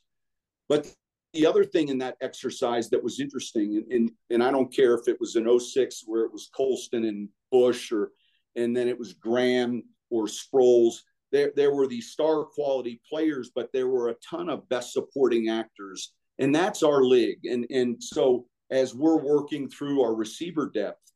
But 0.69 0.93
the 1.33 1.45
other 1.45 1.65
thing 1.65 1.89
in 1.89 1.97
that 1.99 2.17
exercise 2.21 2.89
that 2.89 3.03
was 3.03 3.19
interesting, 3.19 3.77
and, 3.77 3.91
and, 3.91 4.11
and 4.29 4.43
I 4.43 4.51
don't 4.51 4.73
care 4.73 4.93
if 4.93 5.07
it 5.07 5.17
was 5.19 5.35
in 5.35 5.59
06 5.59 6.03
where 6.05 6.23
it 6.23 6.31
was 6.31 6.49
Colston 6.55 7.05
and 7.05 7.29
Bush 7.51 7.91
or 7.91 8.11
and 8.55 8.75
then 8.75 8.87
it 8.87 8.97
was 8.97 9.13
Graham 9.13 9.83
or 10.09 10.25
Sproles 10.25 10.95
there 11.31 11.51
there 11.55 11.73
were 11.73 11.87
these 11.87 12.11
star 12.11 12.45
quality 12.45 13.01
players, 13.09 13.51
but 13.53 13.69
there 13.73 13.87
were 13.87 14.09
a 14.09 14.15
ton 14.15 14.49
of 14.49 14.67
best 14.69 14.93
supporting 14.93 15.49
actors, 15.49 16.13
and 16.39 16.53
that's 16.53 16.83
our 16.83 17.03
league. 17.03 17.45
And 17.45 17.65
and 17.69 18.01
so 18.01 18.45
as 18.71 18.95
we're 18.95 19.21
working 19.21 19.69
through 19.69 20.01
our 20.01 20.13
receiver 20.13 20.69
depth, 20.73 21.11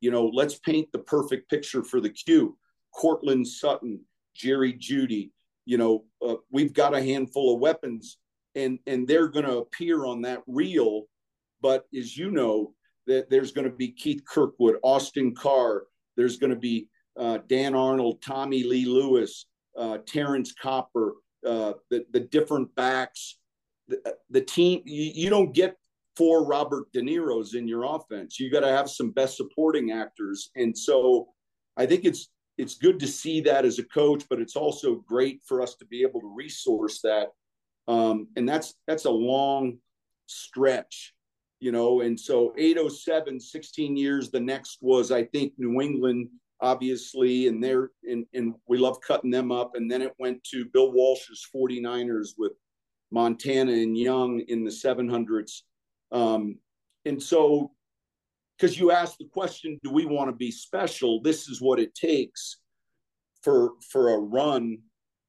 you 0.00 0.10
know, 0.10 0.26
let's 0.26 0.58
paint 0.58 0.88
the 0.92 0.98
perfect 1.00 1.50
picture 1.50 1.82
for 1.82 2.00
the 2.00 2.10
Q. 2.10 2.56
Courtland 2.94 3.46
Sutton, 3.46 4.00
Jerry 4.34 4.74
Jeudy. 4.74 5.30
you 5.66 5.78
know, 5.78 6.04
uh, 6.26 6.36
we've 6.50 6.72
got 6.72 6.94
a 6.94 7.02
handful 7.02 7.54
of 7.54 7.60
weapons, 7.60 8.18
and 8.54 8.78
and 8.86 9.06
they're 9.06 9.28
going 9.28 9.44
to 9.44 9.58
appear 9.58 10.04
on 10.04 10.22
that 10.22 10.42
reel. 10.46 11.04
But 11.60 11.84
as 11.96 12.16
you 12.16 12.30
know, 12.30 12.74
that 13.06 13.30
there's 13.30 13.52
going 13.52 13.68
to 13.68 13.74
be 13.74 13.92
Keith 13.92 14.22
Kirkwood, 14.26 14.76
Austin 14.82 15.34
Carr. 15.34 15.84
There's 16.16 16.38
going 16.38 16.50
to 16.50 16.58
be 16.58 16.88
uh, 17.18 17.38
Dan 17.48 17.74
Arnold, 17.74 18.22
Tommylee 18.22 18.86
Lewis, 18.86 19.46
uh, 19.76 19.98
Terrance 20.06 20.52
Copper, 20.52 21.14
uh, 21.46 21.74
the 21.90 22.04
the 22.12 22.20
different 22.20 22.74
backs, 22.74 23.38
the, 23.88 24.16
the 24.30 24.40
team. 24.40 24.82
You, 24.84 25.10
you, 25.14 25.30
don't 25.30 25.54
get 25.54 25.76
four 26.16 26.44
Robert 26.46 26.92
De 26.92 27.00
Niro's 27.00 27.54
in 27.54 27.66
your 27.66 27.84
offense. 27.84 28.38
You 28.38 28.50
got 28.50 28.60
to 28.60 28.68
have 28.68 28.90
some 28.90 29.10
best 29.10 29.36
supporting 29.36 29.90
actors, 29.92 30.50
and 30.56 30.76
so 30.76 31.28
I 31.76 31.86
think 31.86 32.04
it's 32.04 32.28
it's 32.60 32.74
good 32.74 33.00
to 33.00 33.06
see 33.06 33.40
that 33.42 33.64
as 33.64 33.78
a 33.78 33.84
coach, 33.84 34.24
but 34.28 34.40
it's 34.40 34.56
also 34.56 34.96
great 34.96 35.40
for 35.46 35.62
us 35.62 35.74
to 35.76 35.86
be 35.86 36.02
able 36.02 36.20
to 36.20 36.34
resource 36.34 37.00
that. 37.02 37.28
Um, 37.88 38.28
and 38.36 38.48
that's 38.48 38.74
that's 38.86 39.06
a 39.06 39.10
long 39.10 39.78
stretch, 40.26 41.14
you 41.58 41.72
know. 41.72 42.02
And 42.02 42.18
so 42.18 42.52
807, 42.56 43.40
16 43.40 43.96
years. 43.96 44.30
The 44.30 44.40
next 44.40 44.78
was 44.82 45.10
I 45.10 45.24
think 45.24 45.54
New 45.56 45.80
England 45.80 46.28
obviously, 46.60 47.46
and 47.46 47.62
they're 47.62 47.90
and, 48.04 48.26
and 48.34 48.54
we 48.68 48.78
love 48.78 49.00
cutting 49.00 49.30
them 49.30 49.50
up. 49.50 49.72
And 49.74 49.90
then 49.90 50.02
it 50.02 50.12
went 50.18 50.42
to 50.44 50.66
Bill 50.66 50.92
Walsh's 50.92 51.46
49ers 51.54 52.34
with 52.36 52.52
Montana 53.10 53.72
and 53.72 53.96
Young 53.96 54.40
in 54.48 54.64
the 54.64 54.70
700s. 54.70 55.62
Um, 56.12 56.58
and 57.04 57.22
so, 57.22 57.72
because 58.60 58.78
you 58.78 58.90
asked 58.90 59.18
the 59.18 59.28
question, 59.32 59.78
do 59.82 59.90
we 59.90 60.04
want 60.04 60.28
to 60.28 60.36
be 60.36 60.50
special? 60.50 61.22
This 61.22 61.48
is 61.48 61.62
what 61.62 61.80
it 61.80 61.94
takes 61.94 62.58
for 63.42 63.72
for 63.90 64.14
a 64.14 64.18
run. 64.18 64.78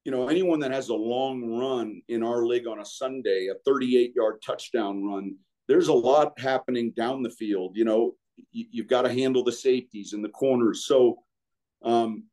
You 0.03 0.11
know, 0.11 0.27
anyone 0.27 0.59
that 0.61 0.71
has 0.71 0.89
a 0.89 0.95
long 0.95 1.57
run 1.57 2.01
in 2.09 2.23
our 2.23 2.45
league 2.45 2.67
on 2.67 2.79
a 2.79 2.85
Sunday, 2.85 3.47
a 3.47 3.55
38 3.65 4.13
yard 4.15 4.41
touchdown 4.45 5.05
run, 5.05 5.35
there's 5.67 5.87
a 5.87 5.93
lot 5.93 6.37
happening 6.39 6.91
down 6.91 7.23
the 7.23 7.29
field. 7.29 7.77
You 7.77 7.85
know, 7.85 8.15
you, 8.51 8.81
have 8.81 8.89
got 8.89 9.03
to 9.03 9.13
handle 9.13 9.43
the 9.43 9.51
safeties 9.51 10.13
and 10.13 10.23
the 10.23 10.29
corners. 10.29 10.85
So 10.85 11.19
um, 11.83 12.23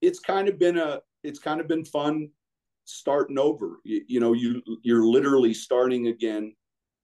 it's 0.00 0.18
kind 0.18 0.48
of 0.48 0.58
been 0.58 0.78
a 0.78 1.00
it's 1.22 1.38
kind 1.38 1.60
of 1.60 1.68
been 1.68 1.84
fun 1.84 2.30
starting 2.84 3.38
over. 3.38 3.78
You, 3.84 4.02
you 4.08 4.20
know, 4.20 4.32
you 4.32 4.62
you're 4.82 5.04
literally 5.04 5.54
starting 5.54 6.08
again. 6.08 6.54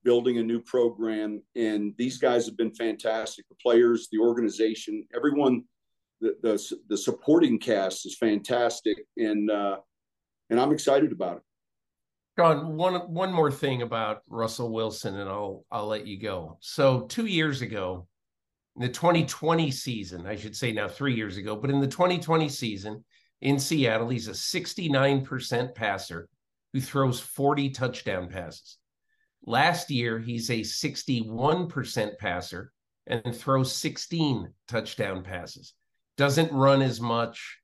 Building 0.03 0.37
a 0.37 0.43
new 0.43 0.61
program, 0.61 1.41
and 1.55 1.93
these 1.97 2.17
guys 2.17 2.45
have 2.45 2.57
been 2.57 2.73
fantastic. 2.73 3.47
The 3.47 3.55
players, 3.55 4.09
the 4.11 4.19
organization, 4.19 5.05
everyone, 5.15 5.63
the 6.19 6.35
the, 6.41 6.77
the 6.89 6.97
supporting 6.97 7.57
cast 7.57 8.05
is 8.05 8.17
fantastic, 8.17 9.05
and 9.17 9.49
uh, 9.49 9.77
and 10.49 10.59
I'm 10.59 10.71
excited 10.71 11.11
about 11.11 11.37
it. 11.37 11.43
Sean, 12.37 12.75
one 12.75 12.95
one 13.13 13.31
more 13.31 13.51
thing 13.51 13.81
about 13.81 14.23
Russell 14.27 14.71
Wilson, 14.71 15.17
and 15.19 15.29
I'll 15.29 15.65
I'll 15.71 15.87
let 15.87 16.07
you 16.07 16.19
go. 16.19 16.57
So 16.61 17.01
two 17.01 17.27
years 17.27 17.61
ago, 17.61 18.07
in 18.75 18.81
the 18.81 18.89
2020 18.89 19.69
season, 19.69 20.25
I 20.25 20.35
should 20.35 20.55
say 20.55 20.71
now 20.71 20.87
three 20.87 21.13
years 21.13 21.37
ago, 21.37 21.55
but 21.55 21.69
in 21.69 21.79
the 21.79 21.87
2020 21.87 22.49
season 22.49 23.03
in 23.41 23.59
Seattle, 23.59 24.09
he's 24.09 24.27
a 24.27 24.31
69% 24.31 25.75
passer 25.75 26.27
who 26.71 26.81
throws 26.81 27.19
40 27.19 27.69
touchdown 27.69 28.29
passes. 28.29 28.77
Last 29.45 29.91
year, 29.91 30.19
he's 30.19 30.49
a 30.49 30.61
61% 30.61 32.17
passer 32.17 32.71
and 33.07 33.35
throws 33.35 33.75
16 33.75 34.53
touchdown 34.67 35.23
passes. 35.23 35.73
Doesn't 36.15 36.53
run 36.53 36.81
as 36.81 37.01
much. 37.01 37.59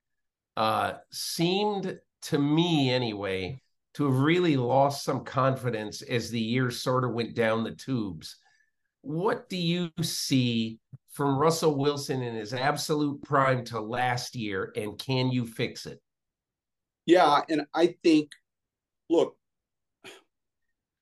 Uh, 0.58 0.94
seemed 1.12 1.98
to 2.24 2.38
me, 2.38 2.92
anyway, 2.92 3.62
to 3.94 4.06
have 4.06 4.20
really 4.20 4.58
lost 4.58 5.06
some 5.06 5.24
confidence 5.24 6.02
as 6.02 6.30
the 6.30 6.40
year 6.40 6.70
sort 6.70 7.06
of 7.06 7.14
went 7.14 7.36
down 7.36 7.64
the 7.64 7.72
tubes. 7.72 8.38
What 9.02 9.48
do 9.48 9.56
you 9.56 9.92
see 10.02 10.80
from 11.12 11.38
Russell 11.38 11.78
Wilson 11.78 12.22
in 12.22 12.36
his 12.36 12.54
absolute 12.54 13.22
prime 13.22 13.64
to 13.66 13.80
last 13.80 14.36
year, 14.36 14.74
and 14.76 14.98
can 14.98 15.32
you 15.32 15.46
fix 15.46 15.86
it? 15.86 16.02
Yeah, 17.06 17.42
and 17.50 17.66
I 17.74 17.96
think, 18.04 18.32
look, 19.10 19.38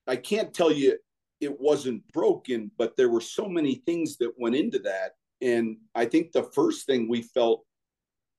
I 0.08 0.16
can't 0.16 0.54
tell 0.54 0.72
you 0.72 0.98
it 1.40 1.60
wasn't 1.60 2.08
broken, 2.14 2.72
but 2.78 2.96
there 2.96 3.10
were 3.10 3.22
so 3.22 3.48
many 3.48 3.76
things 3.86 4.18
that 4.18 4.32
went 4.38 4.56
into 4.56 4.80
that. 4.80 5.12
And 5.42 5.78
I 5.94 6.06
think 6.06 6.32
the 6.32 6.50
first 6.56 6.86
thing 6.86 7.08
we 7.08 7.22
felt 7.22 7.64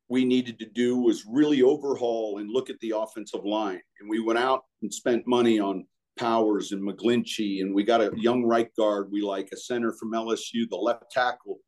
we 0.09 0.25
needed 0.25 0.59
to 0.59 0.67
do 0.67 0.97
was 0.97 1.27
really 1.27 1.63
overhaul 1.63 2.39
and 2.39 2.51
look 2.51 2.71
at 2.71 2.81
the 2.81 2.95
offensive 2.97 3.45
line. 3.45 3.81
And 4.01 4.09
we 4.09 4.21
went 4.21 4.39
out 4.39 4.65
and 4.83 4.93
spent 4.93 5.27
money 5.27 5.61
on 5.61 5.87
Powers 6.19 6.73
and 6.73 6.83
McGlinchey, 6.83 7.61
and 7.61 7.73
we 7.73 7.85
got 7.85 8.01
a 8.01 8.11
young 8.17 8.45
right 8.45 8.75
guard 8.77 9.13
we 9.13 9.23
like, 9.23 9.51
a 9.53 9.57
center 9.57 9.93
from 9.93 10.13
LSU, 10.13 10.69
the 10.69 10.77
left 10.77 11.13
tackle 11.13 11.61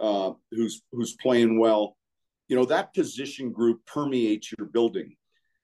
uh, 0.00 0.32
who's 0.50 0.82
who's 0.90 1.14
playing 1.20 1.58
well. 1.58 1.96
You 2.48 2.56
know 2.56 2.64
that 2.64 2.94
position 2.94 3.52
group 3.52 3.84
permeates 3.86 4.52
your 4.58 4.66
building, 4.68 5.14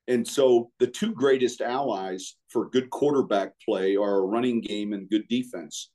and 0.09 0.26
so 0.26 0.70
the 0.78 0.86
two 0.86 1.12
greatest 1.12 1.61
allies 1.61 2.36
for 2.48 2.70
good 2.70 2.90
quarterback 2.90 3.52
play 3.64 3.96
are 3.96 4.18
a 4.18 4.26
running 4.26 4.61
game 4.61 4.92
and 4.92 5.11
good 5.11 5.26
defense. 5.28 5.90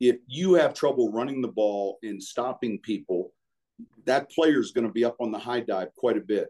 If 0.00 0.16
you 0.26 0.54
have 0.54 0.74
trouble 0.74 1.12
running 1.12 1.42
the 1.42 1.48
ball 1.48 1.98
and 2.02 2.22
stopping 2.22 2.78
people, 2.80 3.32
that 4.06 4.30
player 4.30 4.60
is 4.60 4.72
going 4.72 4.86
to 4.86 4.92
be 4.92 5.04
up 5.04 5.16
on 5.20 5.30
the 5.30 5.38
high 5.38 5.60
dive 5.60 5.94
quite 5.96 6.16
a 6.16 6.20
bit. 6.20 6.48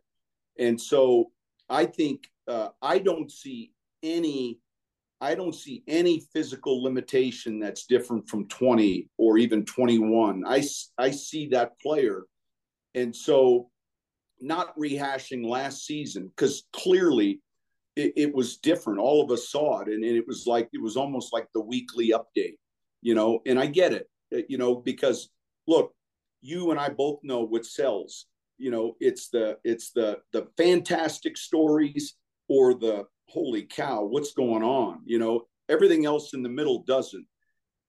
And 0.59 0.81
so 0.81 1.31
I 1.69 1.87
think 1.87 2.29
uh, 2.49 2.69
I 2.81 2.99
don't 2.99 3.31
see 3.31 3.73
any 4.03 4.59
I 5.23 5.37
don't 5.37 5.55
see 5.55 5.85
any 5.87 6.21
physical 6.33 6.83
limitation 6.83 7.61
that's 7.61 7.87
different 7.87 8.29
from 8.29 8.49
20 8.49 9.09
or 9.19 9.39
even 9.39 9.65
21. 9.65 10.43
I, 10.45 10.65
I 10.99 11.13
see 11.13 11.47
that 11.51 11.79
player. 11.79 12.25
And 12.97 13.15
so, 13.15 13.71
not 14.43 14.77
rehashing 14.77 15.47
last 15.47 15.87
season, 15.87 16.31
because 16.35 16.65
clearly 16.73 17.41
it, 17.97 18.13
it, 18.17 18.35
was 18.35 18.57
different. 18.57 18.99
All 18.99 19.23
of 19.23 19.31
us 19.31 19.51
saw 19.51 19.81
it. 19.81 19.89
And, 19.89 20.05
and 20.05 20.17
it 20.17 20.27
was 20.27 20.47
like, 20.47 20.69
it 20.73 20.83
was 20.83 20.97
almost 20.97 21.33
like 21.33 21.47
the 21.53 21.61
weekly 21.61 22.13
update, 22.13 22.57
you 23.01 23.15
know, 23.15 23.41
and 23.47 23.59
I 23.59 23.67
get 23.67 23.93
it, 23.93 24.09
uh, 24.35 24.41
you 24.49 24.59
know, 24.59 24.75
because 24.75 25.31
look, 25.67 25.95
you 26.41 26.71
and 26.71 26.81
I 26.81 26.89
both 26.89 27.21
know 27.23 27.43
what 27.43 27.65
sells. 27.65 28.27
You 28.59 28.71
know, 28.71 28.97
it's 29.01 29.29
the 29.29 29.59
it's 29.65 29.91
the 29.91 30.19
the 30.33 30.49
fantastic 30.57 31.37
stories 31.37 32.15
or 32.49 32.75
the 32.75 33.07
holy 33.29 33.63
cow, 33.63 34.05
what's 34.05 34.35
going 34.35 34.63
on? 34.63 35.01
You 35.05 35.19
know, 35.19 35.47
everything 35.69 36.05
else 36.05 36.35
in 36.35 36.43
the 36.43 36.49
middle 36.49 36.83
doesn't. 36.83 37.27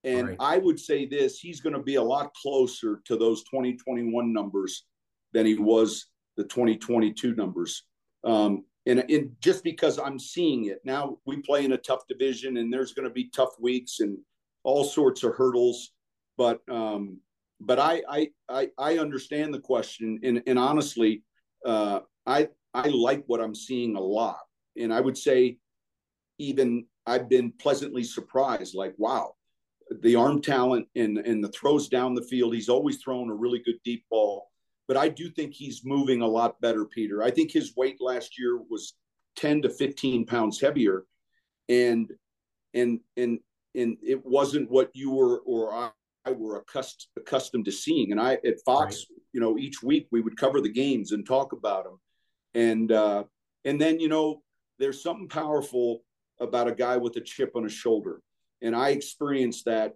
And 0.05 0.29
right. 0.29 0.37
I 0.39 0.57
would 0.57 0.79
say 0.79 1.05
this 1.05 1.39
he's 1.39 1.61
going 1.61 1.75
to 1.75 1.81
be 1.81 1.95
a 1.95 2.03
lot 2.03 2.33
closer 2.41 3.01
to 3.05 3.17
those 3.17 3.43
2021 3.45 4.33
numbers 4.33 4.85
than 5.33 5.45
he 5.45 5.55
was 5.55 6.07
the 6.37 6.43
2022 6.43 7.35
numbers. 7.35 7.83
Um, 8.23 8.65
and, 8.85 8.99
and 9.09 9.31
just 9.39 9.63
because 9.63 9.97
I'm 9.97 10.19
seeing 10.19 10.65
it 10.65 10.79
now, 10.83 11.17
we 11.25 11.37
play 11.41 11.65
in 11.65 11.71
a 11.73 11.77
tough 11.77 12.01
division 12.07 12.57
and 12.57 12.71
there's 12.71 12.93
going 12.93 13.07
to 13.07 13.13
be 13.13 13.29
tough 13.29 13.55
weeks 13.59 13.99
and 13.99 14.17
all 14.63 14.83
sorts 14.83 15.23
of 15.23 15.35
hurdles. 15.35 15.91
But 16.37 16.61
um, 16.69 17.19
but 17.61 17.79
I, 17.79 18.01
I 18.09 18.29
I 18.49 18.69
I 18.77 18.97
understand 18.97 19.53
the 19.53 19.59
question 19.59 20.19
and 20.23 20.41
and 20.47 20.59
honestly, 20.59 21.23
uh, 21.65 22.01
I 22.25 22.49
I 22.73 22.87
like 22.89 23.23
what 23.27 23.39
I'm 23.39 23.55
seeing 23.55 23.95
a 23.95 24.01
lot 24.01 24.39
and 24.77 24.93
I 24.93 24.99
would 24.99 25.17
say 25.17 25.57
even 26.39 26.85
I've 27.05 27.29
been 27.29 27.51
pleasantly 27.59 28.03
surprised. 28.03 28.75
Like, 28.75 28.93
wow, 28.97 29.33
the 30.01 30.15
arm 30.15 30.41
talent 30.41 30.87
and 30.95 31.17
and 31.19 31.43
the 31.43 31.49
throws 31.49 31.87
down 31.89 32.15
the 32.15 32.23
field. 32.23 32.53
He's 32.53 32.69
always 32.69 32.97
thrown 32.97 33.29
a 33.29 33.35
really 33.35 33.59
good 33.59 33.79
deep 33.83 34.05
ball, 34.09 34.47
but 34.87 34.97
I 34.97 35.09
do 35.09 35.29
think 35.29 35.53
he's 35.53 35.85
moving 35.85 36.21
a 36.21 36.27
lot 36.27 36.59
better, 36.61 36.85
Peter. 36.85 37.23
I 37.23 37.31
think 37.31 37.51
his 37.51 37.75
weight 37.75 37.97
last 37.99 38.37
year 38.39 38.57
was 38.69 38.93
ten 39.35 39.61
to 39.61 39.69
fifteen 39.69 40.25
pounds 40.25 40.59
heavier, 40.59 41.05
and 41.69 42.11
and 42.73 42.99
and 43.17 43.39
and 43.75 43.97
it 44.01 44.25
wasn't 44.25 44.69
what 44.69 44.91
you 44.93 45.11
were 45.11 45.39
or 45.39 45.73
I. 45.73 45.91
I 46.25 46.31
were 46.31 46.57
accustomed 46.57 47.09
accustomed 47.17 47.65
to 47.65 47.71
seeing, 47.73 48.13
and 48.13 48.21
I 48.21 48.35
at 48.45 48.63
Fox, 48.65 48.95
right. 48.95 49.19
you 49.33 49.41
know, 49.41 49.57
each 49.57 49.83
week 49.83 50.07
we 50.09 50.21
would 50.21 50.37
cover 50.37 50.61
the 50.61 50.71
games 50.71 51.11
and 51.11 51.25
talk 51.25 51.51
about 51.51 51.83
them, 51.83 51.99
and 52.53 52.89
uh, 52.93 53.25
and 53.65 53.79
then 53.79 53.99
you 53.99 54.07
know 54.07 54.41
there's 54.79 55.03
something 55.03 55.27
powerful 55.27 56.03
about 56.39 56.67
a 56.67 56.73
guy 56.73 56.97
with 56.97 57.15
a 57.17 57.21
chip 57.21 57.51
on 57.55 57.63
his 57.63 57.73
shoulder. 57.73 58.21
And 58.61 58.75
I 58.75 58.89
experienced 58.89 59.65
that 59.65 59.95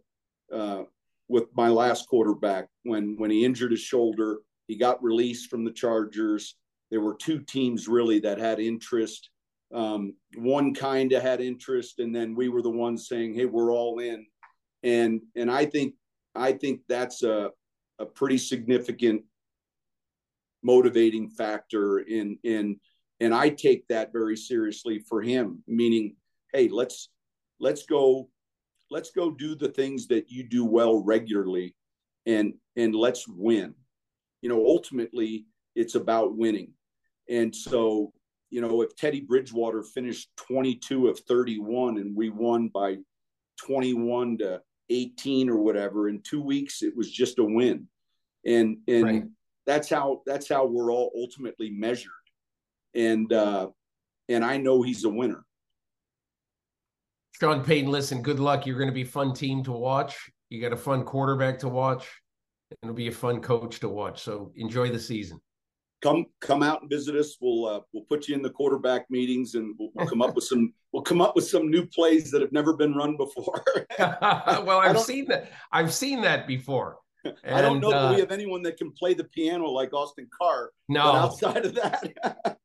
uh, 0.54 0.84
with 1.28 1.46
my 1.56 1.70
last 1.70 2.08
quarterback 2.08 2.68
when 2.84 3.16
when 3.18 3.32
he 3.32 3.46
injured 3.46 3.72
his 3.72 3.82
shoulder. 3.82 4.40
He 4.68 4.78
got 4.78 5.04
released 5.04 5.50
from 5.50 5.64
the 5.64 5.72
Chargers. 5.72 6.56
There 6.92 7.02
were 7.02 7.16
two 7.16 7.40
teams 7.40 7.88
really 7.88 8.20
that 8.20 8.38
had 8.38 8.60
interest. 8.60 9.30
Um, 9.74 10.14
one 10.36 10.74
kind 10.74 11.12
of 11.12 11.22
had 11.22 11.42
interest, 11.42 12.00
and 12.00 12.16
then 12.16 12.36
we 12.36 12.50
were 12.50 12.62
the 12.62 12.70
ones 12.70 13.08
saying, 13.08 13.34
"Hey, 13.34 13.46
we're 13.46 13.74
all 13.74 14.00
in." 14.00 14.26
And 14.84 15.22
and 15.36 15.52
I 15.52 15.66
think 15.66 15.96
I 16.36 16.54
think 16.54 16.82
that's 16.88 17.24
a 17.24 17.52
a 18.00 18.06
pretty 18.06 18.38
significant 18.38 19.24
motivating 20.64 21.30
factor 21.30 22.00
in 22.00 22.38
in 22.44 22.80
and 23.20 23.34
I 23.34 23.50
take 23.50 23.88
that 23.88 24.14
very 24.14 24.38
seriously 24.38 25.00
for 25.00 25.22
him. 25.22 25.64
Meaning, 25.68 26.16
hey, 26.54 26.68
let's 26.70 27.10
let's 27.60 27.86
go 27.86 28.30
let's 28.90 29.12
go 29.12 29.32
do 29.32 29.56
the 29.56 29.70
things 29.70 30.08
that 30.08 30.30
you 30.30 30.44
do 30.44 30.66
well 30.66 31.04
regularly, 31.04 31.76
and 32.26 32.54
and 32.76 32.96
let's 32.96 33.28
win. 33.28 33.74
You 34.42 34.50
know, 34.50 34.66
ultimately, 34.66 35.46
it's 35.76 35.96
about 35.96 36.38
winning. 36.38 36.74
And 37.30 37.56
so, 37.56 38.14
you 38.50 38.62
know, 38.62 38.82
if 38.82 38.96
Teddy 38.96 39.22
Bridgewater 39.22 39.84
finished 39.84 40.30
22 40.38 41.08
of 41.08 41.20
31 41.22 41.98
and 41.98 42.16
we 42.16 42.30
won 42.30 42.70
by 42.74 42.98
21 43.66 44.38
to 44.40 44.62
18 44.90 45.50
or 45.50 45.58
whatever 45.58 46.10
in 46.10 46.22
two 46.22 46.42
weeks, 46.42 46.82
it 46.82 46.96
was 46.96 47.12
just 47.12 47.40
a 47.40 47.44
win. 47.44 47.88
And 48.46 48.78
and 48.88 49.04
right. 49.04 49.24
that's 49.66 49.90
how 49.90 50.22
that's 50.26 50.48
how 50.48 50.66
we're 50.66 50.92
all 50.92 51.12
ultimately 51.18 51.70
measured 51.70 52.12
and 52.98 53.32
uh, 53.32 53.68
and 54.28 54.44
I 54.44 54.58
know 54.58 54.82
he's 54.82 55.06
a 55.06 55.10
winner. 55.10 55.46
Sean 57.40 57.64
Payton, 57.64 57.92
listen, 57.92 58.24
good 58.24 58.40
luck. 58.40 58.66
You're 58.66 58.78
going 58.78 58.90
to 58.90 58.94
be 58.94 59.04
a 59.04 59.06
fun 59.06 59.34
team 59.34 59.64
to 59.66 59.72
watch. 59.72 60.18
You 60.50 60.60
got 60.60 60.74
a 60.74 60.78
fun 60.78 61.04
quarterback 61.04 61.60
to 61.60 61.70
watch. 61.70 62.10
It'll 62.84 62.96
be 62.96 63.08
a 63.08 63.12
fun 63.12 63.42
coach 63.42 63.80
to 63.80 63.90
watch. 63.90 64.22
So 64.22 64.52
enjoy 64.56 64.90
the 64.90 65.00
season. 65.00 65.40
Come 66.04 66.26
come 66.42 66.62
out 66.62 66.82
and 66.82 66.90
visit 66.90 67.16
us. 67.16 67.38
We'll 67.42 67.66
uh, 67.66 67.80
we'll 67.92 68.04
put 68.04 68.28
you 68.28 68.36
in 68.36 68.44
the 68.44 68.52
quarterback 68.52 69.10
meetings 69.10 69.56
and 69.56 69.74
we'll, 69.80 69.90
we'll 69.96 70.08
come 70.08 70.22
up 70.22 70.36
with 70.36 70.44
some 70.44 70.74
we'll 70.92 71.04
come 71.04 71.22
up 71.22 71.36
with 71.36 71.48
some 71.48 71.72
new 71.72 71.88
plays 71.88 72.30
that 72.32 72.42
have 72.42 72.52
never 72.52 72.76
been 72.76 72.94
run 72.94 73.18
before. 73.18 73.64
well, 74.00 74.80
I've 74.80 75.00
seen 75.00 75.26
that. 75.30 75.52
I've 75.72 75.94
seen 75.94 76.22
that 76.22 76.48
before. 76.48 76.98
And, 77.24 77.56
I 77.56 77.62
don't 77.62 77.82
know 77.82 77.92
uh, 77.92 78.10
that 78.10 78.16
we 78.16 78.22
have 78.22 78.32
anyone 78.32 78.62
that 78.62 78.78
can 78.78 78.92
play 78.92 79.14
the 79.14 79.24
piano 79.24 79.66
like 79.66 79.92
Austin 79.92 80.28
Carr. 80.40 80.72
No, 80.88 81.02
outside 81.02 81.66
of 81.66 81.74
that, 81.76 82.58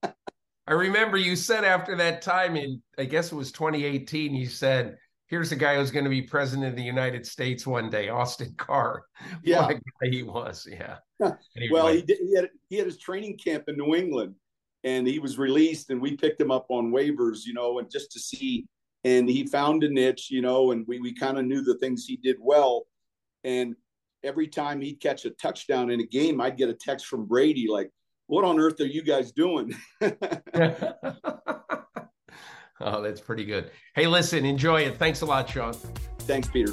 I 0.67 0.73
remember 0.73 1.17
you 1.17 1.35
said 1.35 1.65
after 1.65 1.97
that 1.97 2.23
time 2.23 2.57
in, 2.57 2.81
I 2.97 3.05
guess 3.05 3.33
it 3.33 3.35
was 3.35 3.51
2018, 3.51 4.35
you 4.35 4.47
said, 4.47 4.97
here's 5.33 5.51
a 5.51 5.57
guy 5.57 5.77
who's 5.77 5.91
going 5.91 6.05
to 6.05 6.11
be 6.11 6.21
president 6.21 6.69
of 6.69 6.77
the 6.77 6.83
United 6.83 7.27
States 7.27 7.67
one 7.67 7.89
day, 7.89 8.11
Austin 8.11 8.55
Carr. 8.59 9.07
Yeah. 9.43 9.67
he 10.03 10.23
was. 10.23 10.69
Yeah. 10.71 10.99
Anyway. 11.57 11.71
Well, 11.73 11.89
he, 11.89 12.03
did, 12.03 12.19
he, 12.19 12.37
had, 12.37 12.51
he 12.69 12.77
had 12.77 12.85
his 12.85 12.99
training 12.99 13.39
camp 13.39 13.65
in 13.67 13.79
New 13.79 13.95
England 13.95 14.35
and 14.85 15.07
he 15.07 15.19
was 15.19 15.39
released 15.39 15.89
and 15.89 16.03
we 16.03 16.19
picked 16.19 16.39
him 16.39 16.51
up 16.51 16.67
on 16.69 16.93
waivers, 16.93 17.47
you 17.47 17.55
know, 17.55 17.79
and 17.79 17.91
just 17.91 18.13
to 18.13 18.21
see 18.21 18.67
and 19.05 19.27
he 19.27 19.47
found 19.47 19.83
a 19.85 19.89
niche, 19.89 20.31
you 20.31 20.43
know, 20.43 20.73
and 20.73 20.85
we 20.87 21.01
we 21.01 21.15
kind 21.15 21.39
of 21.39 21.47
knew 21.47 21.63
the 21.63 21.79
things 21.79 22.05
he 22.05 22.19
did 22.19 22.37
well. 22.39 22.85
And 23.43 23.75
every 24.23 24.49
time 24.49 24.83
he'd 24.83 25.01
catch 25.01 25.25
a 25.25 25.31
touchdown 25.31 25.91
in 25.91 26.01
a 26.01 26.07
game, 26.07 26.43
I'd 26.43 26.59
get 26.59 26.69
a 26.69 26.75
text 26.75 27.07
from 27.07 27.25
Brady 27.25 27.67
like, 27.69 27.91
"What 28.27 28.45
on 28.45 28.61
earth 28.61 28.81
are 28.81 28.87
you 28.87 29.03
guys 29.03 29.33
doing?" 29.33 29.75
oh, 32.85 33.03
that's 33.03 33.21
pretty 33.21 33.45
good. 33.45 33.71
Hey, 33.95 34.07
listen, 34.07 34.45
enjoy 34.45 34.83
it. 34.83 34.97
Thanks 34.97 35.23
a 35.23 35.27
lot, 35.27 35.49
Sean. 35.49 35.75
Thanks, 36.21 36.49
Peter. 36.49 36.73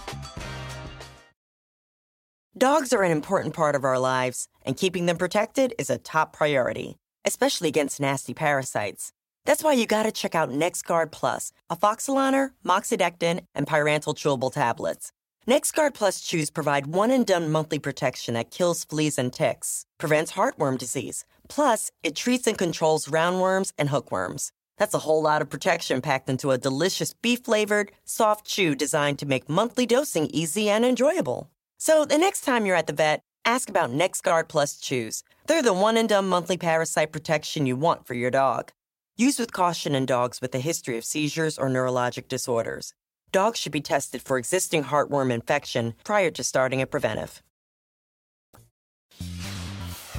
Dogs 2.57 2.91
are 2.91 3.01
an 3.01 3.13
important 3.13 3.53
part 3.53 3.75
of 3.75 3.85
our 3.85 3.97
lives, 3.97 4.49
and 4.63 4.75
keeping 4.75 5.05
them 5.05 5.15
protected 5.15 5.73
is 5.79 5.89
a 5.89 5.97
top 5.97 6.33
priority, 6.33 6.97
especially 7.23 7.69
against 7.69 8.01
nasty 8.01 8.33
parasites. 8.33 9.13
That's 9.45 9.63
why 9.63 9.71
you 9.71 9.87
gotta 9.87 10.11
check 10.11 10.35
out 10.35 10.49
NexGard 10.49 11.11
Plus, 11.11 11.53
a 11.69 11.77
afoxolaner, 11.77 12.49
moxidectin, 12.65 13.45
and 13.55 13.65
pyrantel 13.65 14.13
chewable 14.13 14.51
tablets. 14.51 15.13
NexGard 15.47 15.93
Plus 15.93 16.19
chews 16.19 16.49
provide 16.49 16.87
one 16.87 17.09
and 17.09 17.25
done 17.25 17.49
monthly 17.49 17.79
protection 17.79 18.33
that 18.33 18.51
kills 18.51 18.83
fleas 18.83 19.17
and 19.17 19.31
ticks, 19.31 19.85
prevents 19.97 20.33
heartworm 20.33 20.77
disease. 20.77 21.23
Plus, 21.47 21.89
it 22.03 22.17
treats 22.17 22.47
and 22.47 22.57
controls 22.57 23.07
roundworms 23.07 23.71
and 23.77 23.87
hookworms. 23.87 24.51
That's 24.77 24.93
a 24.93 24.99
whole 24.99 25.21
lot 25.21 25.41
of 25.41 25.49
protection 25.49 26.01
packed 26.01 26.29
into 26.29 26.51
a 26.51 26.57
delicious 26.57 27.13
beef 27.13 27.45
flavored, 27.45 27.93
soft 28.03 28.45
chew 28.45 28.75
designed 28.75 29.19
to 29.19 29.25
make 29.25 29.47
monthly 29.47 29.85
dosing 29.85 30.27
easy 30.31 30.69
and 30.69 30.83
enjoyable. 30.83 31.49
So 31.83 32.05
the 32.05 32.19
next 32.19 32.41
time 32.41 32.67
you're 32.67 32.75
at 32.75 32.85
the 32.85 32.93
vet, 32.93 33.23
ask 33.43 33.67
about 33.67 33.89
NexGard 33.89 34.47
Plus 34.47 34.77
Chews. 34.77 35.23
They're 35.47 35.63
the 35.63 35.73
one 35.73 35.97
and 35.97 36.07
done 36.07 36.29
monthly 36.29 36.55
parasite 36.55 37.11
protection 37.11 37.65
you 37.65 37.75
want 37.75 38.05
for 38.05 38.13
your 38.13 38.29
dog. 38.29 38.71
Use 39.17 39.39
with 39.39 39.51
caution 39.51 39.95
in 39.95 40.05
dogs 40.05 40.41
with 40.41 40.53
a 40.53 40.59
history 40.59 40.95
of 40.95 41.03
seizures 41.03 41.57
or 41.57 41.69
neurologic 41.69 42.27
disorders. 42.27 42.93
Dogs 43.31 43.57
should 43.57 43.71
be 43.71 43.81
tested 43.81 44.21
for 44.21 44.37
existing 44.37 44.83
heartworm 44.83 45.31
infection 45.31 45.95
prior 46.03 46.29
to 46.29 46.43
starting 46.43 46.83
a 46.83 46.85
preventive. 46.85 47.41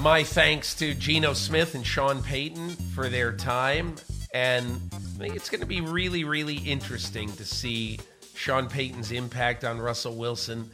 My 0.00 0.24
thanks 0.24 0.74
to 0.74 0.94
Geno 0.94 1.32
Smith 1.32 1.76
and 1.76 1.86
Sean 1.86 2.24
Payton 2.24 2.70
for 2.92 3.08
their 3.08 3.32
time. 3.32 3.94
And 4.34 4.80
I 4.92 4.96
think 4.96 5.36
it's 5.36 5.48
going 5.48 5.60
to 5.60 5.66
be 5.66 5.80
really, 5.80 6.24
really 6.24 6.56
interesting 6.56 7.30
to 7.34 7.44
see 7.44 8.00
Sean 8.34 8.68
Payton's 8.68 9.12
impact 9.12 9.62
on 9.62 9.78
Russell 9.78 10.16
Wilson. 10.16 10.68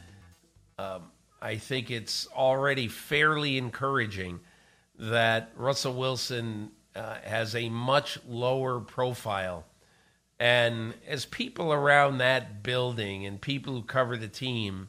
Um, 0.78 1.10
I 1.42 1.56
think 1.56 1.90
it's 1.90 2.26
already 2.28 2.88
fairly 2.88 3.58
encouraging 3.58 4.40
that 4.98 5.52
Russell 5.56 5.94
Wilson 5.94 6.70
uh, 6.94 7.16
has 7.24 7.54
a 7.54 7.68
much 7.68 8.18
lower 8.28 8.80
profile. 8.80 9.64
And 10.40 10.94
as 11.06 11.24
people 11.24 11.72
around 11.72 12.18
that 12.18 12.62
building 12.62 13.26
and 13.26 13.40
people 13.40 13.74
who 13.74 13.82
cover 13.82 14.16
the 14.16 14.28
team 14.28 14.88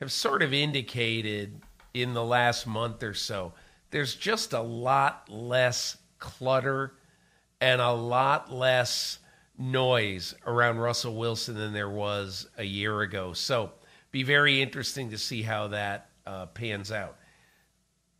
have 0.00 0.12
sort 0.12 0.42
of 0.42 0.52
indicated 0.52 1.60
in 1.92 2.14
the 2.14 2.24
last 2.24 2.66
month 2.66 3.02
or 3.02 3.14
so, 3.14 3.52
there's 3.90 4.14
just 4.14 4.52
a 4.52 4.60
lot 4.60 5.28
less 5.28 5.96
clutter 6.18 6.94
and 7.60 7.80
a 7.80 7.92
lot 7.92 8.52
less 8.52 9.18
noise 9.58 10.34
around 10.46 10.78
Russell 10.78 11.14
Wilson 11.14 11.54
than 11.54 11.72
there 11.72 11.90
was 11.90 12.48
a 12.58 12.64
year 12.64 13.00
ago. 13.02 13.32
So, 13.32 13.72
be 14.14 14.22
very 14.22 14.62
interesting 14.62 15.10
to 15.10 15.18
see 15.18 15.42
how 15.42 15.66
that 15.66 16.08
uh, 16.24 16.46
pans 16.46 16.92
out. 16.92 17.16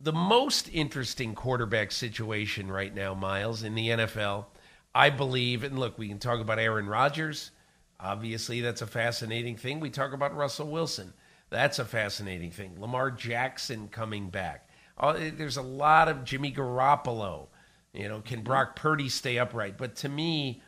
The 0.01 0.11
most 0.11 0.69
interesting 0.73 1.33
quarterback 1.33 1.93
situation 1.93 2.69
right 2.69 2.93
now, 2.93 3.13
Myles, 3.13 3.63
in 3.63 3.75
the 3.75 3.87
NFL, 3.87 4.47
I 4.93 5.09
believe, 5.09 5.63
and 5.63 5.79
look, 5.79 5.97
we 5.97 6.09
can 6.09 6.19
talk 6.19 6.41
about 6.41 6.59
Aaron 6.59 6.87
Rodgers. 6.87 7.51
Obviously, 7.97 8.59
that's 8.59 8.81
a 8.81 8.87
fascinating 8.87 9.55
thing. 9.55 9.79
We 9.79 9.89
talk 9.89 10.11
about 10.11 10.35
Russell 10.35 10.67
Wilson. 10.67 11.13
That's 11.49 11.79
a 11.79 11.85
fascinating 11.85 12.51
thing. 12.51 12.75
Lamar 12.77 13.09
Jackson 13.09 13.87
coming 13.87 14.29
back. 14.29 14.67
Uh, 14.97 15.13
there's 15.37 15.55
a 15.55 15.61
lot 15.61 16.09
of 16.09 16.25
Jimmy 16.25 16.51
Garoppolo. 16.51 17.47
You 17.93 18.09
know, 18.09 18.19
can 18.19 18.41
Brock 18.41 18.75
Purdy 18.75 19.07
stay 19.07 19.39
upright? 19.39 19.77
But 19.77 19.95
to 19.97 20.09
me, 20.09 20.61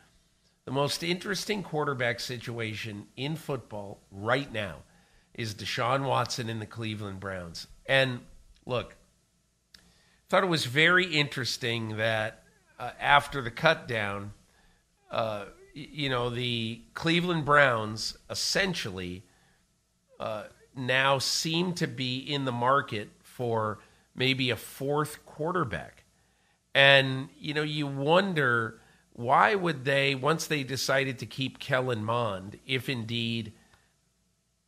the 0.64 0.72
most 0.72 1.02
interesting 1.02 1.62
quarterback 1.62 2.18
situation 2.18 3.08
in 3.14 3.36
football 3.36 4.00
right 4.10 4.50
now 4.50 4.84
is 5.38 5.54
Deshaun 5.54 6.04
Watson 6.04 6.50
in 6.50 6.58
the 6.58 6.66
Cleveland 6.66 7.20
Browns. 7.20 7.68
And 7.86 8.20
look, 8.66 8.96
I 9.76 9.80
thought 10.28 10.42
it 10.42 10.48
was 10.48 10.66
very 10.66 11.06
interesting 11.06 11.96
that 11.96 12.42
uh, 12.78 12.90
after 13.00 13.40
the 13.40 13.50
cutdown, 13.52 14.30
uh, 15.12 15.44
you 15.72 16.10
know, 16.10 16.28
the 16.28 16.82
Cleveland 16.92 17.44
Browns 17.44 18.18
essentially 18.28 19.22
uh, 20.18 20.44
now 20.74 21.18
seem 21.18 21.72
to 21.74 21.86
be 21.86 22.18
in 22.18 22.44
the 22.44 22.52
market 22.52 23.08
for 23.22 23.78
maybe 24.16 24.50
a 24.50 24.56
fourth 24.56 25.24
quarterback. 25.24 26.02
And, 26.74 27.28
you 27.38 27.54
know, 27.54 27.62
you 27.62 27.86
wonder 27.86 28.80
why 29.12 29.54
would 29.54 29.84
they, 29.84 30.16
once 30.16 30.48
they 30.48 30.64
decided 30.64 31.20
to 31.20 31.26
keep 31.26 31.60
Kellen 31.60 32.04
Mond, 32.04 32.58
if 32.66 32.88
indeed, 32.88 33.52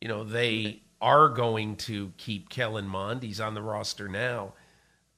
you 0.01 0.07
know, 0.07 0.23
they 0.23 0.81
are 0.99 1.29
going 1.29 1.75
to 1.75 2.11
keep 2.17 2.49
Kellen 2.49 2.87
Mond, 2.87 3.23
he's 3.23 3.39
on 3.39 3.53
the 3.53 3.61
roster 3.61 4.07
now. 4.07 4.53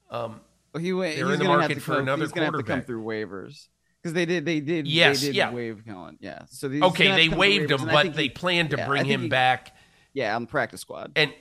Um, 0.10 0.42
well, 0.74 0.84
he 0.84 0.94
went, 0.94 1.16
they're 1.16 1.34
in 1.34 1.40
the 1.40 1.46
market 1.46 1.82
for 1.82 1.94
come, 1.94 2.04
another 2.04 2.24
he's 2.24 2.32
quarterback. 2.32 2.56
Have 2.56 2.66
to 2.66 2.72
come 2.72 2.82
through 2.84 3.04
waivers 3.04 3.68
because 4.04 4.14
they 4.14 4.26
did. 4.26 4.46
They 4.46 4.60
did. 4.60 4.88
Yes. 4.88 5.22
They 5.22 5.28
did 5.28 5.36
yeah. 5.36 5.52
Waive 5.52 5.84
Kellen. 5.86 6.18
Yeah. 6.20 6.44
So 6.50 6.68
these 6.68 6.84
okay, 6.84 7.12
they 7.12 7.30
waived 7.30 7.72
him, 7.72 7.86
but 7.86 8.14
they 8.14 8.30
plan 8.30 8.70
to 8.70 8.78
yeah, 8.78 8.88
bring 8.88 9.06
him 9.06 9.24
he, 9.24 9.28
back. 9.30 9.76
Yeah, 10.14 10.36
on 10.36 10.44
the 10.44 10.48
practice 10.48 10.82
squad. 10.82 11.14
And 11.16 11.34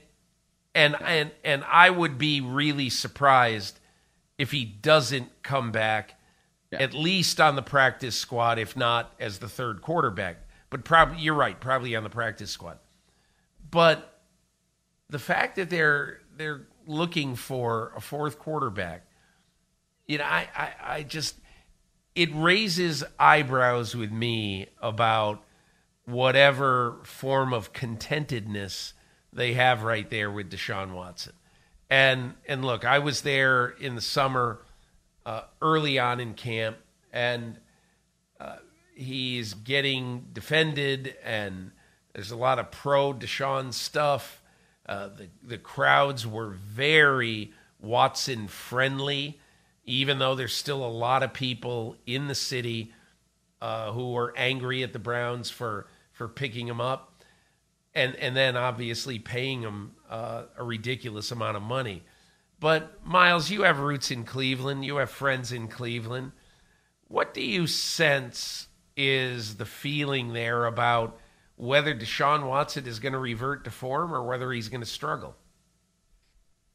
and 0.74 0.96
yeah. 0.98 1.06
and 1.06 1.30
and 1.44 1.64
I 1.70 1.90
would 1.90 2.18
be 2.18 2.40
really 2.40 2.88
surprised 2.88 3.80
if 4.38 4.50
he 4.52 4.64
doesn't 4.64 5.42
come 5.42 5.72
back, 5.72 6.14
yeah. 6.70 6.80
at 6.82 6.94
least 6.94 7.40
on 7.40 7.56
the 7.56 7.62
practice 7.62 8.16
squad, 8.16 8.58
if 8.58 8.76
not 8.76 9.12
as 9.18 9.38
the 9.38 9.48
third 9.48 9.82
quarterback. 9.82 10.36
But 10.70 10.84
probably 10.84 11.18
you're 11.18 11.34
right, 11.34 11.60
probably 11.60 11.96
on 11.96 12.04
the 12.04 12.10
practice 12.10 12.50
squad. 12.50 12.78
But 13.72 14.20
the 15.10 15.18
fact 15.18 15.56
that 15.56 15.68
they're 15.68 16.20
they're 16.36 16.68
looking 16.86 17.34
for 17.34 17.92
a 17.96 18.00
fourth 18.00 18.38
quarterback, 18.38 19.06
you 20.06 20.18
know, 20.18 20.24
I, 20.24 20.48
I, 20.54 20.72
I 20.84 21.02
just 21.02 21.36
it 22.14 22.28
raises 22.32 23.02
eyebrows 23.18 23.96
with 23.96 24.12
me 24.12 24.68
about 24.80 25.42
whatever 26.04 27.00
form 27.02 27.52
of 27.52 27.72
contentedness 27.72 28.92
they 29.32 29.54
have 29.54 29.82
right 29.82 30.08
there 30.10 30.30
with 30.30 30.50
Deshaun 30.50 30.92
Watson. 30.92 31.32
And 31.88 32.34
and 32.46 32.64
look, 32.64 32.84
I 32.84 32.98
was 32.98 33.22
there 33.22 33.68
in 33.68 33.94
the 33.94 34.00
summer, 34.02 34.62
uh, 35.24 35.42
early 35.62 35.98
on 35.98 36.20
in 36.20 36.34
camp, 36.34 36.76
and 37.10 37.58
uh, 38.38 38.56
he's 38.94 39.54
getting 39.54 40.26
defended, 40.32 41.16
and 41.24 41.72
there's 42.14 42.30
a 42.30 42.36
lot 42.36 42.58
of 42.58 42.70
pro 42.70 43.12
Deshaun 43.12 43.72
stuff. 43.72 44.42
Uh, 44.86 45.08
the 45.08 45.28
the 45.42 45.58
crowds 45.58 46.26
were 46.26 46.50
very 46.50 47.52
Watson 47.80 48.48
friendly, 48.48 49.40
even 49.84 50.18
though 50.18 50.34
there's 50.34 50.54
still 50.54 50.84
a 50.84 50.88
lot 50.88 51.22
of 51.22 51.32
people 51.32 51.96
in 52.06 52.28
the 52.28 52.34
city 52.34 52.92
uh, 53.60 53.92
who 53.92 54.16
are 54.16 54.34
angry 54.36 54.82
at 54.82 54.92
the 54.92 54.98
Browns 54.98 55.50
for 55.50 55.86
for 56.12 56.28
picking 56.28 56.68
him 56.68 56.80
up, 56.80 57.22
and 57.94 58.14
and 58.16 58.36
then 58.36 58.56
obviously 58.56 59.18
paying 59.18 59.62
him 59.62 59.92
uh, 60.10 60.44
a 60.56 60.64
ridiculous 60.64 61.30
amount 61.30 61.56
of 61.56 61.62
money. 61.62 62.02
But 62.60 63.04
Myles, 63.04 63.50
you 63.50 63.62
have 63.62 63.80
roots 63.80 64.10
in 64.10 64.24
Cleveland. 64.24 64.84
You 64.84 64.96
have 64.96 65.10
friends 65.10 65.50
in 65.50 65.66
Cleveland. 65.66 66.32
What 67.08 67.34
do 67.34 67.40
you 67.40 67.66
sense 67.66 68.68
is 68.96 69.56
the 69.56 69.64
feeling 69.64 70.32
there 70.32 70.66
about 70.66 71.18
whether 71.62 71.94
Deshaun 71.94 72.48
Watson 72.48 72.88
is 72.88 72.98
going 72.98 73.12
to 73.12 73.20
revert 73.20 73.62
to 73.62 73.70
form 73.70 74.12
or 74.12 74.24
whether 74.24 74.50
he's 74.50 74.68
going 74.68 74.80
to 74.80 74.86
struggle? 74.86 75.36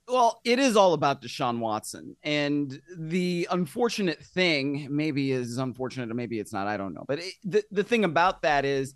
Well, 0.07 0.39
it 0.45 0.59
is 0.59 0.77
all 0.77 0.93
about 0.93 1.21
Deshaun 1.21 1.59
Watson. 1.59 2.15
And 2.23 2.81
the 2.97 3.49
unfortunate 3.51 4.23
thing, 4.23 4.87
maybe 4.89 5.33
is 5.33 5.57
unfortunate, 5.57 6.09
or 6.09 6.13
maybe 6.13 6.39
it's 6.39 6.53
not, 6.53 6.67
I 6.67 6.77
don't 6.77 6.93
know. 6.93 7.03
But 7.05 7.19
it, 7.19 7.33
the, 7.43 7.63
the 7.69 7.83
thing 7.83 8.05
about 8.05 8.43
that 8.43 8.63
is 8.63 8.93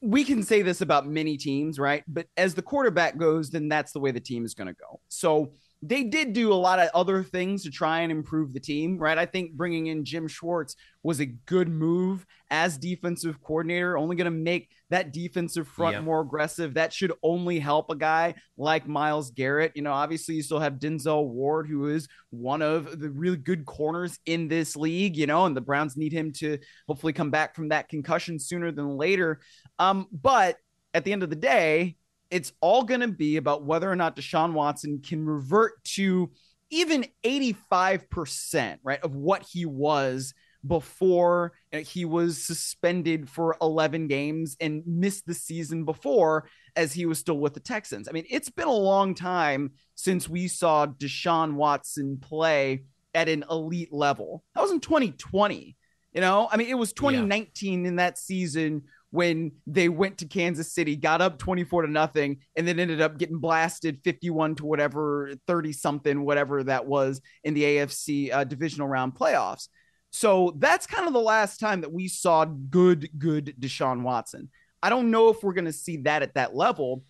we 0.00 0.22
can 0.22 0.44
say 0.44 0.62
this 0.62 0.82
about 0.82 1.04
many 1.08 1.36
teams, 1.36 1.80
right? 1.80 2.04
But 2.06 2.28
as 2.36 2.54
the 2.54 2.62
quarterback 2.62 3.16
goes, 3.16 3.50
then 3.50 3.68
that's 3.68 3.90
the 3.90 3.98
way 3.98 4.12
the 4.12 4.20
team 4.20 4.44
is 4.44 4.54
going 4.54 4.68
to 4.68 4.74
go. 4.74 5.00
So 5.08 5.54
they 5.84 6.04
did 6.04 6.32
do 6.32 6.52
a 6.52 6.54
lot 6.54 6.78
of 6.78 6.88
other 6.94 7.24
things 7.24 7.64
to 7.64 7.70
try 7.70 8.00
and 8.00 8.12
improve 8.12 8.52
the 8.52 8.60
team, 8.60 8.96
right? 8.98 9.18
I 9.18 9.26
think 9.26 9.54
bringing 9.54 9.88
in 9.88 10.04
Jim 10.04 10.28
Schwartz 10.28 10.76
was 11.02 11.18
a 11.18 11.26
good 11.26 11.68
move 11.68 12.24
as 12.50 12.78
defensive 12.78 13.42
coordinator, 13.42 13.98
only 13.98 14.14
going 14.14 14.26
to 14.26 14.30
make 14.30 14.70
that 14.90 15.12
defensive 15.12 15.66
front 15.66 15.94
yep. 15.94 16.04
more 16.04 16.20
aggressive. 16.20 16.74
That 16.74 16.92
should 16.92 17.12
only 17.24 17.58
help 17.58 17.90
a 17.90 17.96
guy 17.96 18.34
like 18.56 18.86
Myles 18.86 19.32
Garrett. 19.32 19.72
You 19.74 19.82
know, 19.82 19.92
obviously, 19.92 20.36
you 20.36 20.42
still 20.42 20.60
have 20.60 20.74
Denzel 20.74 21.26
Ward, 21.26 21.66
who 21.66 21.88
is 21.88 22.06
one 22.30 22.62
of 22.62 23.00
the 23.00 23.10
really 23.10 23.36
good 23.36 23.66
corners 23.66 24.20
in 24.24 24.46
this 24.46 24.76
league, 24.76 25.16
you 25.16 25.26
know, 25.26 25.46
and 25.46 25.56
the 25.56 25.60
Browns 25.60 25.96
need 25.96 26.12
him 26.12 26.32
to 26.34 26.58
hopefully 26.86 27.12
come 27.12 27.32
back 27.32 27.56
from 27.56 27.70
that 27.70 27.88
concussion 27.88 28.38
sooner 28.38 28.70
than 28.70 28.96
later. 28.96 29.40
Um, 29.80 30.06
but 30.12 30.58
at 30.94 31.04
the 31.04 31.12
end 31.12 31.24
of 31.24 31.30
the 31.30 31.36
day, 31.36 31.96
it's 32.32 32.52
all 32.62 32.82
going 32.82 33.00
to 33.00 33.08
be 33.08 33.36
about 33.36 33.64
whether 33.64 33.90
or 33.90 33.94
not 33.94 34.16
Deshaun 34.16 34.54
Watson 34.54 35.02
can 35.06 35.26
revert 35.26 35.84
to 35.84 36.30
even 36.70 37.04
85%, 37.22 38.78
right, 38.82 39.00
of 39.02 39.14
what 39.14 39.42
he 39.42 39.66
was 39.66 40.32
before 40.66 41.52
he 41.72 42.06
was 42.06 42.42
suspended 42.42 43.28
for 43.28 43.56
11 43.60 44.06
games 44.06 44.56
and 44.60 44.82
missed 44.86 45.26
the 45.26 45.34
season 45.34 45.84
before 45.84 46.48
as 46.74 46.94
he 46.94 47.04
was 47.04 47.18
still 47.18 47.38
with 47.38 47.52
the 47.52 47.60
Texans. 47.60 48.08
I 48.08 48.12
mean, 48.12 48.24
it's 48.30 48.48
been 48.48 48.68
a 48.68 48.72
long 48.72 49.14
time 49.14 49.72
since 49.94 50.28
we 50.28 50.48
saw 50.48 50.86
Deshaun 50.86 51.54
Watson 51.54 52.16
play 52.18 52.84
at 53.12 53.28
an 53.28 53.44
elite 53.50 53.92
level. 53.92 54.42
That 54.54 54.62
was 54.62 54.70
in 54.70 54.80
2020. 54.80 55.76
You 56.14 56.20
know, 56.20 56.48
I 56.50 56.56
mean, 56.56 56.68
it 56.68 56.78
was 56.78 56.92
2019 56.92 57.82
yeah. 57.82 57.88
in 57.88 57.96
that 57.96 58.16
season 58.16 58.84
when 59.12 59.52
they 59.66 59.90
went 59.90 60.18
to 60.18 60.26
Kansas 60.26 60.72
City, 60.72 60.96
got 60.96 61.20
up 61.20 61.38
24 61.38 61.82
to 61.82 61.88
nothing, 61.88 62.38
and 62.56 62.66
then 62.66 62.80
ended 62.80 63.02
up 63.02 63.18
getting 63.18 63.38
blasted 63.38 64.00
51 64.02 64.54
to 64.56 64.64
whatever 64.64 65.34
30 65.46 65.74
something, 65.74 66.24
whatever 66.24 66.64
that 66.64 66.86
was 66.86 67.20
in 67.44 67.52
the 67.52 67.62
AFC 67.62 68.32
uh, 68.32 68.44
divisional 68.44 68.88
round 68.88 69.14
playoffs. 69.14 69.68
So 70.12 70.54
that's 70.56 70.86
kind 70.86 71.06
of 71.06 71.12
the 71.12 71.20
last 71.20 71.60
time 71.60 71.82
that 71.82 71.92
we 71.92 72.08
saw 72.08 72.46
good, 72.46 73.10
good 73.18 73.54
Deshaun 73.60 74.00
Watson. 74.00 74.48
I 74.82 74.88
don't 74.88 75.10
know 75.10 75.28
if 75.28 75.42
we're 75.42 75.52
going 75.52 75.66
to 75.66 75.72
see 75.74 75.98
that 75.98 76.22
at 76.22 76.34
that 76.34 76.56
level, 76.56 77.04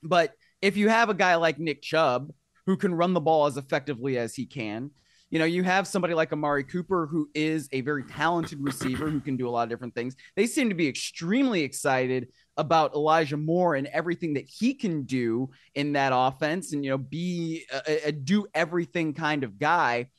but 0.00 0.34
if 0.60 0.76
you 0.76 0.88
have 0.88 1.10
a 1.10 1.14
guy 1.14 1.34
like 1.34 1.58
Nick 1.58 1.82
Chubb 1.82 2.32
who 2.66 2.76
can 2.76 2.94
run 2.94 3.14
the 3.14 3.20
ball 3.20 3.46
as 3.46 3.56
effectively 3.56 4.16
as 4.16 4.36
he 4.36 4.46
can, 4.46 4.92
you 5.32 5.38
know, 5.38 5.46
you 5.46 5.62
have 5.62 5.88
somebody 5.88 6.12
like 6.12 6.30
Amari 6.30 6.62
Cooper, 6.62 7.06
who 7.06 7.26
is 7.34 7.66
a 7.72 7.80
very 7.80 8.04
talented 8.04 8.58
receiver 8.60 9.08
who 9.08 9.18
can 9.18 9.38
do 9.38 9.48
a 9.48 9.50
lot 9.50 9.62
of 9.62 9.70
different 9.70 9.94
things. 9.94 10.14
They 10.36 10.46
seem 10.46 10.68
to 10.68 10.74
be 10.74 10.86
extremely 10.86 11.62
excited 11.62 12.28
about 12.58 12.94
Elijah 12.94 13.38
Moore 13.38 13.74
and 13.74 13.86
everything 13.86 14.34
that 14.34 14.44
he 14.46 14.74
can 14.74 15.04
do 15.04 15.48
in 15.74 15.94
that 15.94 16.12
offense 16.14 16.74
and, 16.74 16.84
you 16.84 16.90
know, 16.90 16.98
be 16.98 17.64
a, 17.72 18.08
a 18.08 18.12
do 18.12 18.46
everything 18.52 19.14
kind 19.14 19.42
of 19.42 19.58
guy. 19.58 20.10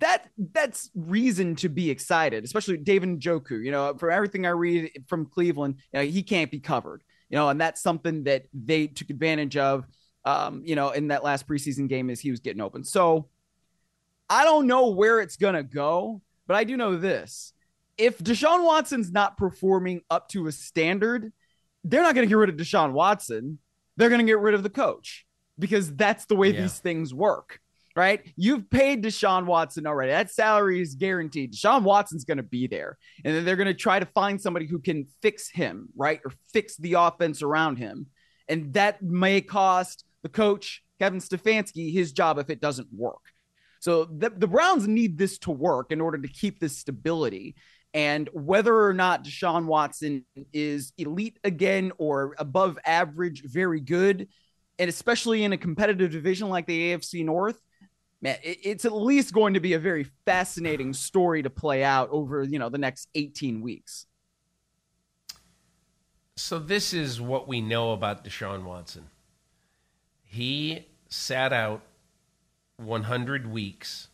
That 0.00 0.28
that's 0.36 0.90
reason 0.94 1.56
to 1.56 1.70
be 1.70 1.90
excited, 1.90 2.44
especially 2.44 2.76
David 2.76 3.18
Njoku. 3.18 3.64
You 3.64 3.70
know, 3.70 3.94
for 3.96 4.10
everything 4.10 4.44
I 4.44 4.50
read 4.50 4.90
from 5.08 5.24
Cleveland, 5.24 5.76
you 5.90 6.00
know, 6.00 6.04
he 6.04 6.22
can't 6.22 6.50
be 6.50 6.60
covered. 6.60 7.02
You 7.30 7.36
know, 7.36 7.48
and 7.48 7.58
that's 7.58 7.80
something 7.80 8.24
that 8.24 8.44
they 8.52 8.88
took 8.88 9.08
advantage 9.08 9.56
of. 9.56 9.86
Um, 10.24 10.62
you 10.64 10.76
know, 10.76 10.90
in 10.90 11.08
that 11.08 11.24
last 11.24 11.48
preseason 11.48 11.88
game 11.88 12.08
as 12.10 12.20
he 12.20 12.30
was 12.30 12.40
getting 12.40 12.60
open. 12.60 12.84
So 12.84 13.28
I 14.32 14.44
don't 14.44 14.66
know 14.66 14.88
where 14.88 15.20
it's 15.20 15.36
going 15.36 15.56
to 15.56 15.62
go, 15.62 16.22
but 16.46 16.56
I 16.56 16.64
do 16.64 16.78
know 16.78 16.96
this. 16.96 17.52
If 17.98 18.16
Deshaun 18.16 18.64
Watson's 18.64 19.12
not 19.12 19.36
performing 19.36 20.00
up 20.08 20.30
to 20.30 20.46
a 20.46 20.52
standard, 20.52 21.34
they're 21.84 22.00
not 22.00 22.14
going 22.14 22.26
to 22.26 22.30
get 22.30 22.38
rid 22.38 22.48
of 22.48 22.56
Deshaun 22.56 22.92
Watson. 22.92 23.58
They're 23.98 24.08
going 24.08 24.22
to 24.22 24.26
get 24.26 24.38
rid 24.38 24.54
of 24.54 24.62
the 24.62 24.70
coach 24.70 25.26
because 25.58 25.94
that's 25.94 26.24
the 26.24 26.34
way 26.34 26.48
yeah. 26.48 26.62
these 26.62 26.78
things 26.78 27.12
work, 27.12 27.60
right? 27.94 28.22
You've 28.34 28.70
paid 28.70 29.04
Deshaun 29.04 29.44
Watson 29.44 29.86
already. 29.86 30.12
That 30.12 30.30
salary 30.30 30.80
is 30.80 30.94
guaranteed. 30.94 31.52
Deshaun 31.52 31.82
Watson's 31.82 32.24
going 32.24 32.38
to 32.38 32.42
be 32.42 32.66
there. 32.66 32.96
And 33.26 33.36
then 33.36 33.44
they're 33.44 33.56
going 33.56 33.66
to 33.66 33.74
try 33.74 33.98
to 33.98 34.06
find 34.06 34.40
somebody 34.40 34.66
who 34.66 34.78
can 34.78 35.08
fix 35.20 35.50
him, 35.50 35.90
right? 35.94 36.20
Or 36.24 36.32
fix 36.54 36.78
the 36.78 36.94
offense 36.94 37.42
around 37.42 37.76
him. 37.76 38.06
And 38.48 38.72
that 38.72 39.02
may 39.02 39.42
cost 39.42 40.06
the 40.22 40.30
coach, 40.30 40.82
Kevin 40.98 41.20
Stefanski, 41.20 41.92
his 41.92 42.12
job 42.12 42.38
if 42.38 42.48
it 42.48 42.62
doesn't 42.62 42.88
work. 42.96 43.20
So 43.82 44.04
the, 44.04 44.30
the 44.30 44.46
Browns 44.46 44.86
need 44.86 45.18
this 45.18 45.38
to 45.38 45.50
work 45.50 45.90
in 45.90 46.00
order 46.00 46.16
to 46.16 46.28
keep 46.28 46.60
this 46.60 46.78
stability. 46.78 47.56
And 47.92 48.30
whether 48.32 48.80
or 48.80 48.94
not 48.94 49.24
Deshaun 49.24 49.66
Watson 49.66 50.24
is 50.52 50.92
elite 50.98 51.40
again 51.42 51.90
or 51.98 52.36
above 52.38 52.78
average, 52.86 53.42
very 53.44 53.80
good, 53.80 54.28
and 54.78 54.88
especially 54.88 55.42
in 55.42 55.52
a 55.52 55.56
competitive 55.56 56.12
division 56.12 56.48
like 56.48 56.66
the 56.66 56.92
AFC 56.92 57.24
North, 57.24 57.60
man, 58.20 58.38
it's 58.44 58.84
at 58.84 58.92
least 58.92 59.34
going 59.34 59.54
to 59.54 59.60
be 59.60 59.72
a 59.72 59.80
very 59.80 60.06
fascinating 60.26 60.92
story 60.92 61.42
to 61.42 61.50
play 61.50 61.82
out 61.82 62.08
over 62.12 62.44
you 62.44 62.60
know 62.60 62.68
the 62.68 62.78
next 62.78 63.08
18 63.16 63.62
weeks. 63.62 64.06
So 66.36 66.60
this 66.60 66.94
is 66.94 67.20
what 67.20 67.48
we 67.48 67.60
know 67.60 67.90
about 67.90 68.24
Deshaun 68.24 68.62
Watson. 68.62 69.10
He 70.22 70.86
sat 71.08 71.52
out 71.52 71.82
100 72.76 73.50
weeks 73.50 74.08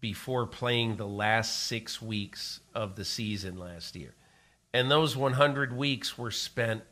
before 0.00 0.46
playing 0.46 0.96
the 0.96 1.06
last 1.06 1.66
six 1.66 2.00
weeks 2.00 2.60
of 2.74 2.96
the 2.96 3.04
season 3.04 3.58
last 3.58 3.96
year. 3.96 4.14
And 4.72 4.90
those 4.90 5.16
100 5.16 5.76
weeks 5.76 6.16
were 6.16 6.30
spent 6.30 6.82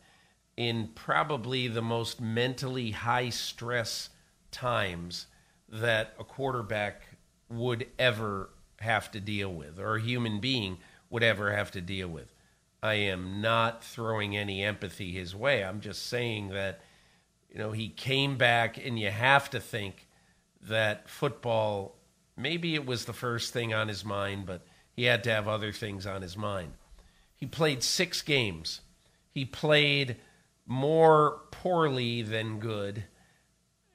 in 0.57 0.88
probably 0.94 1.68
the 1.68 1.82
most 1.82 2.20
mentally 2.20 2.90
high 2.90 3.28
stress 3.28 4.09
times 4.51 5.26
that 5.68 6.14
a 6.18 6.24
quarterback 6.24 7.03
would 7.49 7.86
ever 7.99 8.51
have 8.80 9.11
to 9.11 9.20
deal 9.20 9.53
with 9.53 9.78
or 9.78 9.97
a 9.97 10.01
human 10.01 10.40
being 10.40 10.78
would 11.11 11.22
ever 11.22 11.53
have 11.53 11.70
to 11.72 11.80
deal 11.80 12.09
with. 12.09 12.32
I 12.82 12.94
am 12.94 13.40
not 13.40 13.84
throwing 13.84 14.36
any 14.36 14.62
empathy 14.62 15.12
his 15.12 15.34
way. 15.34 15.64
I'm 15.64 15.80
just 15.80 16.07
saying 16.07 16.49
that, 16.49 16.80
you 17.51 17.59
know, 17.59 17.72
he 17.72 17.88
came 17.88 18.36
back 18.36 18.78
and 18.84 18.99
you 18.99 19.11
have 19.11 19.51
to 19.51 19.61
think 19.61 20.05
that 20.69 21.09
football, 21.09 21.97
maybe 22.37 22.75
it 22.75 22.87
was 22.87 23.05
the 23.05 23.12
first 23.12 23.53
thing 23.53 23.73
on 23.73 23.89
his 23.89 24.05
mind, 24.05 24.47
but 24.47 24.62
he 24.95 25.05
had 25.05 25.25
to 25.25 25.31
have 25.31 25.49
other 25.49 25.73
things 25.73 26.07
on 26.07 26.23
his 26.23 26.37
mind. 26.37 26.73
He 27.37 27.47
played 27.47 27.83
six 27.83 28.23
games. 28.23 28.81
He 29.31 29.45
played 29.45 30.17
more 30.67 31.43
poorly 31.51 32.23
than 32.23 32.59
good. 32.59 33.05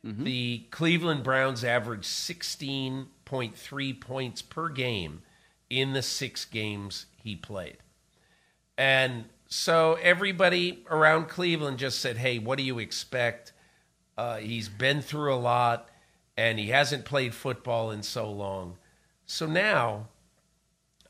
Mm-hmm. 0.05 0.23
The 0.23 0.65
Cleveland 0.71 1.23
Browns 1.23 1.63
averaged 1.63 2.05
16.3 2.05 4.01
points 4.01 4.41
per 4.41 4.69
game 4.69 5.21
in 5.69 5.93
the 5.93 6.01
six 6.01 6.45
games 6.45 7.05
he 7.15 7.35
played. 7.35 7.77
And 8.77 9.25
so 9.47 9.97
everybody 10.01 10.85
around 10.89 11.27
Cleveland 11.27 11.77
just 11.77 11.99
said, 11.99 12.17
hey, 12.17 12.39
what 12.39 12.57
do 12.57 12.63
you 12.63 12.79
expect? 12.79 13.53
Uh, 14.17 14.37
he's 14.37 14.69
been 14.69 15.01
through 15.01 15.33
a 15.33 15.35
lot 15.35 15.89
and 16.41 16.57
he 16.57 16.69
hasn't 16.69 17.05
played 17.05 17.35
football 17.35 17.91
in 17.91 18.01
so 18.01 18.27
long. 18.27 18.75
So 19.27 19.45
now, 19.45 20.07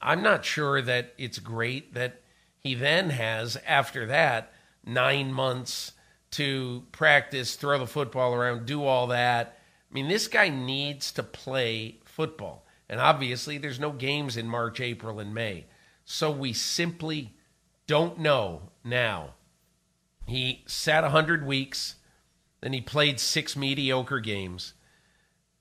I'm 0.02 0.22
not 0.22 0.44
sure 0.44 0.82
that 0.82 1.14
it's 1.18 1.40
great 1.40 1.94
that 1.94 2.22
he 2.60 2.76
then 2.76 3.12
has, 3.12 3.58
after 3.66 4.06
that, 4.08 4.52
nine 4.86 5.32
months 5.32 5.94
to 6.32 6.84
practice, 6.92 7.56
throw 7.56 7.80
the 7.80 7.88
football 7.88 8.34
around, 8.34 8.66
do 8.66 8.84
all 8.84 9.08
that. 9.08 9.58
I 9.90 9.94
mean, 9.94 10.10
this 10.10 10.28
guy 10.28 10.50
needs 10.50 11.14
to 11.14 11.24
play 11.24 12.00
football. 12.04 12.66
And 12.90 13.00
obviously, 13.00 13.58
there's 13.58 13.80
no 13.80 13.92
games 13.92 14.36
in 14.36 14.50
March, 14.50 14.82
April, 14.82 15.22
and 15.22 15.34
May. 15.34 15.66
So 16.04 16.30
we 16.30 16.52
simply 16.52 17.36
don't 17.88 18.20
know 18.20 18.64
now. 18.84 19.36
He 20.28 20.66
sat 20.68 21.04
100 21.04 21.46
weeks, 21.46 21.96
then 22.60 22.74
he 22.74 22.82
played 22.82 23.18
six 23.18 23.56
mediocre 23.56 24.20
games. 24.20 24.74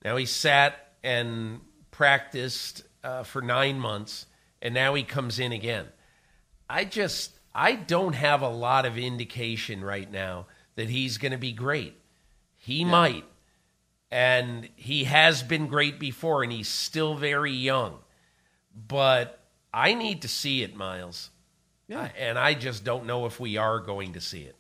Now 0.05 0.17
he 0.17 0.27
sat 0.27 0.93
and 1.03 1.61
practiced 1.91 2.83
uh, 3.05 3.23
for 3.23 3.43
nine 3.43 3.79
months, 3.79 4.27
and 4.63 4.75
now 4.75 4.95
he 4.95 5.03
comes 5.03 5.39
in 5.39 5.53
again. 5.53 5.87
I 6.69 6.85
just 6.85 7.39
I 7.55 7.75
don't 7.75 8.15
have 8.15 8.43
a 8.43 8.49
lot 8.49 8.87
of 8.87 8.97
indication 8.97 9.83
right 9.83 10.11
now 10.11 10.47
that 10.77 10.89
he's 10.89 11.19
going 11.19 11.33
to 11.33 11.39
be 11.39 11.53
great. 11.53 11.95
He 12.57 12.81
yeah. 12.81 12.87
might, 12.87 13.25
and 14.11 14.69
he 14.77 15.05
has 15.05 15.43
been 15.43 15.67
great 15.67 15.99
before, 15.99 16.43
and 16.43 16.53
he's 16.53 16.69
still 16.69 17.15
very 17.15 17.53
young. 17.53 17.99
But 18.89 19.41
I 19.73 19.95
need 19.95 20.23
to 20.23 20.29
see 20.29 20.63
it, 20.63 20.77
Myles. 20.77 21.31
Yeah. 21.89 22.09
and 22.17 22.39
I 22.39 22.55
just 22.55 22.85
don't 22.85 23.05
know 23.05 23.27
if 23.27 23.41
we 23.41 23.57
are 23.57 23.81
going 23.81 24.13
to 24.13 24.21
see 24.21 24.43
it. 24.43 24.55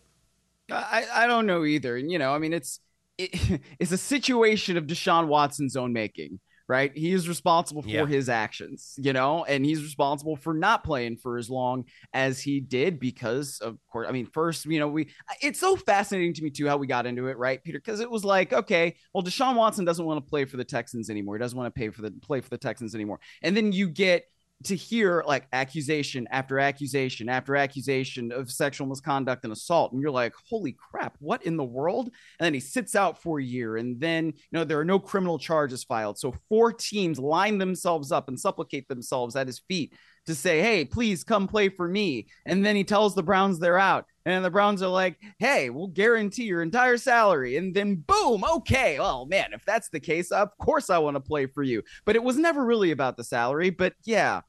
I, 0.68 1.06
I 1.14 1.26
don't 1.28 1.46
know 1.46 1.64
either. 1.64 1.96
And, 1.96 2.10
you 2.10 2.18
know, 2.18 2.34
I 2.34 2.38
mean, 2.38 2.52
it's 2.52 2.80
it, 3.20 3.60
it's 3.78 3.92
a 3.92 3.98
situation 3.98 4.76
of 4.76 4.86
Deshaun 4.86 5.26
Watson's 5.26 5.76
own 5.76 5.92
making, 5.92 6.40
right? 6.68 6.92
He 6.94 7.12
is 7.12 7.28
responsible 7.28 7.82
for 7.82 7.88
yeah. 7.88 8.06
his 8.06 8.28
actions, 8.28 8.94
you 8.96 9.12
know, 9.12 9.44
and 9.44 9.64
he's 9.64 9.82
responsible 9.82 10.36
for 10.36 10.54
not 10.54 10.84
playing 10.84 11.16
for 11.16 11.36
as 11.36 11.50
long 11.50 11.84
as 12.12 12.40
he 12.40 12.60
did 12.60 13.00
because, 13.00 13.58
of 13.60 13.76
course, 13.90 14.08
I 14.08 14.12
mean, 14.12 14.26
first, 14.26 14.66
you 14.66 14.78
know, 14.78 14.88
we 14.88 15.08
it's 15.42 15.60
so 15.60 15.76
fascinating 15.76 16.34
to 16.34 16.42
me 16.42 16.50
too 16.50 16.66
how 16.66 16.76
we 16.76 16.86
got 16.86 17.06
into 17.06 17.26
it, 17.26 17.36
right, 17.38 17.62
Peter? 17.62 17.78
Because 17.78 18.00
it 18.00 18.10
was 18.10 18.24
like, 18.24 18.52
okay, 18.52 18.96
well, 19.12 19.24
Deshaun 19.24 19.56
Watson 19.56 19.84
doesn't 19.84 20.04
want 20.04 20.24
to 20.24 20.28
play 20.28 20.44
for 20.44 20.56
the 20.56 20.64
Texans 20.64 21.10
anymore. 21.10 21.36
He 21.36 21.40
doesn't 21.40 21.58
want 21.58 21.72
to 21.74 21.78
pay 21.78 21.90
for 21.90 22.02
the 22.02 22.10
play 22.10 22.40
for 22.40 22.50
the 22.50 22.58
Texans 22.58 22.94
anymore, 22.94 23.20
and 23.42 23.56
then 23.56 23.72
you 23.72 23.88
get 23.88 24.24
to 24.64 24.76
hear 24.76 25.24
like 25.26 25.46
accusation 25.52 26.28
after 26.30 26.58
accusation 26.58 27.28
after 27.28 27.56
accusation 27.56 28.30
of 28.30 28.50
sexual 28.50 28.86
misconduct 28.86 29.44
and 29.44 29.52
assault 29.52 29.92
and 29.92 30.02
you're 30.02 30.10
like 30.10 30.34
holy 30.48 30.72
crap 30.72 31.16
what 31.20 31.44
in 31.44 31.56
the 31.56 31.64
world? 31.64 32.06
And 32.38 32.44
then 32.44 32.54
he 32.54 32.60
sits 32.60 32.94
out 32.94 33.22
for 33.22 33.40
a 33.40 33.44
year 33.44 33.76
and 33.78 33.98
then 34.00 34.26
you 34.26 34.34
know 34.52 34.64
there 34.64 34.78
are 34.78 34.84
no 34.84 34.98
criminal 34.98 35.38
charges 35.38 35.84
filed. 35.84 36.18
So 36.18 36.34
four 36.48 36.72
teams 36.72 37.18
line 37.18 37.58
themselves 37.58 38.12
up 38.12 38.28
and 38.28 38.38
supplicate 38.38 38.88
themselves 38.88 39.34
at 39.36 39.46
his 39.46 39.60
feet 39.60 39.94
to 40.26 40.34
say 40.34 40.60
hey 40.60 40.84
please 40.84 41.24
come 41.24 41.48
play 41.48 41.70
for 41.70 41.88
me. 41.88 42.26
And 42.44 42.64
then 42.64 42.76
he 42.76 42.84
tells 42.84 43.14
the 43.14 43.22
browns 43.22 43.58
they're 43.58 43.78
out 43.78 44.04
and 44.26 44.44
the 44.44 44.50
browns 44.50 44.82
are 44.82 44.88
like 44.88 45.16
hey 45.38 45.70
we'll 45.70 45.88
guarantee 45.88 46.44
your 46.44 46.62
entire 46.62 46.98
salary. 46.98 47.56
And 47.56 47.74
then 47.74 48.04
boom 48.06 48.44
okay 48.56 48.98
oh 49.00 49.24
man 49.24 49.54
if 49.54 49.64
that's 49.64 49.88
the 49.88 50.00
case 50.00 50.30
of 50.30 50.50
course 50.58 50.90
i 50.90 50.98
want 50.98 51.16
to 51.16 51.20
play 51.20 51.46
for 51.46 51.62
you. 51.62 51.82
But 52.04 52.16
it 52.16 52.22
was 52.22 52.36
never 52.36 52.62
really 52.64 52.90
about 52.90 53.16
the 53.16 53.24
salary 53.24 53.70
but 53.70 53.94
yeah 54.04 54.42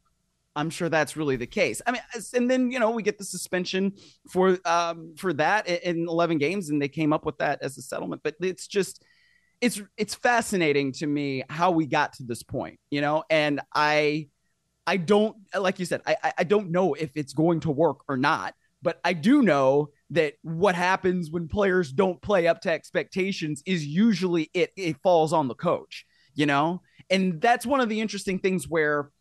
I'm 0.56 0.70
sure 0.70 0.89
that's 0.89 1.16
really 1.16 1.36
the 1.36 1.47
case. 1.47 1.82
I 1.86 1.91
mean, 1.91 2.02
and 2.34 2.49
then 2.49 2.72
you 2.72 2.80
know 2.80 2.91
we 2.91 3.04
get 3.04 3.18
the 3.18 3.24
suspension 3.24 3.93
for 4.30 4.58
um 4.66 5.16
for 5.18 5.34
that 5.34 5.68
in 5.68 6.08
11 6.08 6.38
games, 6.38 6.70
and 6.70 6.82
they 6.82 6.89
came 6.89 7.14
up 7.14 7.26
with 7.26 7.38
that 7.38 7.62
as 7.62 7.78
a 7.78 7.82
settlement. 7.82 8.22
But 8.24 8.36
it's 8.41 8.68
just 8.68 9.04
it's 9.62 9.82
it's 9.97 10.16
fascinating 10.16 10.91
to 10.93 11.08
me 11.08 11.43
how 11.49 11.72
we 11.72 11.86
got 11.86 12.14
to 12.14 12.24
this 12.24 12.43
point, 12.43 12.80
you 12.89 13.02
know. 13.02 13.24
And 13.30 13.62
I 13.74 14.28
I 14.86 14.97
don't 14.97 15.38
like 15.58 15.80
you 15.80 15.86
said 15.86 16.02
I 16.06 16.34
I 16.39 16.43
don't 16.43 16.72
know 16.72 16.95
if 16.95 17.12
it's 17.16 17.34
going 17.34 17.62
to 17.62 17.72
work 17.72 18.02
or 18.10 18.18
not, 18.18 18.54
but 18.82 18.99
I 19.06 19.14
do 19.14 19.41
know 19.41 19.89
that 20.10 20.34
what 20.41 20.76
happens 20.76 21.32
when 21.32 21.47
players 21.47 21.91
don't 21.91 22.22
play 22.22 22.47
up 22.47 22.62
to 22.62 22.72
expectations 22.72 23.64
is 23.66 23.86
usually 23.86 24.49
it 24.54 24.72
it 24.76 24.97
falls 25.02 25.32
on 25.32 25.47
the 25.47 25.56
coach, 25.56 26.06
you 26.34 26.45
know. 26.45 26.82
And 27.10 27.39
that's 27.39 27.66
one 27.66 27.80
of 27.80 27.89
the 27.89 28.02
interesting 28.02 28.39
things 28.39 28.68
where 28.68 29.12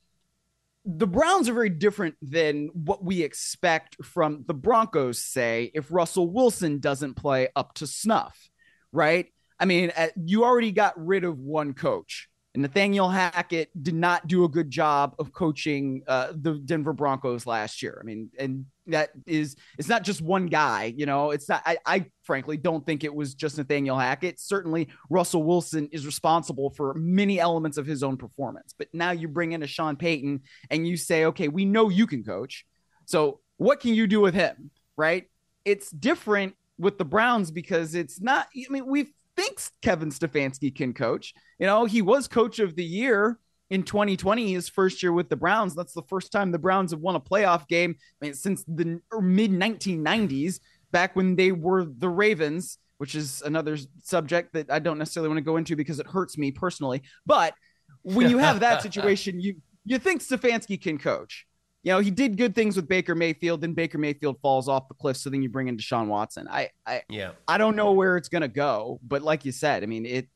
the 0.85 1.07
Browns 1.07 1.49
are 1.49 1.55
very 1.55 1.69
different 1.71 2.17
than 2.23 2.71
what 2.73 3.05
we 3.05 3.23
expect 3.23 3.97
from 4.05 4.45
the 4.47 4.55
Broncos, 4.55 5.21
say, 5.21 5.71
if 5.75 5.91
Russell 5.91 6.31
Wilson 6.31 6.79
doesn't 6.79 7.15
play 7.15 7.49
up 7.55 7.75
to 7.75 7.87
snuff, 7.87 8.49
right? 8.93 9.27
I 9.59 9.67
mean, 9.67 9.93
uh, 9.97 10.09
you 10.17 10.45
already 10.45 10.73
got 10.73 10.95
rid 10.97 11.25
of 11.25 11.39
one 11.39 11.75
coach. 11.75 12.29
And 12.55 12.63
Nathaniel 12.63 13.09
Hackett 13.09 13.71
did 13.81 13.95
not 13.95 14.27
do 14.27 14.45
a 14.45 14.49
good 14.49 14.71
job 14.71 15.15
of 15.19 15.33
coaching 15.33 16.03
uh, 16.09 16.33
the 16.35 16.55
Denver 16.55 16.93
Broncos 16.93 17.47
last 17.47 17.81
year. 17.83 17.99
I 18.03 18.05
mean, 18.05 18.31
and 18.39 18.65
that 18.91 19.11
is 19.27 19.57
it's 19.79 19.89
not 19.89 20.05
just 20.05 20.21
one 20.23 20.47
guy, 20.47 20.93
you 20.97 21.07
know. 21.07 21.31
It's 21.31 21.49
not. 21.49 21.63
I, 21.65 21.79
I 21.87 22.07
frankly 22.23 22.57
don't 22.57 22.85
think 22.85 23.05
it 23.05 23.15
was 23.15 23.35
just 23.35 23.59
Nathaniel 23.59 23.99
Hackett. 23.99 24.41
Certainly, 24.41 24.89
Russell 25.09 25.43
Wilson 25.43 25.89
is 25.93 26.07
responsible 26.07 26.71
for 26.71 26.95
many 26.95 27.41
elements 27.41 27.79
of 27.79 27.87
his 27.87 28.03
own 28.03 28.17
performance. 28.17 28.75
But 28.77 28.89
now 28.93 29.11
you 29.11 29.29
bring 29.29 29.53
in 29.53 29.63
a 29.63 29.67
Sean 29.67 29.97
Payton 29.97 30.43
and 30.71 30.87
you 30.87 30.97
say, 30.97 31.27
okay, 31.27 31.49
we 31.49 31.65
know 31.65 31.89
you 31.89 32.07
can 32.07 32.25
coach. 32.25 32.67
So 33.07 33.41
what 33.57 33.81
can 33.81 33.95
you 33.95 34.07
do 34.07 34.21
with 34.21 34.35
him? 34.35 34.71
Right? 34.97 35.27
It's 35.65 35.91
different 35.91 36.55
with 36.79 36.99
the 36.99 37.05
Browns 37.05 37.51
because 37.51 37.95
it's 37.95 38.21
not. 38.21 38.49
I 38.57 38.71
mean, 38.71 38.87
we 38.87 39.13
think 39.37 39.61
Kevin 39.83 40.11
Stefanski 40.11 40.75
can 40.75 40.95
coach. 40.95 41.35
You 41.59 41.67
know, 41.67 41.85
he 41.85 42.03
was 42.03 42.29
coach 42.29 42.59
of 42.59 42.77
the 42.77 42.85
year 42.85 43.39
in 43.71 43.83
2020, 43.83 44.53
his 44.53 44.69
first 44.69 45.03
year 45.03 45.13
with 45.13 45.29
the 45.29 45.37
Browns. 45.37 45.75
That's 45.75 45.93
the 45.93 46.03
first 46.03 46.33
time 46.33 46.51
the 46.51 46.59
Browns 46.59 46.91
have 46.91 47.01
won 47.01 47.15
a 47.15 47.21
playoff 47.21 47.67
game 47.69 47.95
I 48.21 48.27
mean, 48.27 48.35
since 48.35 48.65
the 48.65 49.01
mid 49.21 49.53
1990s, 49.53 50.61
back 50.93 51.17
when 51.17 51.37
they 51.37 51.53
were 51.53 51.85
the 51.85 52.09
Ravens, 52.09 52.79
which 52.99 53.15
is 53.15 53.43
another 53.43 53.79
subject 54.03 54.53
that 54.53 54.71
I 54.71 54.79
don't 54.79 54.99
necessarily 54.99 55.29
want 55.29 55.39
to 55.39 55.45
go 55.45 55.57
into 55.57 55.77
because 55.77 56.01
it 56.01 56.07
hurts 56.07 56.37
me 56.37 56.51
personally. 56.51 57.03
But 57.25 57.55
when 58.03 58.29
you 58.29 58.39
have 58.39 58.61
that 58.61 58.83
situation, 58.83 59.41
you 59.41 59.57
you 59.85 59.99
think 59.99 60.21
Stefanski 60.21 60.81
can 60.81 60.99
coach 60.99 61.47
you 61.83 61.93
know, 61.93 61.99
he 62.01 62.11
did 62.11 62.37
good 62.37 62.55
things 62.55 62.77
with 62.77 62.87
Baker 62.89 63.15
Mayfield, 63.15 63.63
then 63.63 63.73
Baker 63.73 63.97
Mayfield 63.97 64.39
falls 64.43 64.69
off 64.69 64.89
the 64.89 64.95
cliff. 64.95 65.17
So 65.17 65.31
then 65.31 65.43
you 65.43 65.49
bring 65.49 65.69
in 65.69 65.79
Deshaun 65.79 66.09
Watson. 66.09 66.47
I, 66.51 66.69
I, 66.87 67.03
yeah, 67.09 67.33
I 67.49 67.57
don't 67.57 67.75
know 67.75 67.93
where 67.93 68.17
it's 68.17 68.29
gonna 68.29 68.49
go, 68.49 69.01
but 69.03 69.23
like 69.23 69.45
you 69.45 69.53
said, 69.53 69.83
I 69.83 69.87
mean, 69.87 70.05
it, 70.05 70.29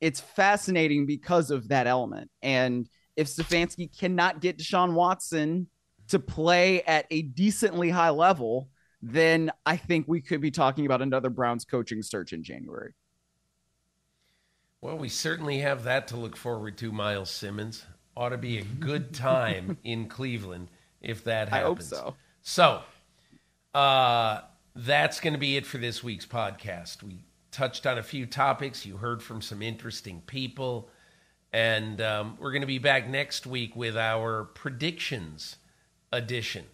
it's 0.00 0.20
fascinating 0.20 1.06
because 1.06 1.50
of 1.50 1.68
that 1.68 1.86
element. 1.86 2.30
And 2.42 2.88
if 3.16 3.28
Stefanski 3.28 3.96
cannot 3.98 4.40
get 4.40 4.58
Deshaun 4.58 4.92
Watson 4.92 5.68
to 6.08 6.18
play 6.18 6.82
at 6.82 7.06
a 7.10 7.22
decently 7.22 7.90
high 7.90 8.10
level, 8.10 8.68
then 9.02 9.50
I 9.64 9.76
think 9.76 10.06
we 10.08 10.20
could 10.20 10.40
be 10.40 10.50
talking 10.50 10.86
about 10.86 11.02
another 11.02 11.30
Browns 11.30 11.64
coaching 11.64 12.02
search 12.02 12.32
in 12.32 12.42
January. 12.42 12.92
Well, 14.80 14.98
we 14.98 15.08
certainly 15.08 15.58
have 15.58 15.84
that 15.84 16.08
to 16.08 16.16
look 16.16 16.36
forward 16.36 16.76
to, 16.78 16.92
Myles 16.92 17.30
Simmons. 17.30 17.86
Ought 18.16 18.30
to 18.30 18.38
be 18.38 18.58
a 18.58 18.62
good 18.62 19.12
time 19.12 19.78
in 19.84 20.08
Cleveland 20.08 20.68
if 21.00 21.24
that 21.24 21.48
happens. 21.48 21.92
I 21.92 21.96
hope 21.96 22.04
so. 22.04 22.14
So, 22.42 22.82
uh, 23.74 24.42
that's 24.74 25.20
going 25.20 25.32
to 25.32 25.38
be 25.38 25.56
it 25.56 25.66
for 25.66 25.78
this 25.78 26.04
week's 26.04 26.26
podcast. 26.26 27.02
We 27.02 27.24
touched 27.56 27.86
on 27.86 27.96
a 27.96 28.02
few 28.02 28.26
topics. 28.26 28.84
You 28.84 28.98
heard 28.98 29.22
from 29.22 29.40
some 29.40 29.62
interesting 29.62 30.20
people. 30.26 30.90
And 31.54 32.02
um, 32.02 32.36
we're 32.38 32.52
going 32.52 32.60
to 32.60 32.66
be 32.66 32.78
back 32.78 33.08
next 33.08 33.46
week 33.46 33.74
with 33.74 33.96
our 33.96 34.44
predictions 34.44 35.56
edition 36.12 36.66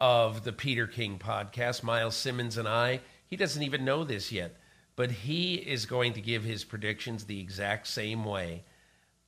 of 0.00 0.42
the 0.42 0.52
Peter 0.52 0.88
King 0.88 1.20
podcast. 1.20 1.84
Myles 1.84 2.16
Simmons 2.16 2.58
and 2.58 2.66
I, 2.66 3.02
he 3.28 3.36
doesn't 3.36 3.62
even 3.62 3.84
know 3.84 4.02
this 4.02 4.32
yet, 4.32 4.56
but 4.96 5.12
he 5.12 5.54
is 5.54 5.86
going 5.86 6.12
to 6.14 6.20
give 6.20 6.42
his 6.42 6.64
predictions 6.64 7.24
the 7.24 7.38
exact 7.38 7.86
same 7.86 8.24
way 8.24 8.64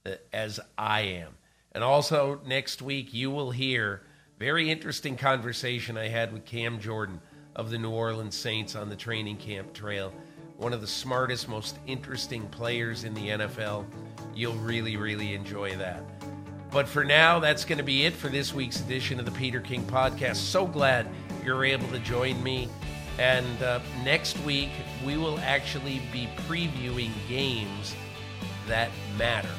uh, 0.05 0.15
as 0.33 0.59
I 0.77 1.03
am. 1.03 1.37
And 1.71 1.85
also 1.85 2.41
next 2.45 2.83
week, 2.83 3.15
you 3.15 3.31
will 3.31 3.53
hear 3.53 4.03
very 4.37 4.69
interesting 4.69 5.17
conversation 5.17 5.97
I 5.97 6.09
had 6.09 6.33
with 6.33 6.45
Cam 6.45 6.81
Jordan 6.81 7.21
of 7.55 7.71
the 7.71 7.79
New 7.79 7.91
Orleans 7.91 8.37
Saints 8.37 8.75
on 8.75 8.89
the 8.89 8.97
training 8.97 9.37
camp 9.37 9.73
trail. 9.73 10.13
One 10.59 10.73
of 10.73 10.81
the 10.81 10.89
smartest, 10.89 11.49
most 11.49 11.79
interesting 11.87 12.45
players 12.49 13.05
in 13.05 13.15
the 13.15 13.29
NFL. 13.29 13.87
You'll 14.35 14.57
really, 14.57 14.97
really 14.97 15.35
enjoy 15.35 15.77
that. 15.77 16.03
But 16.73 16.89
for 16.89 17.05
now, 17.05 17.39
that's 17.39 17.65
going 17.65 17.79
to 17.79 17.85
be 17.85 18.07
it 18.07 18.13
for 18.13 18.29
this 18.29 18.53
week's 18.53 18.81
edition 18.81 19.21
of 19.21 19.25
the 19.25 19.31
Peter 19.31 19.61
King 19.61 19.85
Podcast. 19.85 20.35
So 20.35 20.67
glad 20.67 21.07
you're 21.45 21.65
able 21.65 21.87
to 21.91 22.01
join 22.01 22.43
me. 22.43 22.69
And 23.21 23.63
uh, 23.63 23.79
next 24.03 24.37
week, 24.41 24.71
we 25.07 25.17
will 25.17 25.39
actually 25.39 26.03
be 26.13 26.29
previewing 26.49 27.13
games 27.29 27.95
that 28.67 28.91
matter. 29.17 29.55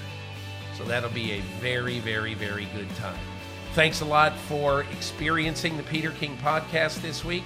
So 0.77 0.83
that'll 0.83 1.09
be 1.11 1.31
a 1.31 1.39
very, 1.61 1.99
very, 1.99 2.33
very 2.33 2.67
good 2.75 2.93
time. 2.97 3.17
Thanks 3.73 4.01
a 4.01 4.05
lot 4.05 4.35
for 4.35 4.83
experiencing 4.91 5.77
the 5.77 5.83
Peter 5.83 6.11
King 6.11 6.35
podcast 6.43 7.01
this 7.01 7.23
week, 7.23 7.43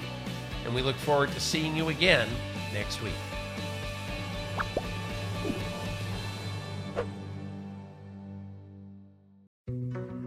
and 0.65 0.73
we 0.73 0.81
look 0.81 0.95
forward 0.95 1.31
to 1.33 1.39
seeing 1.39 1.77
you 1.77 1.89
again 1.89 2.27
next 2.73 2.99
week. 3.03 3.13